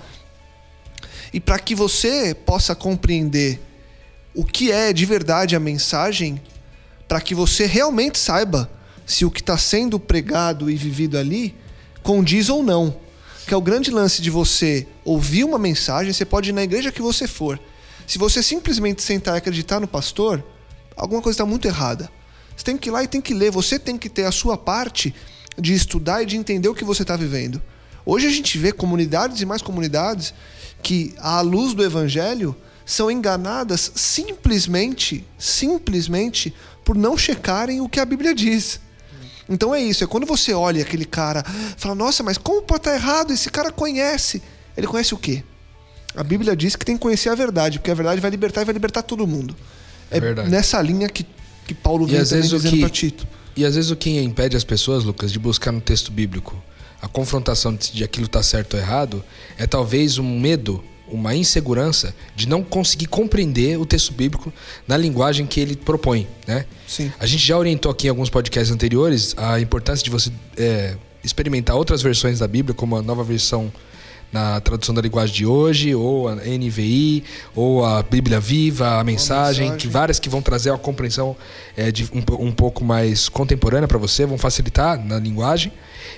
e 1.33 1.41
para 1.41 1.59
que 1.59 1.75
você 1.75 2.35
possa 2.35 2.75
compreender 2.75 3.59
o 4.35 4.45
que 4.45 4.71
é 4.71 4.93
de 4.93 5.07
verdade 5.07 5.57
a 5.57 5.59
mensagem, 5.59 6.39
para 7.09 7.23
que 7.23 7.35
você 7.35 7.65
realmente 7.65 8.19
saiba 8.19 8.71
se 9.07 9.25
o 9.25 9.31
que 9.31 9.41
está 9.41 9.57
sendo 9.57 9.99
pregado 9.99 10.71
e 10.71 10.77
vivido 10.77 11.17
ali 11.17 11.55
condiz 12.03 12.51
ou 12.51 12.63
não. 12.63 12.95
Que 13.47 13.55
é 13.55 13.57
o 13.57 13.63
grande 13.63 13.91
lance 13.91 14.21
de 14.21 14.29
você 14.29 14.87
ouvir 15.07 15.43
uma 15.43 15.59
mensagem, 15.59 16.13
você 16.13 16.27
pode 16.27 16.51
ir 16.51 16.53
na 16.53 16.65
igreja 16.65 16.93
que 16.93 17.01
você 17.01 17.27
for. 17.27 17.59
Se 18.07 18.19
você 18.19 18.43
simplesmente 18.43 19.01
sentar 19.01 19.37
e 19.37 19.39
acreditar 19.39 19.81
no 19.81 19.89
pastor, 19.89 20.45
alguma 20.99 21.23
coisa 21.23 21.35
está 21.35 21.47
muito 21.47 21.67
errada. 21.67 22.11
Você 22.57 22.65
tem 22.65 22.77
que 22.77 22.89
ir 22.89 22.93
lá 22.93 23.03
e 23.03 23.09
tem 23.09 23.21
que 23.21 23.33
ler. 23.33 23.51
Você 23.51 23.79
tem 23.79 23.97
que 23.97 24.09
ter 24.09 24.25
a 24.25 24.33
sua 24.33 24.59
parte 24.59 25.15
de 25.57 25.73
estudar 25.73 26.23
e 26.23 26.27
de 26.27 26.37
entender 26.37 26.69
o 26.69 26.75
que 26.75 26.85
você 26.85 27.03
está 27.03 27.17
vivendo. 27.17 27.63
Hoje 28.05 28.27
a 28.27 28.31
gente 28.31 28.59
vê 28.59 28.73
comunidades 28.73 29.41
e 29.41 29.47
mais 29.47 29.63
comunidades 29.63 30.35
que, 30.83 31.15
à 31.19 31.41
luz 31.41 31.75
do 31.75 31.85
evangelho, 31.85 32.57
são 32.85 33.11
enganadas 33.11 33.93
simplesmente, 33.95 35.27
simplesmente 35.39 36.55
por 36.85 36.97
não 36.97 37.19
checarem 37.19 37.81
o 37.81 37.89
que 37.89 38.01
a 38.01 38.05
Bíblia 38.05 38.35
diz. 38.35 38.81
Então 39.49 39.75
é 39.75 39.81
isso, 39.81 40.05
é 40.05 40.07
quando 40.07 40.27
você 40.27 40.53
olha 40.53 40.83
aquele 40.83 41.05
cara, 41.05 41.43
fala, 41.77 41.95
nossa, 41.95 42.23
mas 42.23 42.37
como 42.37 42.63
pode 42.63 42.81
estar 42.81 42.95
errado? 42.95 43.33
Esse 43.33 43.51
cara 43.51 43.71
conhece. 43.71 44.43
Ele 44.77 44.87
conhece 44.87 45.15
o 45.15 45.19
quê? 45.19 45.43
A 46.15 46.23
Bíblia 46.23 46.57
diz 46.57 46.77
que 46.77 46.85
tem 46.85 46.97
que 46.97 47.03
conhecer 47.03 47.29
a 47.29 47.35
verdade, 47.35 47.79
porque 47.79 47.91
a 47.91 47.95
verdade 47.95 48.21
vai 48.21 48.31
libertar 48.31 48.63
e 48.63 48.65
vai 48.65 48.73
libertar 48.73 49.03
todo 49.03 49.27
mundo. 49.27 49.55
É, 50.11 50.21
verdade. 50.21 50.51
nessa 50.51 50.81
linha 50.81 51.09
que, 51.09 51.27
que 51.67 51.75
Paulo 51.75 52.07
vem 52.07 52.19
às 52.19 52.31
vezes 52.31 52.51
dizendo 52.51 52.81
para 52.81 52.89
Tito. 52.89 53.27
E 53.57 53.65
às 53.65 53.75
vezes 53.75 53.91
o 53.91 53.97
que 53.97 54.21
impede 54.21 54.57
as 54.57 54.65
pessoas, 54.65 55.05
Lucas, 55.05 55.33
de 55.33 55.39
buscar 55.39 55.73
no 55.73 55.81
texto 55.81 56.13
bíblico 56.13 56.57
a 57.01 57.09
confrontação 57.09 57.77
de 57.77 58.05
aquilo 58.05 58.29
tá 58.29 58.43
certo 58.43 58.75
ou 58.75 58.81
errado 58.81 59.25
é 59.57 59.67
talvez 59.67 60.19
um 60.19 60.39
medo, 60.39 60.83
uma 61.07 61.35
insegurança 61.35 62.15
de 62.35 62.49
não 62.49 62.63
conseguir 62.63 63.07
compreender 63.07 63.79
o 63.79 63.87
texto 63.87 64.13
bíblico 64.13 64.53
na 64.87 64.97
linguagem 64.97 65.47
que 65.47 65.61
ele 65.61 65.77
propõe, 65.77 66.27
né? 66.47 66.67
Sim. 66.87 67.13
A 67.19 67.27
gente 67.27 67.45
já 67.47 67.57
orientou 67.57 67.91
aqui 67.91 68.09
em 68.09 68.11
alguns 68.11 68.29
podcasts 68.29 68.73
anteriores 68.75 69.35
a 69.37 69.61
importância 69.61 70.05
de 70.05 70.11
você 70.11 70.31
é, 70.57 70.97
experimentar 71.23 71.77
outras 71.77 72.03
versões 72.03 72.41
da 72.41 72.49
Bíblia, 72.49 72.75
como 72.75 72.97
a 72.97 73.03
nova 73.03 73.23
versão 73.23 73.73
na 74.33 74.61
tradução 74.61 74.95
da 74.95 75.01
linguagem 75.01 75.35
de 75.35 75.47
hoje, 75.47 75.95
ou 75.95 76.29
a 76.29 76.35
NVI, 76.35 77.25
ou 77.55 77.85
a 77.85 78.03
Bíblia 78.03 78.39
Viva, 78.39 78.99
a 78.99 79.05
mensagem, 79.05 79.65
mensagem. 79.65 79.77
que 79.77 79.89
várias 79.89 80.19
que 80.19 80.29
vão 80.29 80.43
trazer 80.43 80.71
uma 80.71 80.79
compreensão 80.79 81.37
é, 81.77 81.91
de 81.91 82.05
um, 82.13 82.47
um 82.47 82.53
pouco 82.53 82.85
mais 82.85 83.29
contemporânea 83.29 83.89
para 83.89 83.99
você, 83.99 84.27
vão 84.27 84.39
facilitar 84.39 85.03
na 85.03 85.19
linguagem, 85.19 85.73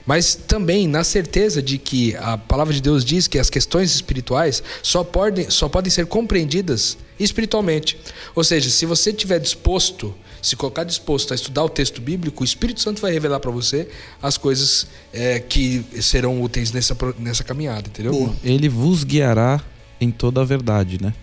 mas 0.07 0.35
também 0.35 0.89
na 0.89 1.05
certeza 1.05 1.63
de 1.63 1.79
que 1.79 2.17
a 2.17 2.37
palavra 2.37 2.75
de 2.75 2.81
Deus 2.81 3.05
diz 3.05 3.29
que 3.29 3.39
as 3.39 3.49
questões 3.49 3.95
espirituais 3.95 4.63
só 4.83 5.05
podem, 5.05 5.49
só 5.51 5.69
podem 5.69 5.91
ser 5.91 6.07
compreendidas 6.07 6.97
espiritualmente. 7.23 7.99
Ou 8.35 8.43
seja, 8.43 8.71
se 8.71 8.87
você 8.87 9.11
estiver 9.11 9.39
disposto, 9.39 10.15
se 10.43 10.57
colocar 10.57 10.85
disposto 10.85 11.33
a 11.33 11.35
estudar 11.35 11.63
o 11.65 11.69
texto 11.69 12.01
bíblico, 12.01 12.43
o 12.43 12.45
Espírito 12.45 12.81
Santo 12.81 13.01
vai 13.01 13.13
revelar 13.13 13.41
para 13.41 13.51
você 13.51 13.89
as 14.23 14.37
coisas 14.37 14.87
é, 15.13 15.39
que 15.39 15.85
serão 16.01 16.43
úteis 16.43 16.73
nessa, 16.73 16.97
nessa 17.19 17.45
caminhada, 17.45 17.89
entendeu? 17.89 18.13
Boa. 18.13 18.35
Ele 18.43 18.69
vos 18.69 19.05
guiará 19.05 19.63
em 20.01 20.11
toda 20.11 20.41
a 20.41 20.45
verdade, 20.45 20.99
né? 21.01 21.15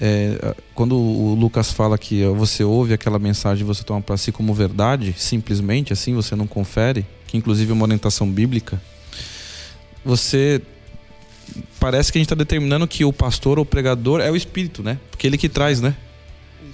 É. 0.00 0.38
É, 0.40 0.54
quando 0.74 0.96
o 0.96 1.34
Lucas 1.34 1.70
fala 1.70 1.98
que 1.98 2.24
você 2.28 2.64
ouve 2.64 2.94
aquela 2.94 3.18
mensagem 3.18 3.62
e 3.62 3.66
você 3.66 3.84
toma 3.84 4.00
para 4.00 4.16
si 4.16 4.32
como 4.32 4.54
verdade, 4.54 5.14
simplesmente 5.18 5.92
assim, 5.92 6.14
você 6.14 6.34
não 6.34 6.46
confere, 6.46 7.06
que 7.26 7.36
inclusive 7.36 7.70
é 7.70 7.74
uma 7.74 7.84
orientação 7.84 8.30
bíblica, 8.30 8.80
você 10.04 10.62
parece 11.78 12.10
que 12.10 12.18
a 12.18 12.20
gente 12.20 12.26
está 12.26 12.34
determinando 12.34 12.86
que 12.86 13.04
o 13.04 13.12
pastor 13.12 13.58
ou 13.58 13.64
pregador 13.64 14.20
é 14.20 14.30
o 14.30 14.36
Espírito, 14.36 14.82
né? 14.82 14.98
Porque 15.10 15.26
ele 15.26 15.38
que 15.38 15.48
traz, 15.48 15.80
né? 15.80 15.94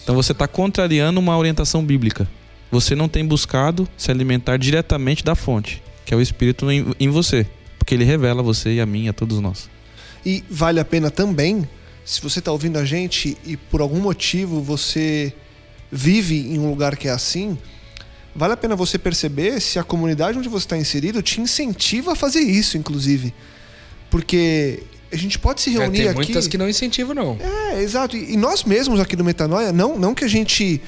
Então 0.03 0.15
você 0.15 0.33
está 0.33 0.47
contrariando 0.47 1.19
uma 1.19 1.37
orientação 1.37 1.85
bíblica. 1.85 2.29
Você 2.71 2.95
não 2.95 3.09
tem 3.09 3.25
buscado 3.25 3.89
se 3.97 4.11
alimentar 4.11 4.57
diretamente 4.57 5.25
da 5.25 5.35
fonte, 5.35 5.83
que 6.05 6.13
é 6.13 6.17
o 6.17 6.21
Espírito 6.21 6.71
em, 6.71 6.95
em 6.99 7.09
você, 7.09 7.47
porque 7.79 7.95
ele 7.95 8.05
revela 8.05 8.43
você 8.43 8.75
e 8.75 8.81
a 8.81 8.87
mim 8.87 9.05
e 9.05 9.09
a 9.09 9.13
todos 9.13 9.41
nós. 9.41 9.69
E 10.25 10.45
vale 10.51 10.81
a 10.81 10.85
pena 10.85 11.11
também 11.11 11.69
se 12.05 12.21
você 12.21 12.39
está 12.39 12.53
ouvindo 12.53 12.79
a 12.79 12.85
gente 12.85 13.37
e 13.45 13.57
por 13.57 13.81
algum 13.81 14.01
motivo 14.01 14.61
você 14.61 15.33
vive 15.91 16.37
em 16.37 16.59
um 16.59 16.69
lugar 16.71 16.97
que 16.97 17.09
é 17.09 17.11
assim, 17.11 17.59
vale 18.35 18.53
a 18.53 18.57
pena 18.57 18.77
você 18.77 18.99
perceber 18.99 19.61
se 19.61 19.79
a 19.79 19.85
comunidade 19.85 20.39
onde 20.39 20.49
você 20.49 20.67
está 20.67 20.77
inserido 20.77 21.23
te 21.23 21.41
incentiva 21.41 22.13
a 22.13 22.15
fazer 22.17 22.41
isso, 22.41 22.77
inclusive. 22.77 23.35
Porque 24.11 24.83
a 25.13 25.17
gente 25.17 25.39
pode 25.39 25.61
se 25.61 25.71
reunir 25.71 26.01
é, 26.01 26.03
tem 26.03 26.09
aqui. 26.09 26.17
muitas 26.17 26.47
que 26.47 26.59
não 26.59 26.69
incentivam, 26.69 27.15
não. 27.15 27.39
É, 27.41 27.83
exato. 27.83 28.17
E 28.17 28.37
nós 28.37 28.65
mesmos 28.65 29.01
aqui 29.01 29.17
do 29.17 29.25
Metanoia, 29.25 29.73
não, 29.73 29.99
não 29.99 30.15
que 30.15 30.25
a 30.25 30.29
gente 30.29 30.81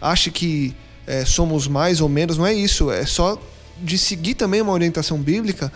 ache 0.00 0.30
que 0.30 0.74
é, 1.06 1.24
somos 1.24 1.66
mais 1.66 2.00
ou 2.00 2.08
menos, 2.08 2.38
não 2.38 2.46
é 2.46 2.54
isso. 2.54 2.90
É 2.90 3.04
só 3.04 3.40
de 3.78 3.98
seguir 3.98 4.34
também 4.34 4.60
uma 4.60 4.72
orientação 4.72 5.18
bíblica. 5.18 5.72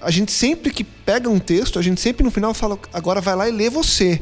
A 0.00 0.10
gente 0.10 0.32
sempre 0.32 0.70
que 0.70 0.84
pega 0.84 1.28
um 1.28 1.38
texto, 1.38 1.78
a 1.78 1.82
gente 1.82 2.00
sempre 2.00 2.24
no 2.24 2.30
final 2.30 2.52
fala, 2.52 2.78
agora 2.92 3.20
vai 3.20 3.34
lá 3.34 3.48
e 3.48 3.52
lê 3.52 3.70
você. 3.70 4.20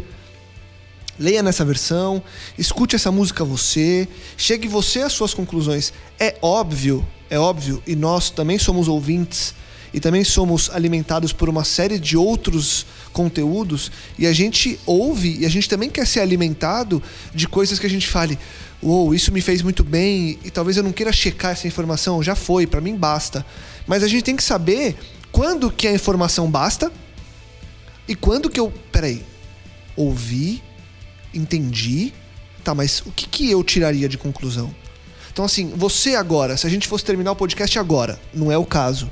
Leia 1.18 1.42
nessa 1.42 1.64
versão, 1.64 2.22
escute 2.56 2.96
essa 2.96 3.12
música 3.12 3.44
você, 3.44 4.08
chegue 4.36 4.66
você 4.66 5.02
às 5.02 5.12
suas 5.12 5.34
conclusões. 5.34 5.92
É 6.18 6.36
óbvio, 6.40 7.06
é 7.28 7.38
óbvio, 7.38 7.82
e 7.86 7.94
nós 7.94 8.30
também 8.30 8.58
somos 8.58 8.88
ouvintes 8.88 9.54
e 9.92 10.00
também 10.00 10.24
somos 10.24 10.70
alimentados 10.70 11.32
por 11.32 11.48
uma 11.48 11.64
série 11.64 11.98
de 11.98 12.16
outros 12.16 12.86
conteúdos 13.12 13.92
e 14.18 14.26
a 14.26 14.32
gente 14.32 14.80
ouve 14.86 15.38
e 15.40 15.46
a 15.46 15.48
gente 15.48 15.68
também 15.68 15.90
quer 15.90 16.06
ser 16.06 16.20
alimentado 16.20 17.02
de 17.34 17.46
coisas 17.46 17.78
que 17.78 17.86
a 17.86 17.90
gente 17.90 18.08
fale, 18.08 18.38
uou, 18.82 19.06
wow, 19.06 19.14
isso 19.14 19.30
me 19.30 19.40
fez 19.40 19.60
muito 19.60 19.84
bem 19.84 20.38
e 20.44 20.50
talvez 20.50 20.76
eu 20.76 20.82
não 20.82 20.92
queira 20.92 21.12
checar 21.12 21.52
essa 21.52 21.68
informação, 21.68 22.22
já 22.22 22.34
foi, 22.34 22.66
para 22.66 22.80
mim 22.80 22.96
basta. 22.96 23.44
Mas 23.86 24.02
a 24.02 24.08
gente 24.08 24.24
tem 24.24 24.36
que 24.36 24.42
saber 24.42 24.96
quando 25.30 25.70
que 25.70 25.86
a 25.86 25.92
informação 25.92 26.50
basta 26.50 26.90
e 28.08 28.14
quando 28.14 28.48
que 28.48 28.58
eu, 28.58 28.72
peraí, 28.90 29.22
ouvi, 29.94 30.62
entendi, 31.34 32.14
tá, 32.64 32.74
mas 32.74 33.02
o 33.04 33.12
que 33.12 33.28
que 33.28 33.50
eu 33.50 33.62
tiraria 33.62 34.08
de 34.08 34.16
conclusão? 34.16 34.74
Então 35.30 35.44
assim, 35.44 35.72
você 35.76 36.14
agora, 36.14 36.56
se 36.56 36.66
a 36.66 36.70
gente 36.70 36.88
fosse 36.88 37.04
terminar 37.04 37.32
o 37.32 37.36
podcast 37.36 37.78
agora, 37.78 38.18
não 38.32 38.50
é 38.50 38.56
o 38.56 38.64
caso 38.64 39.10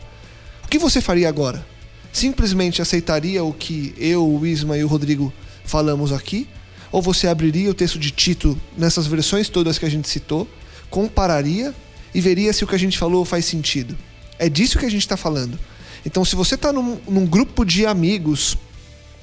que 0.70 0.78
você 0.78 1.00
faria 1.00 1.28
agora? 1.28 1.66
Simplesmente 2.12 2.80
aceitaria 2.80 3.42
o 3.42 3.52
que 3.52 3.92
eu, 3.98 4.26
o 4.26 4.46
Isma 4.46 4.78
e 4.78 4.84
o 4.84 4.86
Rodrigo 4.86 5.32
falamos 5.64 6.12
aqui? 6.12 6.48
Ou 6.92 7.02
você 7.02 7.26
abriria 7.26 7.70
o 7.70 7.74
texto 7.74 7.98
de 7.98 8.12
Tito 8.12 8.58
nessas 8.78 9.06
versões 9.06 9.48
todas 9.48 9.78
que 9.78 9.84
a 9.84 9.90
gente 9.90 10.08
citou, 10.08 10.48
compararia 10.88 11.74
e 12.14 12.20
veria 12.20 12.52
se 12.52 12.62
o 12.62 12.66
que 12.68 12.74
a 12.74 12.78
gente 12.78 12.96
falou 12.96 13.24
faz 13.24 13.44
sentido? 13.44 13.98
É 14.38 14.48
disso 14.48 14.78
que 14.78 14.86
a 14.86 14.90
gente 14.90 15.02
está 15.02 15.16
falando. 15.16 15.58
Então, 16.06 16.24
se 16.24 16.36
você 16.36 16.54
está 16.54 16.72
num, 16.72 16.98
num 17.06 17.26
grupo 17.26 17.64
de 17.64 17.84
amigos, 17.84 18.56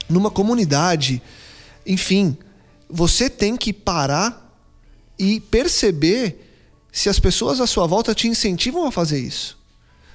numa 0.09 0.29
comunidade, 0.29 1.21
enfim, 1.85 2.37
você 2.89 3.29
tem 3.29 3.55
que 3.55 3.71
parar 3.71 4.53
e 5.17 5.39
perceber 5.39 6.45
se 6.91 7.09
as 7.09 7.19
pessoas 7.19 7.59
à 7.61 7.67
sua 7.67 7.87
volta 7.87 8.13
te 8.13 8.27
incentivam 8.27 8.85
a 8.85 8.91
fazer 8.91 9.19
isso. 9.19 9.56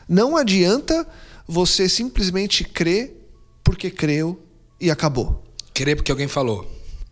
Não 0.09 0.37
adianta 0.37 1.07
você 1.47 1.89
simplesmente 1.89 2.65
crer 2.65 3.17
porque 3.63 3.91
creu 3.91 4.41
e 4.81 4.91
acabou. 4.91 5.43
Crer 5.75 5.97
porque 5.97 6.11
alguém 6.11 6.29
falou. 6.29 6.71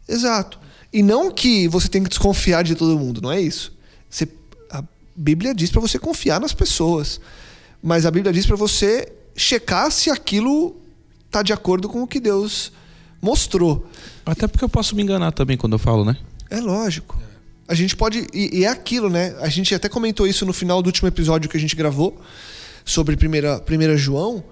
Exato. 0.09 0.59
E 0.93 1.03
não 1.03 1.31
que 1.31 1.69
você 1.69 1.89
tem 1.89 2.03
que 2.03 2.09
desconfiar 2.09 2.65
de 2.65 2.75
todo 2.75 2.99
mundo, 2.99 3.21
não 3.21 3.31
é 3.31 3.41
isso. 3.41 3.73
Você, 4.09 4.29
a 4.71 4.83
Bíblia 5.15 5.55
diz 5.55 5.71
para 5.71 5.81
você 5.81 5.99
confiar 5.99 6.41
nas 6.41 6.53
pessoas, 6.53 7.21
mas 7.83 8.05
a 8.05 8.11
Bíblia 8.11 8.33
diz 8.33 8.45
para 8.45 8.57
você 8.57 9.13
checar 9.37 9.91
se 9.93 10.11
aquilo 10.11 10.77
está 11.27 11.43
de 11.43 11.53
acordo 11.53 11.89
com 11.89 12.03
o 12.03 12.07
que 12.07 12.19
Deus 12.19 12.73
mostrou. 13.23 13.87
Até 14.27 14.49
porque 14.49 14.65
eu 14.65 14.69
posso 14.69 14.97
me 14.97 15.03
enganar 15.03 15.31
também 15.33 15.57
quando 15.57 15.75
eu 15.75 15.79
falo, 15.79 16.05
né? 16.05 16.17
É 16.51 16.61
lógico. 16.61 17.17
A 17.69 17.75
gente 17.75 17.95
pode. 17.95 18.27
E, 18.35 18.59
e 18.59 18.65
é 18.65 18.69
aquilo, 18.69 19.09
né? 19.09 19.37
A 19.41 19.49
gente 19.49 19.73
até 19.73 19.89
comentou 19.89 20.27
isso 20.27 20.45
no 20.45 20.53
final 20.53 20.83
do 20.83 20.87
último 20.87 21.07
episódio 21.07 21.49
que 21.49 21.57
a 21.57 21.61
gente 21.61 21.77
gravou 21.77 22.21
sobre 22.91 23.17
1 23.17 23.97
João, 23.97 24.45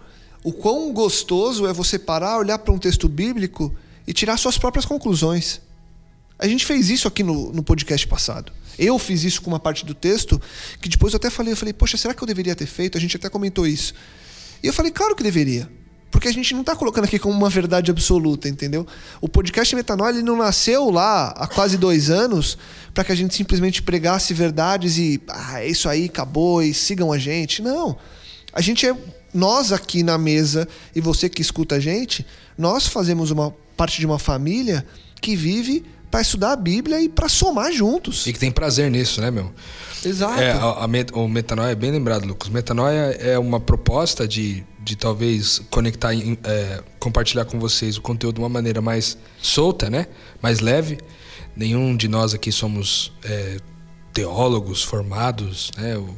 o 0.44 0.52
quão 0.52 0.92
gostoso 0.92 1.66
é 1.66 1.72
você 1.72 1.98
parar, 1.98 2.38
olhar 2.38 2.58
para 2.58 2.72
um 2.72 2.78
texto 2.78 3.08
bíblico 3.08 3.74
e 4.06 4.12
tirar 4.12 4.36
suas 4.36 4.56
próprias 4.56 4.86
conclusões. 4.86 5.60
A 6.38 6.46
gente 6.46 6.64
fez 6.64 6.88
isso 6.88 7.08
aqui 7.08 7.22
no, 7.22 7.52
no 7.52 7.62
podcast 7.62 8.06
passado. 8.06 8.52
Eu 8.78 8.96
fiz 8.98 9.24
isso 9.24 9.42
com 9.42 9.50
uma 9.50 9.58
parte 9.58 9.84
do 9.84 9.92
texto 9.92 10.40
que 10.80 10.88
depois 10.88 11.12
eu 11.12 11.16
até 11.16 11.30
falei, 11.30 11.52
eu 11.52 11.56
falei, 11.56 11.74
poxa, 11.74 11.96
será 11.96 12.14
que 12.14 12.22
eu 12.22 12.26
deveria 12.26 12.54
ter 12.54 12.66
feito? 12.66 12.96
A 12.96 13.00
gente 13.00 13.16
até 13.16 13.28
comentou 13.28 13.66
isso. 13.66 13.92
E 14.62 14.68
eu 14.68 14.72
falei, 14.72 14.92
claro 14.92 15.16
que 15.16 15.22
deveria. 15.22 15.68
Porque 16.10 16.28
a 16.28 16.32
gente 16.32 16.54
não 16.54 16.60
está 16.60 16.74
colocando 16.76 17.04
aqui 17.04 17.18
como 17.18 17.36
uma 17.36 17.50
verdade 17.50 17.90
absoluta, 17.90 18.48
entendeu? 18.48 18.86
O 19.20 19.28
podcast 19.28 19.74
Metanol 19.74 20.08
ele 20.08 20.22
não 20.22 20.36
nasceu 20.36 20.90
lá 20.90 21.30
há 21.30 21.46
quase 21.46 21.76
dois 21.76 22.08
anos 22.08 22.56
para 22.94 23.04
que 23.04 23.12
a 23.12 23.14
gente 23.14 23.34
simplesmente 23.34 23.82
pregasse 23.82 24.32
verdades 24.32 24.96
e 24.96 25.20
ah, 25.28 25.60
é 25.60 25.68
isso 25.68 25.88
aí, 25.88 26.06
acabou 26.06 26.62
e 26.62 26.72
sigam 26.72 27.12
a 27.12 27.18
gente. 27.18 27.60
Não. 27.60 27.98
A 28.52 28.60
gente 28.60 28.86
é. 28.86 28.96
Nós 29.32 29.72
aqui 29.72 30.02
na 30.02 30.16
mesa 30.16 30.66
e 30.96 31.02
você 31.02 31.28
que 31.28 31.42
escuta 31.42 31.74
a 31.74 31.80
gente, 31.80 32.24
nós 32.56 32.86
fazemos 32.86 33.30
uma 33.30 33.54
parte 33.76 34.00
de 34.00 34.06
uma 34.06 34.18
família 34.18 34.86
que 35.20 35.36
vive 35.36 35.84
para 36.10 36.22
estudar 36.22 36.52
a 36.52 36.56
Bíblia 36.56 37.00
e 37.00 37.08
para 37.08 37.28
somar 37.28 37.70
juntos. 37.72 38.26
E 38.26 38.32
que 38.32 38.38
tem 38.38 38.50
prazer 38.50 38.90
nisso, 38.90 39.20
né, 39.20 39.30
meu? 39.30 39.52
Exato. 40.04 40.40
É, 40.40 40.52
a, 40.52 40.56
a, 40.56 40.86
o 41.12 41.28
metanoia 41.28 41.72
é 41.72 41.74
bem 41.74 41.90
lembrado, 41.90 42.26
Lucas. 42.26 42.48
Metanoia 42.48 43.12
é 43.20 43.38
uma 43.38 43.60
proposta 43.60 44.26
de, 44.26 44.64
de 44.80 44.96
talvez 44.96 45.60
conectar, 45.70 46.14
é, 46.14 46.82
compartilhar 46.98 47.44
com 47.44 47.58
vocês 47.58 47.96
o 47.96 48.00
conteúdo 48.00 48.36
de 48.36 48.40
uma 48.40 48.48
maneira 48.48 48.80
mais 48.80 49.18
solta, 49.40 49.90
né? 49.90 50.06
Mais 50.40 50.60
leve. 50.60 50.98
Nenhum 51.54 51.96
de 51.96 52.08
nós 52.08 52.32
aqui 52.32 52.50
somos 52.50 53.12
é, 53.22 53.58
teólogos 54.12 54.82
formados, 54.82 55.70
né? 55.76 55.96
O, 55.98 56.16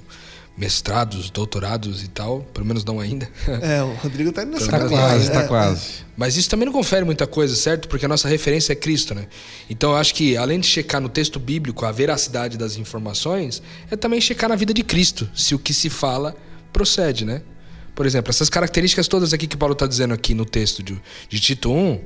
mestrados, 0.60 1.30
doutorados 1.30 2.04
e 2.04 2.08
tal, 2.08 2.42
pelo 2.52 2.66
menos 2.66 2.84
não 2.84 3.00
ainda. 3.00 3.26
É, 3.62 3.82
o 3.82 3.94
Rodrigo 3.94 4.30
tá 4.30 4.42
indo 4.42 4.52
nessa 4.52 4.68
Tá 4.70 4.88
quase, 4.88 5.30
tá 5.30 5.48
quase. 5.48 5.88
Mas 6.16 6.36
isso 6.36 6.50
também 6.50 6.66
não 6.66 6.72
confere 6.72 7.04
muita 7.04 7.26
coisa, 7.26 7.56
certo? 7.56 7.88
Porque 7.88 8.04
a 8.04 8.08
nossa 8.08 8.28
referência 8.28 8.72
é 8.72 8.76
Cristo, 8.76 9.14
né? 9.14 9.26
Então 9.68 9.92
eu 9.92 9.96
acho 9.96 10.14
que 10.14 10.36
além 10.36 10.60
de 10.60 10.66
checar 10.66 11.00
no 11.00 11.08
texto 11.08 11.40
bíblico 11.40 11.86
a 11.86 11.92
veracidade 11.92 12.58
das 12.58 12.76
informações, 12.76 13.62
é 13.90 13.96
também 13.96 14.20
checar 14.20 14.50
na 14.50 14.56
vida 14.56 14.74
de 14.74 14.82
Cristo, 14.82 15.28
se 15.34 15.54
o 15.54 15.58
que 15.58 15.72
se 15.72 15.88
fala 15.88 16.36
procede, 16.72 17.24
né? 17.24 17.42
Por 17.94 18.04
exemplo, 18.04 18.30
essas 18.30 18.50
características 18.50 19.08
todas 19.08 19.32
aqui 19.32 19.46
que 19.46 19.56
Paulo 19.56 19.72
está 19.72 19.86
dizendo 19.86 20.12
aqui 20.12 20.34
no 20.34 20.44
texto 20.44 20.82
de, 20.82 21.00
de 21.28 21.40
Tito 21.40 21.72
1, 21.72 22.00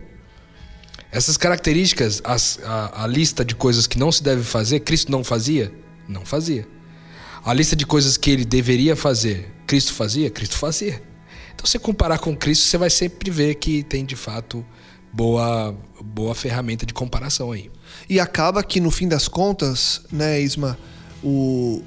essas 1.11 1.37
características, 1.37 2.23
as, 2.25 2.61
a, 2.65 3.05
a 3.05 3.07
lista 3.07 3.45
de 3.45 3.55
coisas 3.55 3.87
que 3.87 3.99
não 3.99 4.13
se 4.13 4.23
deve 4.23 4.45
fazer, 4.45 4.81
Cristo 4.81 5.11
não 5.11 5.25
fazia? 5.25 5.73
Não 6.09 6.25
fazia. 6.25 6.74
A 7.45 7.53
lista 7.53 7.77
de 7.77 7.85
coisas 7.85 8.17
que 8.17 8.31
ele 8.31 8.45
deveria 8.45 8.97
fazer, 8.97 9.53
Cristo 9.67 9.93
fazia? 9.93 10.31
Cristo 10.31 10.57
fazia. 10.57 11.03
Então, 11.55 11.67
se 11.67 11.79
comparar 11.79 12.19
com 12.19 12.35
Cristo, 12.35 12.65
você 12.65 12.79
vai 12.79 12.89
sempre 12.89 13.31
ver 13.31 13.57
que 13.57 13.83
tem 13.83 14.03
de 14.03 14.17
fato 14.17 14.65
boa, 15.13 15.77
boa 16.03 16.35
ferramenta 16.35 16.87
de 16.87 16.95
comparação 16.95 17.53
aí. 17.53 17.71
E 18.09 18.19
acaba 18.19 18.65
que 18.65 18.81
no 18.81 18.91
fim 18.91 19.07
das 19.07 19.29
contas, 19.29 20.01
né, 20.11 20.41
Isma, 20.41 20.79
o 21.23 21.83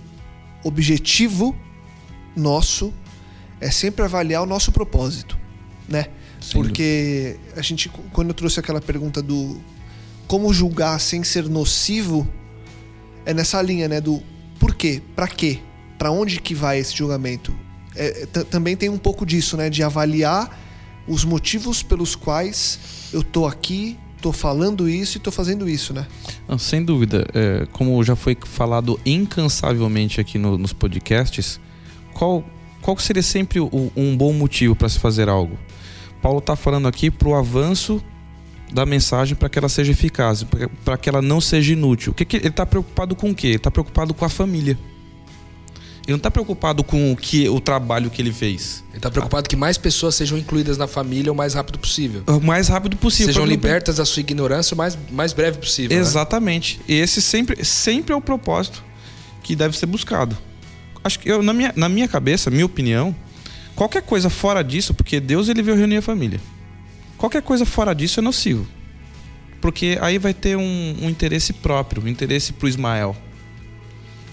objetivo 0.63 1.55
nosso 2.35 2.93
é 3.59 3.71
sempre 3.71 4.05
avaliar 4.05 4.43
o 4.43 4.45
nosso 4.45 4.71
propósito, 4.71 5.35
né? 5.89 6.05
Porque 6.51 7.39
a 7.55 7.63
gente, 7.63 7.89
quando 8.13 8.29
eu 8.29 8.33
trouxe 8.35 8.59
aquela 8.59 8.79
pergunta 8.79 9.23
do 9.23 9.59
como 10.27 10.53
julgar 10.53 10.99
sem 10.99 11.23
ser 11.23 11.49
nocivo, 11.49 12.27
é 13.25 13.33
nessa 13.33 13.59
linha, 13.59 13.87
né? 13.87 13.99
Do 13.99 14.21
por 14.59 14.75
quê? 14.75 15.01
Para 15.15 15.27
quê? 15.27 15.59
Para 15.97 16.11
onde 16.11 16.39
que 16.41 16.53
vai 16.53 16.79
esse 16.79 16.95
julgamento? 16.95 17.55
É, 17.95 18.25
também 18.49 18.75
tem 18.75 18.89
um 18.89 18.97
pouco 18.97 19.25
disso, 19.25 19.57
né? 19.57 19.69
De 19.69 19.81
avaliar 19.81 20.59
os 21.07 21.23
motivos 21.23 21.81
pelos 21.81 22.15
quais 22.15 22.79
eu 23.11 23.23
tô 23.23 23.45
aqui, 23.45 23.97
tô 24.21 24.31
falando 24.31 24.89
isso 24.89 25.17
e 25.17 25.21
tô 25.21 25.31
fazendo 25.31 25.67
isso, 25.69 25.93
né? 25.93 26.05
Não, 26.47 26.57
sem 26.57 26.83
dúvida. 26.83 27.25
É, 27.33 27.65
como 27.71 28.03
já 28.03 28.15
foi 28.15 28.37
falado 28.43 28.99
incansavelmente 29.05 30.19
aqui 30.19 30.37
no, 30.37 30.57
nos 30.57 30.73
podcasts, 30.73 31.59
qual, 32.13 32.43
qual 32.81 32.97
seria 32.99 33.23
sempre 33.23 33.59
o, 33.59 33.91
um 33.95 34.15
bom 34.15 34.33
motivo 34.33 34.75
para 34.75 34.89
se 34.89 34.99
fazer 34.99 35.29
algo? 35.29 35.57
Paulo 36.21 36.39
está 36.39 36.55
falando 36.55 36.87
aqui 36.87 37.09
para 37.09 37.27
o 37.27 37.35
avanço 37.35 38.03
da 38.71 38.85
mensagem 38.85 39.35
para 39.35 39.49
que 39.49 39.57
ela 39.57 39.69
seja 39.69 39.91
eficaz, 39.91 40.45
para 40.83 40.97
que 40.97 41.07
ela 41.07 41.21
não 41.21 41.39
seja 41.39 41.73
inútil. 41.73 42.11
O 42.11 42.15
que, 42.15 42.25
que 42.25 42.37
ele 42.37 42.47
está 42.47 42.65
preocupado 42.65 43.15
com 43.15 43.31
o 43.31 43.35
quê? 43.35 43.47
Ele 43.47 43.55
está 43.57 43.71
preocupado 43.71 44.13
com 44.13 44.25
a 44.25 44.29
família. 44.29 44.77
Ele 46.07 46.13
não 46.13 46.17
está 46.17 46.31
preocupado 46.31 46.85
com 46.85 47.11
o 47.11 47.17
que 47.17 47.49
o 47.49 47.59
trabalho 47.59 48.09
que 48.09 48.21
ele 48.21 48.31
fez. 48.31 48.81
Ele 48.89 48.97
está 48.97 49.11
preocupado 49.11 49.49
que 49.49 49.57
mais 49.57 49.77
pessoas 49.77 50.15
sejam 50.15 50.37
incluídas 50.37 50.77
na 50.77 50.87
família 50.87 51.29
o 51.31 51.35
mais 51.35 51.53
rápido 51.53 51.77
possível. 51.77 52.23
O 52.27 52.39
mais 52.39 52.69
rápido 52.69 52.95
possível. 52.95 53.33
Sejam 53.33 53.45
libertas 53.45 53.97
da 53.97 54.05
sua 54.05 54.21
ignorância 54.21 54.73
o 54.73 54.77
mais, 54.77 54.97
mais 55.11 55.33
breve 55.33 55.57
possível. 55.57 55.95
Né? 55.95 56.01
Exatamente. 56.01 56.77
Né? 56.77 56.83
E 56.87 56.93
esse 56.93 57.21
sempre, 57.21 57.63
sempre 57.65 58.13
é 58.13 58.15
o 58.15 58.21
propósito 58.21 58.81
que 59.43 59.53
deve 59.53 59.77
ser 59.77 59.85
buscado. 59.85 60.37
Acho 61.03 61.19
que 61.19 61.29
eu, 61.29 61.43
na, 61.43 61.53
minha, 61.53 61.73
na 61.75 61.89
minha 61.89 62.07
cabeça, 62.07 62.49
minha 62.49 62.65
opinião, 62.65 63.13
qualquer 63.75 64.01
coisa 64.01 64.29
fora 64.29 64.63
disso, 64.63 64.93
porque 64.93 65.19
Deus 65.19 65.49
ele 65.49 65.61
veio 65.61 65.75
reunir 65.75 65.97
a 65.97 66.01
família. 66.01 66.39
Qualquer 67.17 67.41
coisa 67.41 67.65
fora 67.65 67.93
disso 67.93 68.19
é 68.19 68.23
nocivo. 68.23 68.67
Porque 69.59 69.97
aí 70.01 70.17
vai 70.17 70.33
ter 70.33 70.55
um, 70.55 70.95
um 71.01 71.09
interesse 71.09 71.51
próprio, 71.51 72.03
um 72.03 72.07
interesse 72.07 72.53
pro 72.53 72.67
Ismael. 72.67 73.15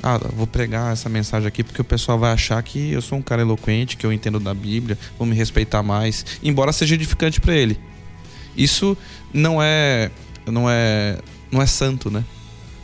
Ah, 0.02 0.18
vou 0.18 0.46
pregar 0.46 0.92
essa 0.92 1.08
mensagem 1.08 1.48
aqui 1.48 1.64
porque 1.64 1.80
o 1.80 1.84
pessoal 1.84 2.18
vai 2.18 2.30
achar 2.30 2.62
que 2.62 2.92
eu 2.92 3.00
sou 3.00 3.16
um 3.16 3.22
cara 3.22 3.40
eloquente, 3.40 3.96
que 3.96 4.04
eu 4.04 4.12
entendo 4.12 4.38
da 4.38 4.52
Bíblia, 4.52 4.98
vou 5.18 5.26
me 5.26 5.34
respeitar 5.34 5.82
mais, 5.82 6.26
embora 6.42 6.74
seja 6.74 6.94
edificante 6.94 7.40
para 7.40 7.54
ele. 7.54 7.80
Isso 8.54 8.96
não 9.32 9.62
é 9.62 10.10
não 10.46 10.68
é 10.68 11.18
não 11.50 11.62
é 11.62 11.66
santo, 11.66 12.10
né? 12.10 12.22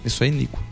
Isso 0.02 0.24
é 0.24 0.28
iníquo. 0.28 0.62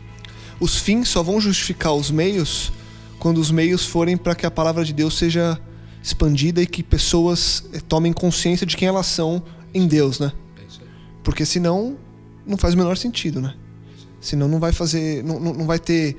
Os 0.59 0.75
fins 0.75 1.07
só 1.09 1.21
vão 1.21 1.39
justificar 1.39 1.93
os 1.93 2.09
meios 2.09 2.71
quando 3.19 3.37
os 3.37 3.51
meios 3.51 3.85
forem 3.85 4.17
para 4.17 4.33
que 4.33 4.45
a 4.45 4.51
palavra 4.51 4.83
de 4.83 4.91
Deus 4.91 5.17
seja 5.17 5.59
expandida 6.01 6.61
e 6.61 6.67
que 6.67 6.81
pessoas 6.81 7.63
eh, 7.73 7.79
tomem 7.79 8.13
consciência 8.13 8.65
de 8.65 8.75
quem 8.77 8.87
elas 8.87 9.05
são 9.05 9.43
em 9.73 9.87
Deus, 9.87 10.19
né? 10.19 10.31
Porque 11.23 11.45
senão 11.45 11.97
não 12.45 12.57
faz 12.57 12.73
o 12.73 12.77
menor 12.77 12.97
sentido, 12.97 13.41
né? 13.41 13.53
Senão 14.21 14.47
não 14.47 14.59
vai 14.59 14.71
fazer, 14.71 15.23
não, 15.23 15.39
não 15.39 15.65
vai 15.65 15.79
ter 15.79 16.17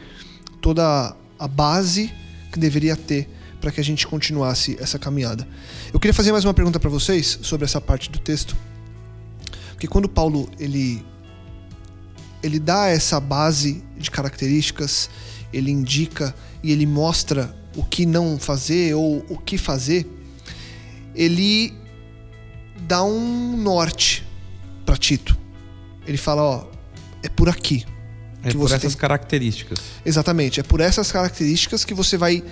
toda 0.61 1.15
a 1.39 1.49
base 1.49 2.13
que 2.53 2.59
deveria 2.59 2.97
ter 2.97 3.29
para 3.61 3.71
que 3.71 3.81
a 3.81 3.85
gente 3.85 4.07
continuasse 4.07 4.77
essa 4.81 4.99
caminhada. 4.99 5.47
Eu 5.93 6.01
queria 6.01 6.15
fazer 6.15 6.33
mais 6.33 6.45
uma 6.45 6.55
pergunta 6.55 6.81
para 6.81 6.89
vocês 6.89 7.39
sobre 7.43 7.65
essa 7.65 7.81
parte 7.81 8.11
do 8.11 8.19
texto, 8.19 8.57
porque 9.73 9.87
quando 9.87 10.09
Paulo 10.09 10.49
ele 10.59 11.05
ele 12.43 12.59
dá 12.59 12.87
essa 12.87 13.21
base 13.21 13.85
de 13.99 14.11
características, 14.11 15.11
ele 15.53 15.71
indica 15.71 16.35
e 16.63 16.73
ele 16.73 16.87
mostra 16.87 17.55
o 17.77 17.85
que 17.85 18.05
não 18.07 18.39
fazer 18.39 18.95
ou 18.95 19.25
o 19.29 19.39
que 19.39 19.57
fazer, 19.57 20.07
ele 21.15 21.73
dá 22.87 23.05
um 23.05 23.57
norte 23.57 24.27
para 24.85 24.97
Tito. 24.97 25.37
Ele 26.07 26.19
fala, 26.19 26.43
ó, 26.43 26.65
é 27.23 27.29
por 27.29 27.49
aqui. 27.49 27.85
É 28.43 28.53
por 28.53 28.67
essas 28.67 28.95
tem... 28.95 29.01
características. 29.01 29.79
Exatamente, 30.05 30.61
é 30.61 30.63
por 30.63 30.81
essas 30.81 31.13
características 31.13 31.85
que 31.85 31.93
você 31.93 32.17
vai 32.17 32.43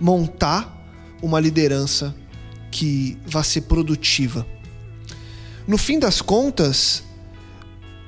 montar 0.00 0.74
uma 1.22 1.40
liderança 1.40 2.14
que 2.70 3.16
vai 3.24 3.44
ser 3.44 3.62
produtiva. 3.62 4.46
No 5.66 5.78
fim 5.78 5.98
das 5.98 6.20
contas, 6.20 7.02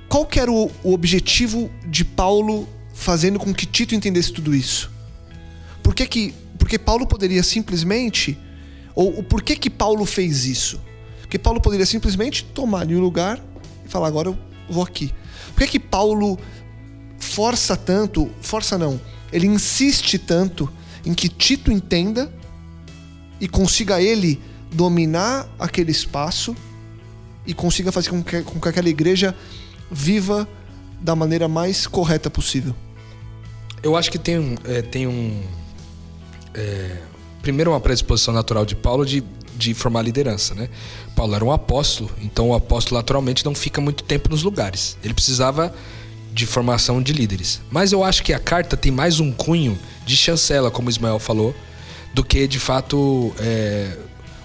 qual 0.08 0.26
que 0.26 0.38
era 0.38 0.50
o, 0.50 0.70
o 0.82 0.92
objetivo 0.92 1.70
de 1.86 2.04
Paulo 2.04 2.68
fazendo 2.92 3.38
com 3.38 3.54
que 3.54 3.66
Tito 3.66 3.94
entendesse 3.94 4.32
tudo 4.32 4.54
isso? 4.54 4.90
Por 5.82 5.94
que 5.94 6.06
que, 6.06 6.34
porque 6.68 6.78
Paulo 6.78 7.06
poderia 7.06 7.42
simplesmente 7.42 8.38
ou, 8.94 9.20
o 9.20 9.22
por 9.22 9.40
que 9.42 9.56
que 9.56 9.70
Paulo 9.70 10.04
fez 10.04 10.44
isso? 10.44 10.78
Porque 11.22 11.38
Paulo 11.38 11.62
poderia 11.62 11.86
simplesmente 11.86 12.44
tomar 12.44 12.82
ali 12.82 12.94
o 12.94 13.00
lugar 13.00 13.42
e 13.86 13.88
falar 13.88 14.06
agora 14.06 14.28
eu 14.28 14.38
vou 14.68 14.82
aqui. 14.82 15.10
Por 15.54 15.62
que 15.62 15.66
que 15.66 15.80
Paulo 15.80 16.38
força 17.18 17.74
tanto, 17.74 18.30
força 18.42 18.76
não, 18.76 19.00
ele 19.32 19.46
insiste 19.46 20.18
tanto 20.18 20.70
em 21.06 21.14
que 21.14 21.30
Tito 21.30 21.72
entenda 21.72 22.30
e 23.40 23.48
consiga 23.48 24.02
ele 24.02 24.38
dominar 24.70 25.48
aquele 25.58 25.90
espaço 25.90 26.54
e 27.46 27.54
consiga 27.54 27.90
fazer 27.90 28.10
com 28.10 28.22
que, 28.22 28.42
com 28.42 28.60
que 28.60 28.68
aquela 28.68 28.90
igreja 28.90 29.34
viva 29.90 30.46
da 31.00 31.16
maneira 31.16 31.48
mais 31.48 31.86
correta 31.86 32.28
possível. 32.28 32.74
Eu 33.82 33.96
acho 33.96 34.10
que 34.10 34.18
tem, 34.18 34.58
é, 34.66 34.82
tem 34.82 35.06
um. 35.06 35.42
É, 36.58 36.96
primeiro, 37.40 37.70
uma 37.70 37.80
predisposição 37.80 38.34
natural 38.34 38.66
de 38.66 38.74
Paulo 38.74 39.06
de, 39.06 39.22
de 39.56 39.72
formar 39.74 40.02
liderança, 40.02 40.54
né? 40.54 40.68
Paulo 41.14 41.34
era 41.34 41.44
um 41.44 41.52
apóstolo, 41.52 42.10
então 42.20 42.50
o 42.50 42.54
apóstolo 42.54 42.98
naturalmente 42.98 43.44
não 43.44 43.54
fica 43.54 43.80
muito 43.80 44.02
tempo 44.02 44.28
nos 44.28 44.42
lugares. 44.42 44.98
Ele 45.02 45.14
precisava 45.14 45.72
de 46.32 46.46
formação 46.46 47.02
de 47.02 47.12
líderes. 47.12 47.60
Mas 47.70 47.92
eu 47.92 48.04
acho 48.04 48.22
que 48.22 48.32
a 48.32 48.38
carta 48.38 48.76
tem 48.76 48.92
mais 48.92 49.20
um 49.20 49.32
cunho 49.32 49.78
de 50.04 50.16
chancela, 50.16 50.70
como 50.70 50.90
Ismael 50.90 51.18
falou, 51.18 51.54
do 52.12 52.24
que 52.24 52.46
de 52.46 52.58
fato 52.58 53.32
é, 53.38 53.96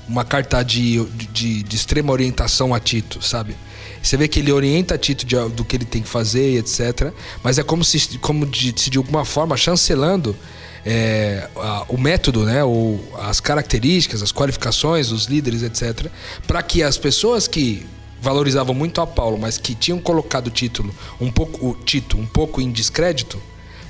uma 0.07 0.23
carta 0.23 0.61
de, 0.63 1.03
de, 1.31 1.63
de 1.63 1.75
extrema 1.75 2.11
orientação 2.11 2.73
a 2.73 2.79
Tito, 2.79 3.23
sabe? 3.23 3.55
Você 4.01 4.17
vê 4.17 4.27
que 4.27 4.39
ele 4.39 4.51
orienta 4.51 4.97
Tito 4.97 5.25
de, 5.25 5.35
do 5.49 5.63
que 5.63 5.75
ele 5.75 5.85
tem 5.85 6.01
que 6.01 6.09
fazer, 6.09 6.57
etc. 6.57 7.13
Mas 7.43 7.57
é 7.57 7.63
como 7.63 7.83
se, 7.83 8.17
como 8.17 8.45
de, 8.45 8.73
se 8.75 8.89
de 8.89 8.97
alguma 8.97 9.23
forma, 9.23 9.55
chancelando 9.55 10.35
é, 10.85 11.47
a, 11.55 11.85
o 11.89 11.97
método, 11.97 12.43
né, 12.45 12.63
ou 12.63 13.03
as 13.19 13.39
características, 13.39 14.21
as 14.21 14.31
qualificações, 14.31 15.11
os 15.11 15.25
líderes, 15.25 15.63
etc. 15.63 16.07
Para 16.45 16.61
que 16.61 16.83
as 16.83 16.97
pessoas 16.97 17.47
que 17.47 17.85
valorizavam 18.21 18.73
muito 18.73 19.01
a 19.01 19.07
Paulo, 19.07 19.37
mas 19.37 19.57
que 19.57 19.75
tinham 19.75 19.99
colocado 19.99 20.47
o 20.47 20.49
título 20.49 20.95
um 21.19 21.29
pouco, 21.29 21.67
o 21.67 21.75
Tito 21.75 22.17
um 22.17 22.25
pouco 22.25 22.61
em 22.61 22.71
descrédito, 22.71 23.37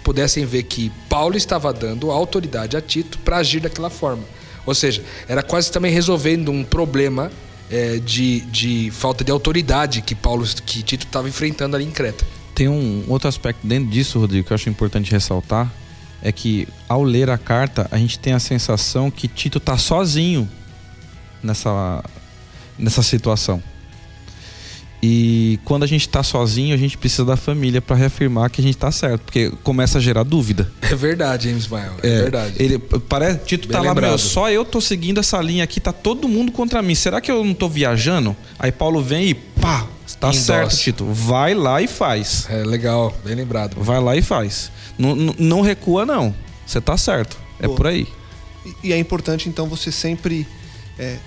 pudessem 0.04 0.44
ver 0.44 0.64
que 0.64 0.92
Paulo 1.08 1.38
estava 1.38 1.72
dando 1.72 2.10
autoridade 2.10 2.76
a 2.76 2.82
Tito 2.82 3.20
para 3.20 3.38
agir 3.38 3.60
daquela 3.60 3.92
forma. 3.92 4.24
Ou 4.66 4.74
seja, 4.74 5.04
era 5.28 5.44
quase 5.44 5.72
também 5.72 5.92
resolvendo 5.92 6.50
um 6.50 6.64
problema 6.64 7.32
é, 7.70 7.98
de, 8.00 8.42
de 8.42 8.92
falta 8.92 9.24
de 9.24 9.32
autoridade 9.32 10.02
que 10.02 10.16
Paulo, 10.16 10.46
que 10.66 10.82
Tito 10.82 11.06
estava 11.06 11.30
enfrentando 11.30 11.76
ali 11.76 11.86
em 11.86 11.92
Creta. 11.92 12.26
Tem 12.56 12.68
um 12.68 13.04
outro 13.08 13.28
aspecto 13.28 13.66
dentro 13.66 13.90
disso, 13.90 14.20
Rodrigo, 14.20 14.48
que 14.48 14.54
eu 14.54 14.56
acho 14.56 14.70
importante 14.70 15.12
ressaltar, 15.12 15.72
é 16.24 16.32
que 16.32 16.68
ao 16.88 17.04
ler 17.04 17.30
a 17.30 17.38
carta 17.38 17.86
a 17.92 17.98
gente 17.98 18.18
tem 18.18 18.32
a 18.32 18.40
sensação 18.40 19.12
que 19.12 19.28
Tito 19.28 19.58
está 19.58 19.78
sozinho 19.78 20.50
nessa, 21.44 22.02
nessa 22.80 23.04
situação. 23.04 23.62
E 25.06 25.60
quando 25.66 25.84
a 25.84 25.86
gente 25.86 26.08
está 26.08 26.24
sozinho, 26.24 26.74
a 26.74 26.78
gente 26.78 26.98
precisa 26.98 27.26
da 27.26 27.36
família 27.36 27.82
para 27.82 27.98
reafirmar 27.98 28.50
que 28.50 28.62
a 28.62 28.64
gente 28.64 28.76
está 28.76 28.90
certo, 28.90 29.24
porque 29.24 29.52
começa 29.62 29.98
a 29.98 30.02
gerar 30.02 30.24
dúvida. 30.24 30.72
É 30.94 30.96
verdade, 30.96 31.50
James 31.50 31.64
Ismael. 31.64 31.94
É, 32.04 32.08
é, 32.08 32.22
verdade. 32.22 32.54
Ele 32.58 32.78
parece, 32.78 33.40
Tito 33.40 33.68
Bem 33.68 33.76
tá 33.76 33.82
lembrado. 33.82 34.04
lá, 34.04 34.10
meu, 34.10 34.18
só 34.18 34.50
eu 34.50 34.64
tô 34.64 34.80
seguindo 34.80 35.20
essa 35.20 35.42
linha 35.42 35.64
aqui, 35.64 35.80
tá 35.82 35.92
todo 35.92 36.28
mundo 36.30 36.52
contra 36.52 36.84
mim. 36.84 36.94
Será 36.94 37.20
que 37.20 37.32
eu 37.32 37.44
não 37.44 37.54
tô 37.54 37.68
viajando? 37.68 38.36
Aí 38.60 38.72
Paulo 38.72 39.02
vem 39.02 39.30
e 39.30 39.34
pá, 39.34 39.88
tá 40.20 40.32
certo, 40.32 40.78
Tito. 40.78 41.06
Vai 41.06 41.56
lá 41.56 41.82
e 41.82 41.88
faz. 41.88 42.46
É 42.48 42.64
legal, 42.64 43.14
bem 43.26 43.34
lembrado. 43.34 43.76
Vai 43.82 44.00
lá 44.00 44.16
e 44.16 44.22
faz. 44.22 44.72
Não, 44.98 45.16
não 45.16 45.62
recua 45.62 46.06
não. 46.06 46.34
Você 46.66 46.80
tá 46.80 46.98
certo. 46.98 47.38
É 47.60 47.68
por 47.68 47.88
aí. 47.88 48.08
E, 48.66 48.90
e 48.90 48.94
é 48.94 48.98
importante 48.98 49.50
então 49.50 49.68
você 49.68 49.92
sempre 49.92 50.48
é, 50.98 51.18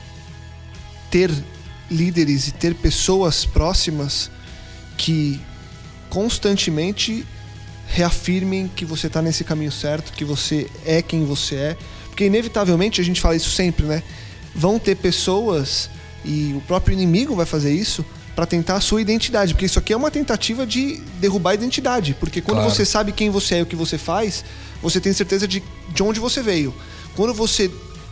ter 1.11 1.31
líderes 1.91 2.49
e 2.49 2.53
ter 2.53 2.75
pessoas 2.75 3.45
próximas 3.45 4.31
que 4.97 5.41
constantemente 6.09 7.27
reafirmem 7.89 8.69
que 8.75 8.85
você 8.85 9.07
está 9.07 9.23
nesse 9.23 9.45
caminho 9.45 9.71
certo, 9.71 10.12
que 10.12 10.25
você 10.25 10.69
é 10.85 11.01
quem 11.01 11.25
você 11.25 11.55
é. 11.55 11.77
Porque, 12.07 12.25
inevitavelmente, 12.25 13.01
a 13.01 13.05
gente 13.05 13.21
fala 13.21 13.37
isso 13.37 13.51
sempre, 13.51 13.87
né? 13.87 14.03
Vão 14.55 14.79
ter 14.79 14.97
pessoas, 14.97 15.91
e 16.25 16.55
o 16.57 16.61
próprio 16.62 16.95
inimigo 16.95 17.37
vai 17.37 17.47
fazer 17.47 17.73
isso, 17.73 18.05
para 18.37 18.45
tentar 18.45 18.76
a 18.76 18.80
sua 18.80 19.01
identidade. 19.01 19.55
Porque 19.55 19.64
isso 19.64 19.78
aqui 19.78 19.95
é 19.95 19.97
uma 19.97 20.11
tentativa 20.11 20.66
de 20.66 21.01
derrubar 21.18 21.53
a 21.53 21.55
identidade. 21.55 22.14
Porque 22.20 22.43
quando 22.43 22.59
claro. 22.59 22.70
você 22.70 22.84
sabe 22.84 23.11
quem 23.11 23.30
você 23.30 23.57
é 23.57 23.59
e 23.61 23.62
o 23.62 23.66
que 23.66 23.74
você 23.74 23.97
faz, 23.97 24.45
você 24.82 25.01
tem 25.01 25.12
certeza 25.14 25.49
de, 25.49 25.64
de 25.89 26.03
onde 26.03 26.20
você 26.20 26.43
veio. 26.43 26.74
Quando 27.16 27.32
você 27.32 27.70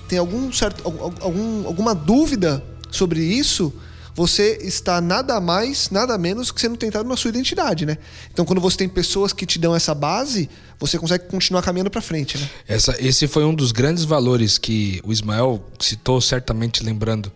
tem 0.09 0.19
algum 0.19 0.51
certo, 0.51 0.83
algum, 1.21 1.67
alguma 1.67 1.95
dúvida 1.95 2.65
sobre 2.91 3.21
isso, 3.23 3.71
você 4.15 4.59
está 4.63 4.99
nada 5.01 5.39
mais, 5.41 5.91
nada 5.91 6.17
menos 6.17 6.51
que 6.51 6.61
sendo 6.61 6.77
tentado 6.77 7.07
na 7.07 7.17
sua 7.17 7.29
identidade, 7.29 7.85
né? 7.85 7.99
Então, 8.33 8.45
quando 8.45 8.61
você 8.61 8.79
tem 8.79 8.89
pessoas 8.89 9.33
que 9.33 9.45
te 9.45 9.59
dão 9.59 9.75
essa 9.75 9.95
base, 9.95 10.49
você 10.79 10.99
consegue 10.99 11.25
continuar 11.25 11.63
caminhando 11.63 11.91
para 11.91 12.01
frente, 12.01 12.39
né? 12.39 12.49
Essa, 12.67 12.97
esse 12.99 13.27
foi 13.27 13.45
um 13.45 13.55
dos 13.55 13.73
grandes 13.73 14.05
valores 14.05 14.57
que 14.57 15.01
o 15.05 15.13
Ismael 15.13 15.63
citou, 15.81 16.21
certamente 16.21 16.83
lembrando 16.83 17.31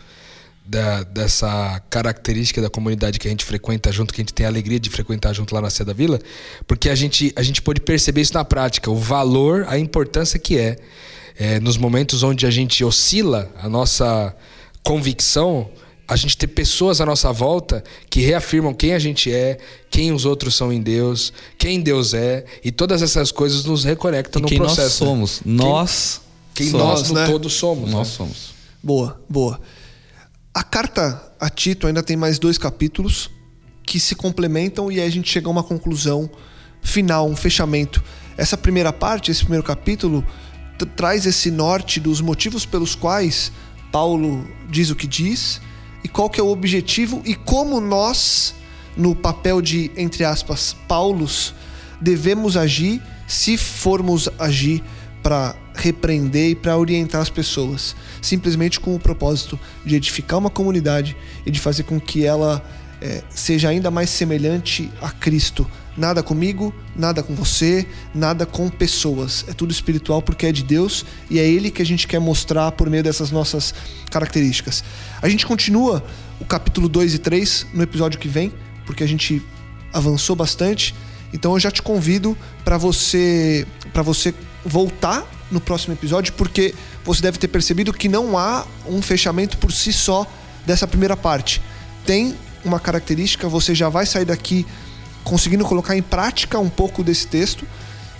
da, 0.69 1.03
dessa 1.03 1.81
característica 1.89 2.61
da 2.61 2.69
comunidade 2.69 3.19
que 3.19 3.27
a 3.27 3.31
gente 3.31 3.45
frequenta 3.45 3.91
junto, 3.91 4.13
que 4.13 4.21
a 4.21 4.23
gente 4.23 4.35
tem 4.35 4.45
a 4.45 4.51
alegria 4.51 4.79
de 4.79 4.91
frequentar 4.91 5.33
junto 5.33 5.55
lá 5.55 5.63
na 5.63 5.71
Seda 5.71 5.95
Vila, 5.95 6.21
porque 6.67 6.91
a 6.91 6.95
gente, 6.95 7.33
a 7.35 7.43
gente 7.43 7.63
pôde 7.63 7.81
perceber 7.81 8.21
isso 8.21 8.35
na 8.35 8.45
prática, 8.45 8.91
o 8.91 8.97
valor, 8.97 9.65
a 9.67 9.79
importância 9.79 10.39
que 10.39 10.59
é, 10.59 10.77
é 11.39 11.59
nos 11.59 11.79
momentos 11.79 12.23
onde 12.23 12.45
a 12.45 12.51
gente 12.51 12.85
oscila 12.85 13.51
a 13.63 13.67
nossa 13.67 14.37
convicção, 14.83 15.71
a 16.07 16.17
gente 16.17 16.37
ter 16.37 16.49
pessoas 16.49 17.01
à 17.01 17.07
nossa 17.07 17.33
volta 17.33 17.83
que 18.11 18.21
reafirmam 18.21 18.75
quem 18.75 18.93
a 18.93 18.99
gente 18.99 19.33
é, 19.33 19.57
quem 19.91 20.13
os 20.13 20.27
outros 20.27 20.55
são 20.55 20.71
em 20.71 20.83
Deus, 20.83 21.33
quem 21.57 21.81
Deus 21.81 22.13
é, 22.13 22.45
e 22.63 22.71
todas 22.71 23.01
essas 23.01 23.33
coisas 23.33 23.65
nos 23.65 23.85
reconectam 23.85 24.41
e 24.41 24.43
no 24.43 24.49
quem 24.49 24.59
processo. 24.59 24.83
Nós 24.83 25.11
somos. 25.11 25.41
Né? 25.45 25.55
Nós. 25.55 26.21
Quem, 26.55 26.71
quem 26.71 26.79
somos, 26.79 27.01
nós 27.01 27.09
no 27.09 27.15
né? 27.15 27.27
todo 27.27 27.49
somos. 27.49 27.91
Nós 27.91 28.09
né? 28.09 28.15
somos. 28.15 28.51
Boa, 28.83 29.21
boa. 29.29 29.59
A 30.55 30.63
carta 30.63 31.23
a 31.39 31.49
Tito 31.49 31.87
ainda 31.87 32.03
tem 32.03 32.17
mais 32.17 32.39
dois 32.39 32.59
capítulos 32.59 33.31
que 33.83 34.01
se 34.01 34.15
complementam 34.15 34.91
e 34.91 35.01
aí 35.01 35.07
a 35.07 35.11
gente 35.11 35.31
chega 35.31 35.47
a 35.47 35.51
uma 35.51 35.63
conclusão 35.63 36.31
final, 36.83 37.29
um 37.29 37.37
fechamento. 37.37 38.03
Essa 38.37 38.57
primeira 38.57 38.93
parte, 38.93 39.31
esse 39.31 39.41
primeiro 39.41 39.65
capítulo, 39.65 40.25
traz 40.97 41.27
esse 41.27 41.51
norte 41.51 41.99
dos 42.01 42.21
motivos 42.21 42.65
pelos 42.65 42.95
quais 42.95 43.53
Paulo 43.91 44.47
diz 44.69 44.91
o 44.91 44.97
que 44.97 45.07
diz 45.07 45.61
e 46.05 46.09
qual 46.09 46.31
que 46.31 46.41
é 46.41 46.43
o 46.43 46.49
objetivo 46.49 47.23
e 47.25 47.35
como 47.35 47.81
nós 47.81 48.55
no 48.97 49.15
papel 49.15 49.63
de, 49.63 49.91
entre 49.97 50.25
aspas, 50.25 50.77
Paulos, 50.87 51.55
devemos 52.01 52.57
agir 52.57 53.03
se 53.27 53.57
formos 53.57 54.29
agir 54.39 54.83
para 55.23 55.55
repreender 55.75 56.51
e 56.51 56.55
para 56.55 56.77
orientar 56.77 57.21
as 57.21 57.31
pessoas, 57.31 57.95
simplesmente 58.21 58.81
com 58.81 58.95
o 58.95 58.99
propósito 58.99 59.59
de 59.85 59.97
edificar 59.97 60.39
uma 60.39 60.51
comunidade 60.51 61.17
e 61.45 61.51
de 61.51 61.61
fazer 61.61 61.85
com 61.85 62.01
que 62.01 62.25
ela 62.25 62.65
é, 63.01 63.23
seja 63.31 63.69
ainda 63.69 63.91
mais 63.91 64.11
semelhante 64.11 64.91
a 65.01 65.11
Cristo. 65.11 65.67
Nada 65.97 66.23
comigo, 66.23 66.73
nada 66.95 67.23
com 67.23 67.35
você, 67.35 67.87
nada 68.15 68.47
com 68.47 68.69
pessoas. 68.69 69.45
É 69.49 69.53
tudo 69.53 69.73
espiritual 69.73 70.23
porque 70.23 70.47
é 70.47 70.53
de 70.53 70.63
Deus 70.63 71.05
e 71.29 71.39
é 71.39 71.47
Ele 71.47 71.71
que 71.71 71.83
a 71.83 71.87
gente 71.87 72.07
quer 72.07 72.21
mostrar 72.21 72.71
por 72.73 72.89
meio 72.89 73.03
dessas 73.03 73.31
nossas 73.31 73.75
características. 74.11 74.85
A 75.21 75.29
gente 75.29 75.45
continua 75.45 76.05
o 76.41 76.45
capítulo 76.45 76.89
2 76.89 77.15
e 77.15 77.19
3 77.19 77.67
no 77.75 77.83
episódio 77.83 78.19
que 78.19 78.29
vem, 78.29 78.53
porque 78.87 79.03
a 79.03 79.09
gente 79.09 79.43
avançou 79.93 80.37
bastante. 80.37 80.95
Então 81.33 81.53
eu 81.53 81.61
já 81.61 81.71
te 81.71 81.83
convido 81.83 82.37
para 82.65 82.79
você 82.79 83.67
para 83.93 84.03
você 84.03 84.33
voltar 84.69 85.27
no 85.51 85.61
próximo 85.61 85.95
episódio, 85.95 86.33
porque 86.35 86.75
você 87.05 87.23
deve 87.23 87.39
ter 87.39 87.49
percebido 87.49 87.93
que 87.93 88.09
não 88.09 88.37
há 88.37 88.67
um 88.87 89.01
fechamento 89.01 89.57
por 89.59 89.73
si 89.73 89.93
só 89.93 90.27
dessa 90.67 90.87
primeira 90.87 91.17
parte. 91.17 91.63
Tem 92.05 92.37
uma 92.65 92.79
característica, 92.79 93.49
você 93.49 93.75
já 93.75 93.89
vai 93.89 94.05
sair 94.05 94.25
daqui 94.25 94.67
conseguindo 95.25 95.65
colocar 95.65 95.97
em 95.97 96.03
prática 96.03 96.59
um 96.59 96.69
pouco 96.69 97.03
desse 97.03 97.27
texto, 97.27 97.67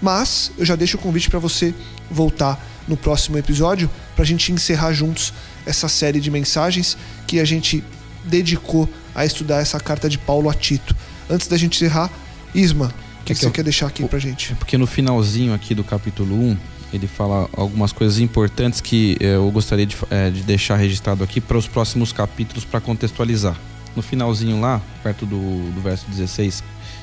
mas 0.01 0.51
eu 0.57 0.65
já 0.65 0.77
deixo 0.77 0.97
o 0.97 1.01
convite 1.01 1.29
para 1.29 1.39
você 1.39 1.75
voltar 2.11 2.63
no 2.87 2.97
próximo 2.97 3.37
episódio 3.37 3.91
para 4.15 4.25
a 4.25 4.27
gente 4.27 4.51
encerrar 4.53 4.93
juntos 4.93 5.33
essa 5.67 5.89
série 5.89 6.21
de 6.21 6.31
mensagens 6.31 6.97
que 7.27 7.39
a 7.41 7.45
gente 7.45 7.85
dedicou 8.25 8.89
a 9.15 9.25
estudar 9.25 9.61
essa 9.61 9.79
carta 9.79 10.09
de 10.09 10.17
Paulo 10.17 10.49
a 10.49 10.55
Tito. 10.55 10.97
Antes 11.29 11.47
da 11.47 11.57
gente 11.57 11.77
encerrar, 11.77 12.11
Isma, 12.55 12.93
que, 13.29 13.33
é 13.33 13.35
que, 13.35 13.41
você 13.41 13.47
eu, 13.47 13.51
quer 13.51 13.63
deixar 13.63 13.87
aqui 13.87 14.07
pra 14.07 14.19
gente? 14.19 14.53
É 14.53 14.55
porque 14.55 14.79
no 14.79 14.87
finalzinho 14.87 15.53
aqui 15.53 15.75
do 15.75 15.85
capítulo 15.85 16.35
1, 16.35 16.57
ele 16.93 17.07
fala 17.07 17.49
algumas 17.53 17.93
coisas 17.93 18.19
importantes 18.19 18.81
que 18.81 19.17
eh, 19.21 19.37
eu 19.37 19.51
gostaria 19.51 19.85
de, 19.85 19.97
é, 20.11 20.31
de 20.31 20.43
deixar 20.43 20.77
registrado 20.77 21.23
aqui 21.23 21.41
para 21.41 21.59
os 21.59 21.67
próximos 21.67 22.13
capítulos 22.13 22.65
para 22.65 22.81
contextualizar. 22.81 23.55
No 23.95 24.03
finalzinho 24.03 24.61
lá, 24.61 24.81
perto 25.03 25.27
do, 25.27 25.71
do 25.73 25.81
verso 25.83 26.07
16, 26.09 26.63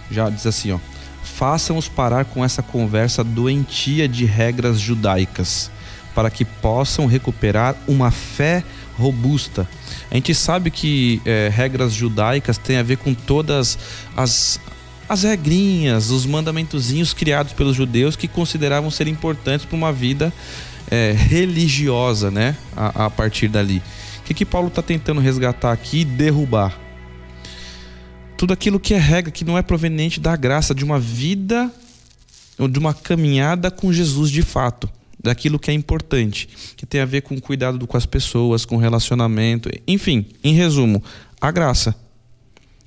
já 0.10 0.30
diz 0.30 0.48
assim, 0.48 0.72
ó: 0.72 0.80
Façam-os 1.24 1.88
parar 1.88 2.26
com 2.26 2.44
essa 2.44 2.64
conversa 2.64 3.24
doentia 3.24 4.08
de 4.08 4.26
regras 4.26 4.80
judaicas, 4.80 5.70
para 6.16 6.32
que 6.32 6.44
possam 6.44 7.06
recuperar 7.06 7.76
uma 7.88 8.10
fé 8.10 8.64
robusta. 8.98 9.68
A 10.10 10.16
gente 10.16 10.34
sabe 10.34 10.72
que 10.72 11.22
é, 11.26 11.52
regras 11.54 11.94
judaicas 11.94 12.58
têm 12.58 12.78
a 12.78 12.84
ver 12.84 12.98
com 12.98 13.14
todas 13.14 13.78
as, 14.16 14.60
as 15.08 15.24
regrinhas, 15.24 16.10
os 16.10 16.26
mandamentozinhos 16.26 17.14
criados 17.14 17.54
pelos 17.54 17.76
judeus 17.76 18.16
que 18.16 18.28
consideravam 18.28 18.90
ser 18.90 19.08
importantes 19.08 19.66
para 19.66 19.76
uma 19.76 19.94
vida 19.94 20.34
é, 20.90 21.12
religiosa, 21.12 22.32
né? 22.32 22.56
A, 22.76 23.06
a, 23.06 23.10
partir 23.10 23.48
dali. 23.48 23.82
O 24.20 24.24
que, 24.24 24.34
que 24.34 24.46
Paulo 24.46 24.68
está 24.68 24.82
tentando 24.82 25.22
resgatar 25.22 25.72
aqui 25.72 26.00
e 26.00 26.06
derrubar? 26.06 26.80
Tudo 28.38 28.54
aquilo 28.54 28.80
que 28.80 28.94
é 28.94 28.98
regra, 28.98 29.32
que 29.32 29.46
não 29.46 29.58
é 29.58 29.62
proveniente 29.62 30.20
da 30.20 30.36
graça 30.36 30.74
de 30.74 30.84
uma 30.84 31.00
vida 31.00 31.72
ou 32.58 32.68
de 32.68 32.80
uma 32.80 32.94
caminhada 32.94 33.70
com 33.72 33.94
Jesus 33.94 34.30
de 34.30 34.42
fato. 34.42 34.90
Daquilo 35.18 35.58
que 35.58 35.72
é 35.72 35.74
importante, 35.74 36.48
que 36.76 36.86
tem 36.86 37.02
a 37.02 37.06
ver 37.06 37.22
com 37.22 37.40
cuidado 37.40 37.88
com 37.88 37.98
as 37.98 38.06
pessoas, 38.06 38.64
com 38.64 38.78
relacionamento, 38.78 39.70
enfim, 39.88 40.26
em 40.44 40.54
resumo, 40.54 41.04
a 41.42 41.50
graça. 41.50 41.96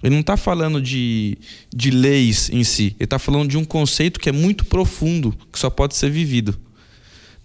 Ele 0.02 0.14
não 0.14 0.20
está 0.20 0.36
falando 0.36 0.80
de, 0.80 1.36
de 1.74 1.90
leis 1.90 2.48
em 2.50 2.62
si, 2.62 2.94
ele 2.98 3.04
está 3.04 3.18
falando 3.18 3.48
de 3.48 3.56
um 3.56 3.64
conceito 3.64 4.20
que 4.20 4.28
é 4.28 4.32
muito 4.32 4.64
profundo, 4.64 5.34
que 5.52 5.58
só 5.58 5.68
pode 5.68 5.96
ser 5.96 6.10
vivido. 6.10 6.58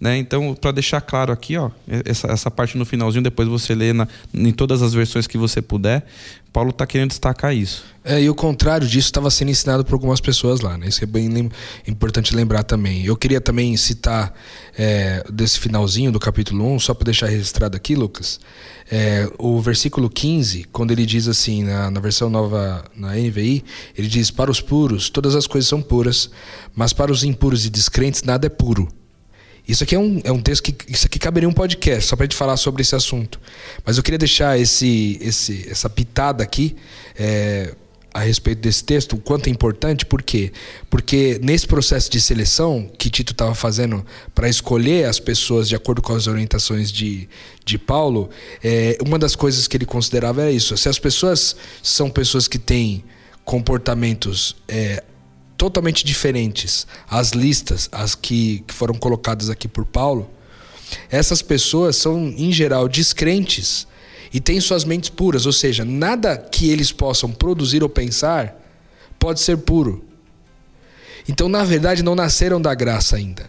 Né? 0.04 0.18
Então, 0.18 0.54
para 0.54 0.70
deixar 0.70 1.00
claro 1.00 1.32
aqui, 1.32 1.56
ó, 1.56 1.70
essa, 2.04 2.26
essa 2.26 2.50
parte 2.50 2.76
no 2.76 2.84
finalzinho, 2.84 3.24
depois 3.24 3.48
você 3.48 3.74
lê 3.74 3.94
na, 3.94 4.06
em 4.34 4.52
todas 4.52 4.82
as 4.82 4.92
versões 4.92 5.26
que 5.26 5.38
você 5.38 5.62
puder, 5.62 6.04
Paulo 6.52 6.68
está 6.68 6.86
querendo 6.86 7.08
destacar 7.08 7.56
isso. 7.56 7.86
É, 8.04 8.20
e 8.20 8.28
o 8.28 8.34
contrário 8.34 8.86
disso 8.86 9.08
estava 9.08 9.30
sendo 9.30 9.50
ensinado 9.50 9.82
por 9.82 9.94
algumas 9.94 10.20
pessoas 10.20 10.60
lá, 10.60 10.76
né? 10.76 10.88
Isso 10.88 11.02
é 11.02 11.06
bem 11.06 11.30
lem 11.30 11.50
importante 11.88 12.36
lembrar 12.36 12.64
também. 12.64 13.02
Eu 13.02 13.16
queria 13.16 13.40
também 13.40 13.74
citar 13.78 14.34
é, 14.76 15.24
desse 15.32 15.58
finalzinho 15.58 16.12
do 16.12 16.20
capítulo 16.20 16.70
1, 16.74 16.80
só 16.80 16.92
para 16.92 17.06
deixar 17.06 17.28
registrado 17.28 17.74
aqui, 17.74 17.94
Lucas, 17.94 18.38
é, 18.92 19.26
o 19.38 19.58
versículo 19.58 20.10
15, 20.10 20.64
quando 20.64 20.90
ele 20.90 21.06
diz 21.06 21.28
assim, 21.28 21.64
na, 21.64 21.90
na 21.90 21.98
versão 21.98 22.28
nova, 22.28 22.84
na 22.94 23.14
NVI, 23.14 23.64
ele 23.96 24.08
diz: 24.08 24.30
Para 24.30 24.50
os 24.50 24.60
puros, 24.60 25.08
todas 25.08 25.34
as 25.34 25.46
coisas 25.46 25.66
são 25.66 25.80
puras, 25.80 26.28
mas 26.76 26.92
para 26.92 27.10
os 27.10 27.24
impuros 27.24 27.64
e 27.64 27.70
descrentes, 27.70 28.22
nada 28.22 28.48
é 28.48 28.50
puro. 28.50 28.86
Isso 29.66 29.82
aqui 29.82 29.94
é 29.94 29.98
um, 29.98 30.20
é 30.24 30.30
um 30.30 30.40
texto 30.40 30.62
que 30.62 30.92
isso 30.92 31.06
aqui 31.06 31.18
caberia 31.18 31.48
um 31.48 31.52
podcast 31.52 32.08
só 32.08 32.16
para 32.16 32.24
gente 32.24 32.36
falar 32.36 32.56
sobre 32.56 32.82
esse 32.82 32.94
assunto. 32.94 33.40
Mas 33.84 33.96
eu 33.96 34.02
queria 34.02 34.18
deixar 34.18 34.58
esse, 34.58 35.18
esse, 35.22 35.66
essa 35.70 35.88
pitada 35.88 36.42
aqui 36.44 36.76
é, 37.16 37.74
a 38.14 38.20
respeito 38.20 38.60
desse 38.60 38.84
texto, 38.84 39.14
o 39.14 39.18
quanto 39.18 39.48
é 39.48 39.50
importante, 39.50 40.06
por 40.06 40.22
quê? 40.22 40.52
Porque 40.88 41.40
nesse 41.42 41.66
processo 41.66 42.08
de 42.08 42.20
seleção 42.20 42.88
que 42.96 43.10
Tito 43.10 43.32
estava 43.32 43.56
fazendo 43.56 44.06
para 44.32 44.48
escolher 44.48 45.06
as 45.06 45.18
pessoas 45.18 45.68
de 45.68 45.74
acordo 45.74 46.00
com 46.00 46.14
as 46.14 46.28
orientações 46.28 46.92
de, 46.92 47.28
de 47.64 47.76
Paulo, 47.76 48.30
é, 48.62 48.96
uma 49.04 49.18
das 49.18 49.34
coisas 49.34 49.66
que 49.66 49.76
ele 49.76 49.86
considerava 49.86 50.42
era 50.42 50.52
isso. 50.52 50.76
Se 50.76 50.88
as 50.88 50.98
pessoas 50.98 51.56
são 51.82 52.08
pessoas 52.08 52.46
que 52.46 52.58
têm 52.58 53.02
comportamentos 53.44 54.54
é, 54.68 55.02
totalmente 55.64 56.04
diferentes 56.04 56.86
às 57.08 57.30
listas, 57.30 57.88
as 57.90 58.14
que, 58.14 58.62
que 58.66 58.74
foram 58.74 58.94
colocadas 58.94 59.48
aqui 59.48 59.66
por 59.66 59.86
Paulo, 59.86 60.28
essas 61.10 61.40
pessoas 61.40 61.96
são, 61.96 62.18
em 62.36 62.52
geral, 62.52 62.86
descrentes 62.86 63.86
e 64.30 64.40
têm 64.40 64.60
suas 64.60 64.84
mentes 64.84 65.08
puras, 65.08 65.46
ou 65.46 65.52
seja, 65.54 65.82
nada 65.82 66.36
que 66.36 66.68
eles 66.68 66.92
possam 66.92 67.32
produzir 67.32 67.82
ou 67.82 67.88
pensar 67.88 68.60
pode 69.18 69.40
ser 69.40 69.56
puro. 69.56 70.04
Então, 71.26 71.48
na 71.48 71.64
verdade, 71.64 72.02
não 72.02 72.14
nasceram 72.14 72.60
da 72.60 72.74
graça 72.74 73.16
ainda, 73.16 73.48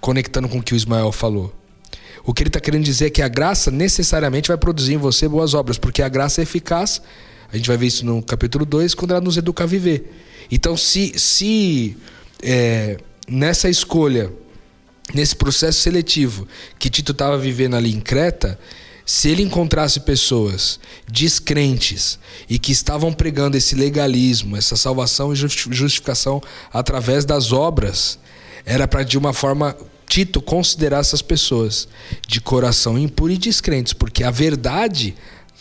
conectando 0.00 0.48
com 0.48 0.58
o 0.58 0.62
que 0.62 0.74
o 0.74 0.76
Ismael 0.76 1.12
falou. 1.12 1.54
O 2.24 2.34
que 2.34 2.42
ele 2.42 2.48
está 2.48 2.58
querendo 2.58 2.82
dizer 2.82 3.06
é 3.06 3.10
que 3.10 3.22
a 3.22 3.28
graça 3.28 3.70
necessariamente 3.70 4.48
vai 4.48 4.58
produzir 4.58 4.94
em 4.94 4.98
você 4.98 5.28
boas 5.28 5.54
obras, 5.54 5.78
porque 5.78 6.02
a 6.02 6.08
graça 6.08 6.40
é 6.40 6.42
eficaz. 6.42 7.00
A 7.52 7.56
gente 7.56 7.66
vai 7.66 7.76
ver 7.76 7.86
isso 7.86 8.04
no 8.04 8.22
capítulo 8.22 8.64
2, 8.66 8.94
quando 8.94 9.12
ela 9.12 9.20
nos 9.20 9.36
educa 9.36 9.64
a 9.64 9.66
viver. 9.66 10.12
Então, 10.50 10.76
se, 10.76 11.18
se 11.18 11.96
é, 12.42 12.98
nessa 13.28 13.68
escolha, 13.68 14.30
nesse 15.14 15.34
processo 15.34 15.80
seletivo 15.80 16.46
que 16.78 16.90
Tito 16.90 17.12
estava 17.12 17.38
vivendo 17.38 17.76
ali 17.76 17.92
em 17.92 18.00
Creta, 18.00 18.58
se 19.04 19.30
ele 19.30 19.42
encontrasse 19.42 20.00
pessoas 20.00 20.78
descrentes 21.10 22.18
e 22.46 22.58
que 22.58 22.72
estavam 22.72 23.10
pregando 23.10 23.56
esse 23.56 23.74
legalismo, 23.74 24.54
essa 24.54 24.76
salvação 24.76 25.32
e 25.32 25.36
justificação 25.36 26.42
através 26.70 27.24
das 27.24 27.50
obras, 27.50 28.18
era 28.66 28.86
para 28.86 29.02
de 29.02 29.16
uma 29.16 29.32
forma 29.32 29.74
Tito 30.06 30.42
considerar 30.42 31.00
essas 31.00 31.22
pessoas 31.22 31.88
de 32.26 32.40
coração 32.40 32.98
impuro 32.98 33.32
e 33.32 33.38
descrentes, 33.38 33.92
porque 33.92 34.24
a 34.24 34.30
verdade 34.30 35.14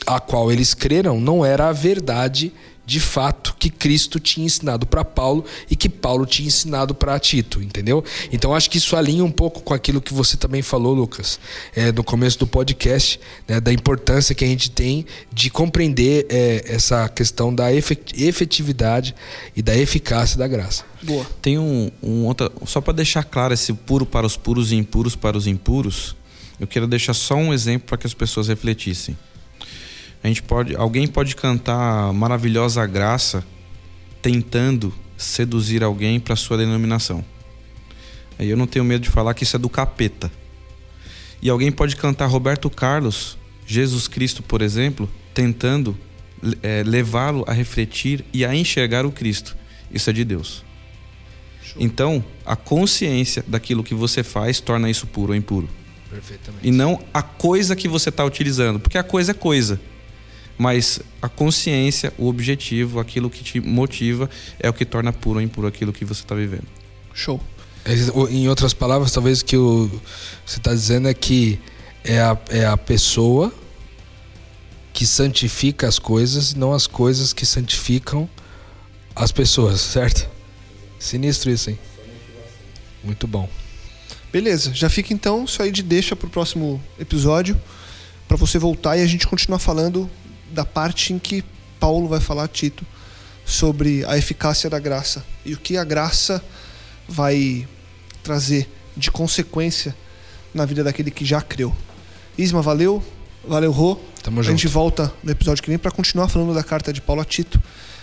a 0.05 0.19
qual 0.19 0.51
eles 0.51 0.73
creram 0.73 1.19
não 1.19 1.45
era 1.45 1.69
a 1.69 1.73
verdade 1.73 2.53
de 2.87 3.01
fato 3.01 3.53
que 3.59 3.69
Cristo 3.69 4.17
tinha 4.17 4.45
ensinado 4.45 4.87
para 4.87 5.03
Paulo 5.03 5.43
e 5.69 5.75
que 5.75 5.89
Paulo 5.89 6.25
tinha 6.25 6.47
ensinado 6.47 6.95
para 6.95 7.19
Tito, 7.19 7.61
entendeu? 7.61 8.01
Então 8.31 8.55
acho 8.55 8.69
que 8.69 8.77
isso 8.77 8.95
alinha 8.95 9.25
um 9.25 9.29
pouco 9.29 9.61
com 9.61 9.73
aquilo 9.73 9.99
que 9.99 10.13
você 10.13 10.37
também 10.37 10.61
falou, 10.61 10.93
Lucas, 10.93 11.37
é, 11.75 11.91
no 11.91 12.01
começo 12.01 12.39
do 12.39 12.47
podcast, 12.47 13.19
né, 13.45 13.59
da 13.59 13.73
importância 13.73 14.33
que 14.33 14.45
a 14.45 14.47
gente 14.47 14.71
tem 14.71 15.05
de 15.33 15.49
compreender 15.49 16.27
é, 16.29 16.63
essa 16.65 17.09
questão 17.09 17.53
da 17.53 17.73
efetividade 17.73 19.13
e 19.53 19.61
da 19.61 19.75
eficácia 19.75 20.37
da 20.37 20.47
graça. 20.47 20.85
Boa. 21.03 21.25
Tem 21.41 21.59
um, 21.59 21.91
um 22.01 22.25
outra, 22.25 22.49
só 22.65 22.79
para 22.79 22.93
deixar 22.93 23.25
claro 23.25 23.53
esse 23.53 23.73
puro 23.73 24.05
para 24.05 24.25
os 24.25 24.37
puros 24.37 24.71
e 24.71 24.75
impuros 24.75 25.13
para 25.13 25.37
os 25.37 25.45
impuros, 25.45 26.15
eu 26.57 26.65
quero 26.65 26.87
deixar 26.87 27.13
só 27.13 27.35
um 27.35 27.53
exemplo 27.53 27.89
para 27.89 27.97
que 27.97 28.07
as 28.07 28.13
pessoas 28.13 28.47
refletissem. 28.47 29.17
A 30.24 30.28
gente 30.28 30.43
pode, 30.43 30.76
alguém 30.76 31.07
pode 31.07 31.36
cantar 31.36 32.11
maravilhosa 32.13 32.86
graça 32.86 33.45
tentando 34.22 34.93
seduzir 35.15 35.84
alguém 35.84 36.20
para 36.20 36.36
sua 36.36 36.57
denominação. 36.57 37.24
Aí 38.38 38.49
eu 38.49 38.57
não 38.57 38.68
tenho 38.68 38.86
medo 38.86 39.01
de 39.01 39.09
falar 39.09 39.34
que 39.34 39.43
isso 39.43 39.55
é 39.55 39.59
do 39.59 39.70
capeta. 39.70 40.32
E 41.41 41.49
alguém 41.49 41.72
pode 41.72 41.95
cantar 41.95 42.28
Roberto 42.28 42.70
Carlos, 42.70 43.38
Jesus 43.65 44.07
Cristo, 44.07 44.41
por 44.43 44.61
exemplo, 44.61 45.09
tentando 45.34 45.97
é, 46.61 46.84
levá-lo 46.86 47.43
a 47.47 47.53
refletir 47.53 48.26
e 48.34 48.45
a 48.45 48.55
enxergar 48.55 49.05
o 49.05 49.11
Cristo. 49.11 49.55
Isso 49.91 50.09
é 50.09 50.13
de 50.13 50.24
Deus. 50.24 50.63
Show. 51.61 51.82
Então, 51.82 52.24
a 52.45 52.55
consciência 52.55 53.43
daquilo 53.47 53.84
que 53.84 53.93
você 53.93 54.24
faz 54.24 54.59
torna 54.59 54.89
isso 54.89 55.07
puro 55.07 55.32
ou 55.32 55.36
impuro. 55.36 55.70
Perfeitamente. 56.09 56.68
E 56.68 56.72
não 56.72 56.99
a 57.13 57.22
coisa 57.22 57.76
que 57.76 57.88
você 57.88 58.09
está 58.09 58.24
utilizando, 58.24 58.80
porque 58.80 58.97
a 58.97 59.03
coisa 59.03 59.32
é 59.32 59.34
coisa 59.34 59.80
mas 60.57 60.99
a 61.21 61.29
consciência, 61.29 62.11
o 62.17 62.27
objetivo, 62.27 62.99
aquilo 62.99 63.29
que 63.29 63.43
te 63.43 63.59
motiva 63.59 64.29
é 64.59 64.69
o 64.69 64.73
que 64.73 64.85
torna 64.85 65.13
puro 65.13 65.39
ou 65.39 65.43
impuro 65.43 65.67
aquilo 65.67 65.93
que 65.93 66.03
você 66.05 66.21
está 66.21 66.33
vivendo. 66.35 66.65
Show. 67.13 67.41
Em 68.29 68.47
outras 68.49 68.73
palavras, 68.73 69.11
talvez 69.11 69.41
o 69.41 69.45
que 69.45 69.55
o- 69.55 69.89
você 70.45 70.57
está 70.57 70.73
dizendo 70.73 71.07
é 71.07 71.13
que 71.13 71.59
é 72.03 72.19
a, 72.19 72.37
é 72.49 72.65
a 72.65 72.75
pessoa 72.77 73.53
que 74.93 75.05
santifica 75.05 75.87
as 75.87 75.99
coisas 75.99 76.51
e 76.51 76.57
não 76.57 76.73
as 76.73 76.87
coisas 76.87 77.31
que 77.33 77.45
santificam 77.45 78.27
as 79.15 79.31
pessoas, 79.31 79.79
certo? 79.79 80.27
Sinistro 80.99 81.51
isso, 81.51 81.69
hein? 81.69 81.79
Muito 83.03 83.27
bom. 83.27 83.47
Beleza, 84.33 84.73
já 84.73 84.89
fica 84.89 85.13
então 85.13 85.45
isso 85.45 85.61
aí 85.61 85.71
de 85.71 85.81
deixa 85.83 86.15
pro 86.15 86.29
próximo 86.29 86.81
episódio 86.99 87.59
para 88.27 88.35
você 88.35 88.59
voltar 88.59 88.97
e 88.97 89.01
a 89.01 89.07
gente 89.07 89.25
continuar 89.27 89.59
falando 89.59 90.09
da 90.51 90.65
parte 90.65 91.13
em 91.13 91.19
que 91.19 91.43
Paulo 91.79 92.07
vai 92.07 92.19
falar 92.19 92.43
a 92.43 92.47
Tito 92.47 92.85
sobre 93.45 94.03
a 94.05 94.17
eficácia 94.17 94.69
da 94.69 94.79
graça 94.79 95.25
e 95.45 95.53
o 95.53 95.57
que 95.57 95.77
a 95.77 95.83
graça 95.83 96.43
vai 97.07 97.67
trazer 98.23 98.69
de 98.95 99.09
consequência 99.11 99.95
na 100.53 100.65
vida 100.65 100.83
daquele 100.83 101.11
que 101.11 101.23
já 101.23 101.41
creu. 101.41 101.73
Isma, 102.37 102.61
valeu. 102.61 103.03
Valeu, 103.47 103.71
Rô. 103.71 103.97
Tamo 104.21 104.41
A 104.41 104.43
gente 104.43 104.63
junto. 104.63 104.73
volta 104.73 105.13
no 105.23 105.31
episódio 105.31 105.63
que 105.63 105.69
vem 105.69 105.77
para 105.77 105.91
continuar 105.91 106.27
falando 106.27 106.53
da 106.53 106.63
carta 106.63 106.91
de 106.91 106.99
Paulo 106.99 107.21
a 107.21 107.25
Tito. 107.25 107.61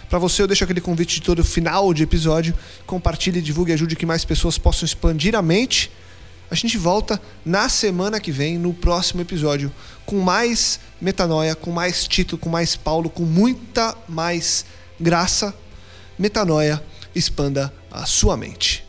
Para 0.08 0.18
você, 0.18 0.42
eu 0.42 0.46
deixo 0.46 0.64
aquele 0.64 0.80
convite 0.80 1.16
de 1.16 1.22
todo 1.22 1.44
final 1.44 1.92
de 1.92 2.02
episódio. 2.02 2.54
Compartilhe, 2.86 3.42
divulgue 3.42 3.72
e 3.72 3.74
ajude 3.74 3.96
que 3.96 4.06
mais 4.06 4.24
pessoas 4.24 4.56
possam 4.56 4.86
expandir 4.86 5.34
a 5.34 5.42
mente. 5.42 5.90
A 6.54 6.56
gente 6.56 6.78
volta 6.78 7.20
na 7.44 7.68
semana 7.68 8.20
que 8.20 8.30
vem, 8.30 8.56
no 8.58 8.72
próximo 8.72 9.20
episódio, 9.20 9.72
com 10.06 10.20
mais 10.20 10.78
metanoia, 11.00 11.56
com 11.56 11.72
mais 11.72 12.06
Tito, 12.06 12.38
com 12.38 12.48
mais 12.48 12.76
Paulo, 12.76 13.10
com 13.10 13.24
muita 13.24 13.96
mais 14.08 14.64
graça. 15.00 15.52
Metanoia, 16.16 16.80
expanda 17.12 17.74
a 17.90 18.06
sua 18.06 18.36
mente. 18.36 18.83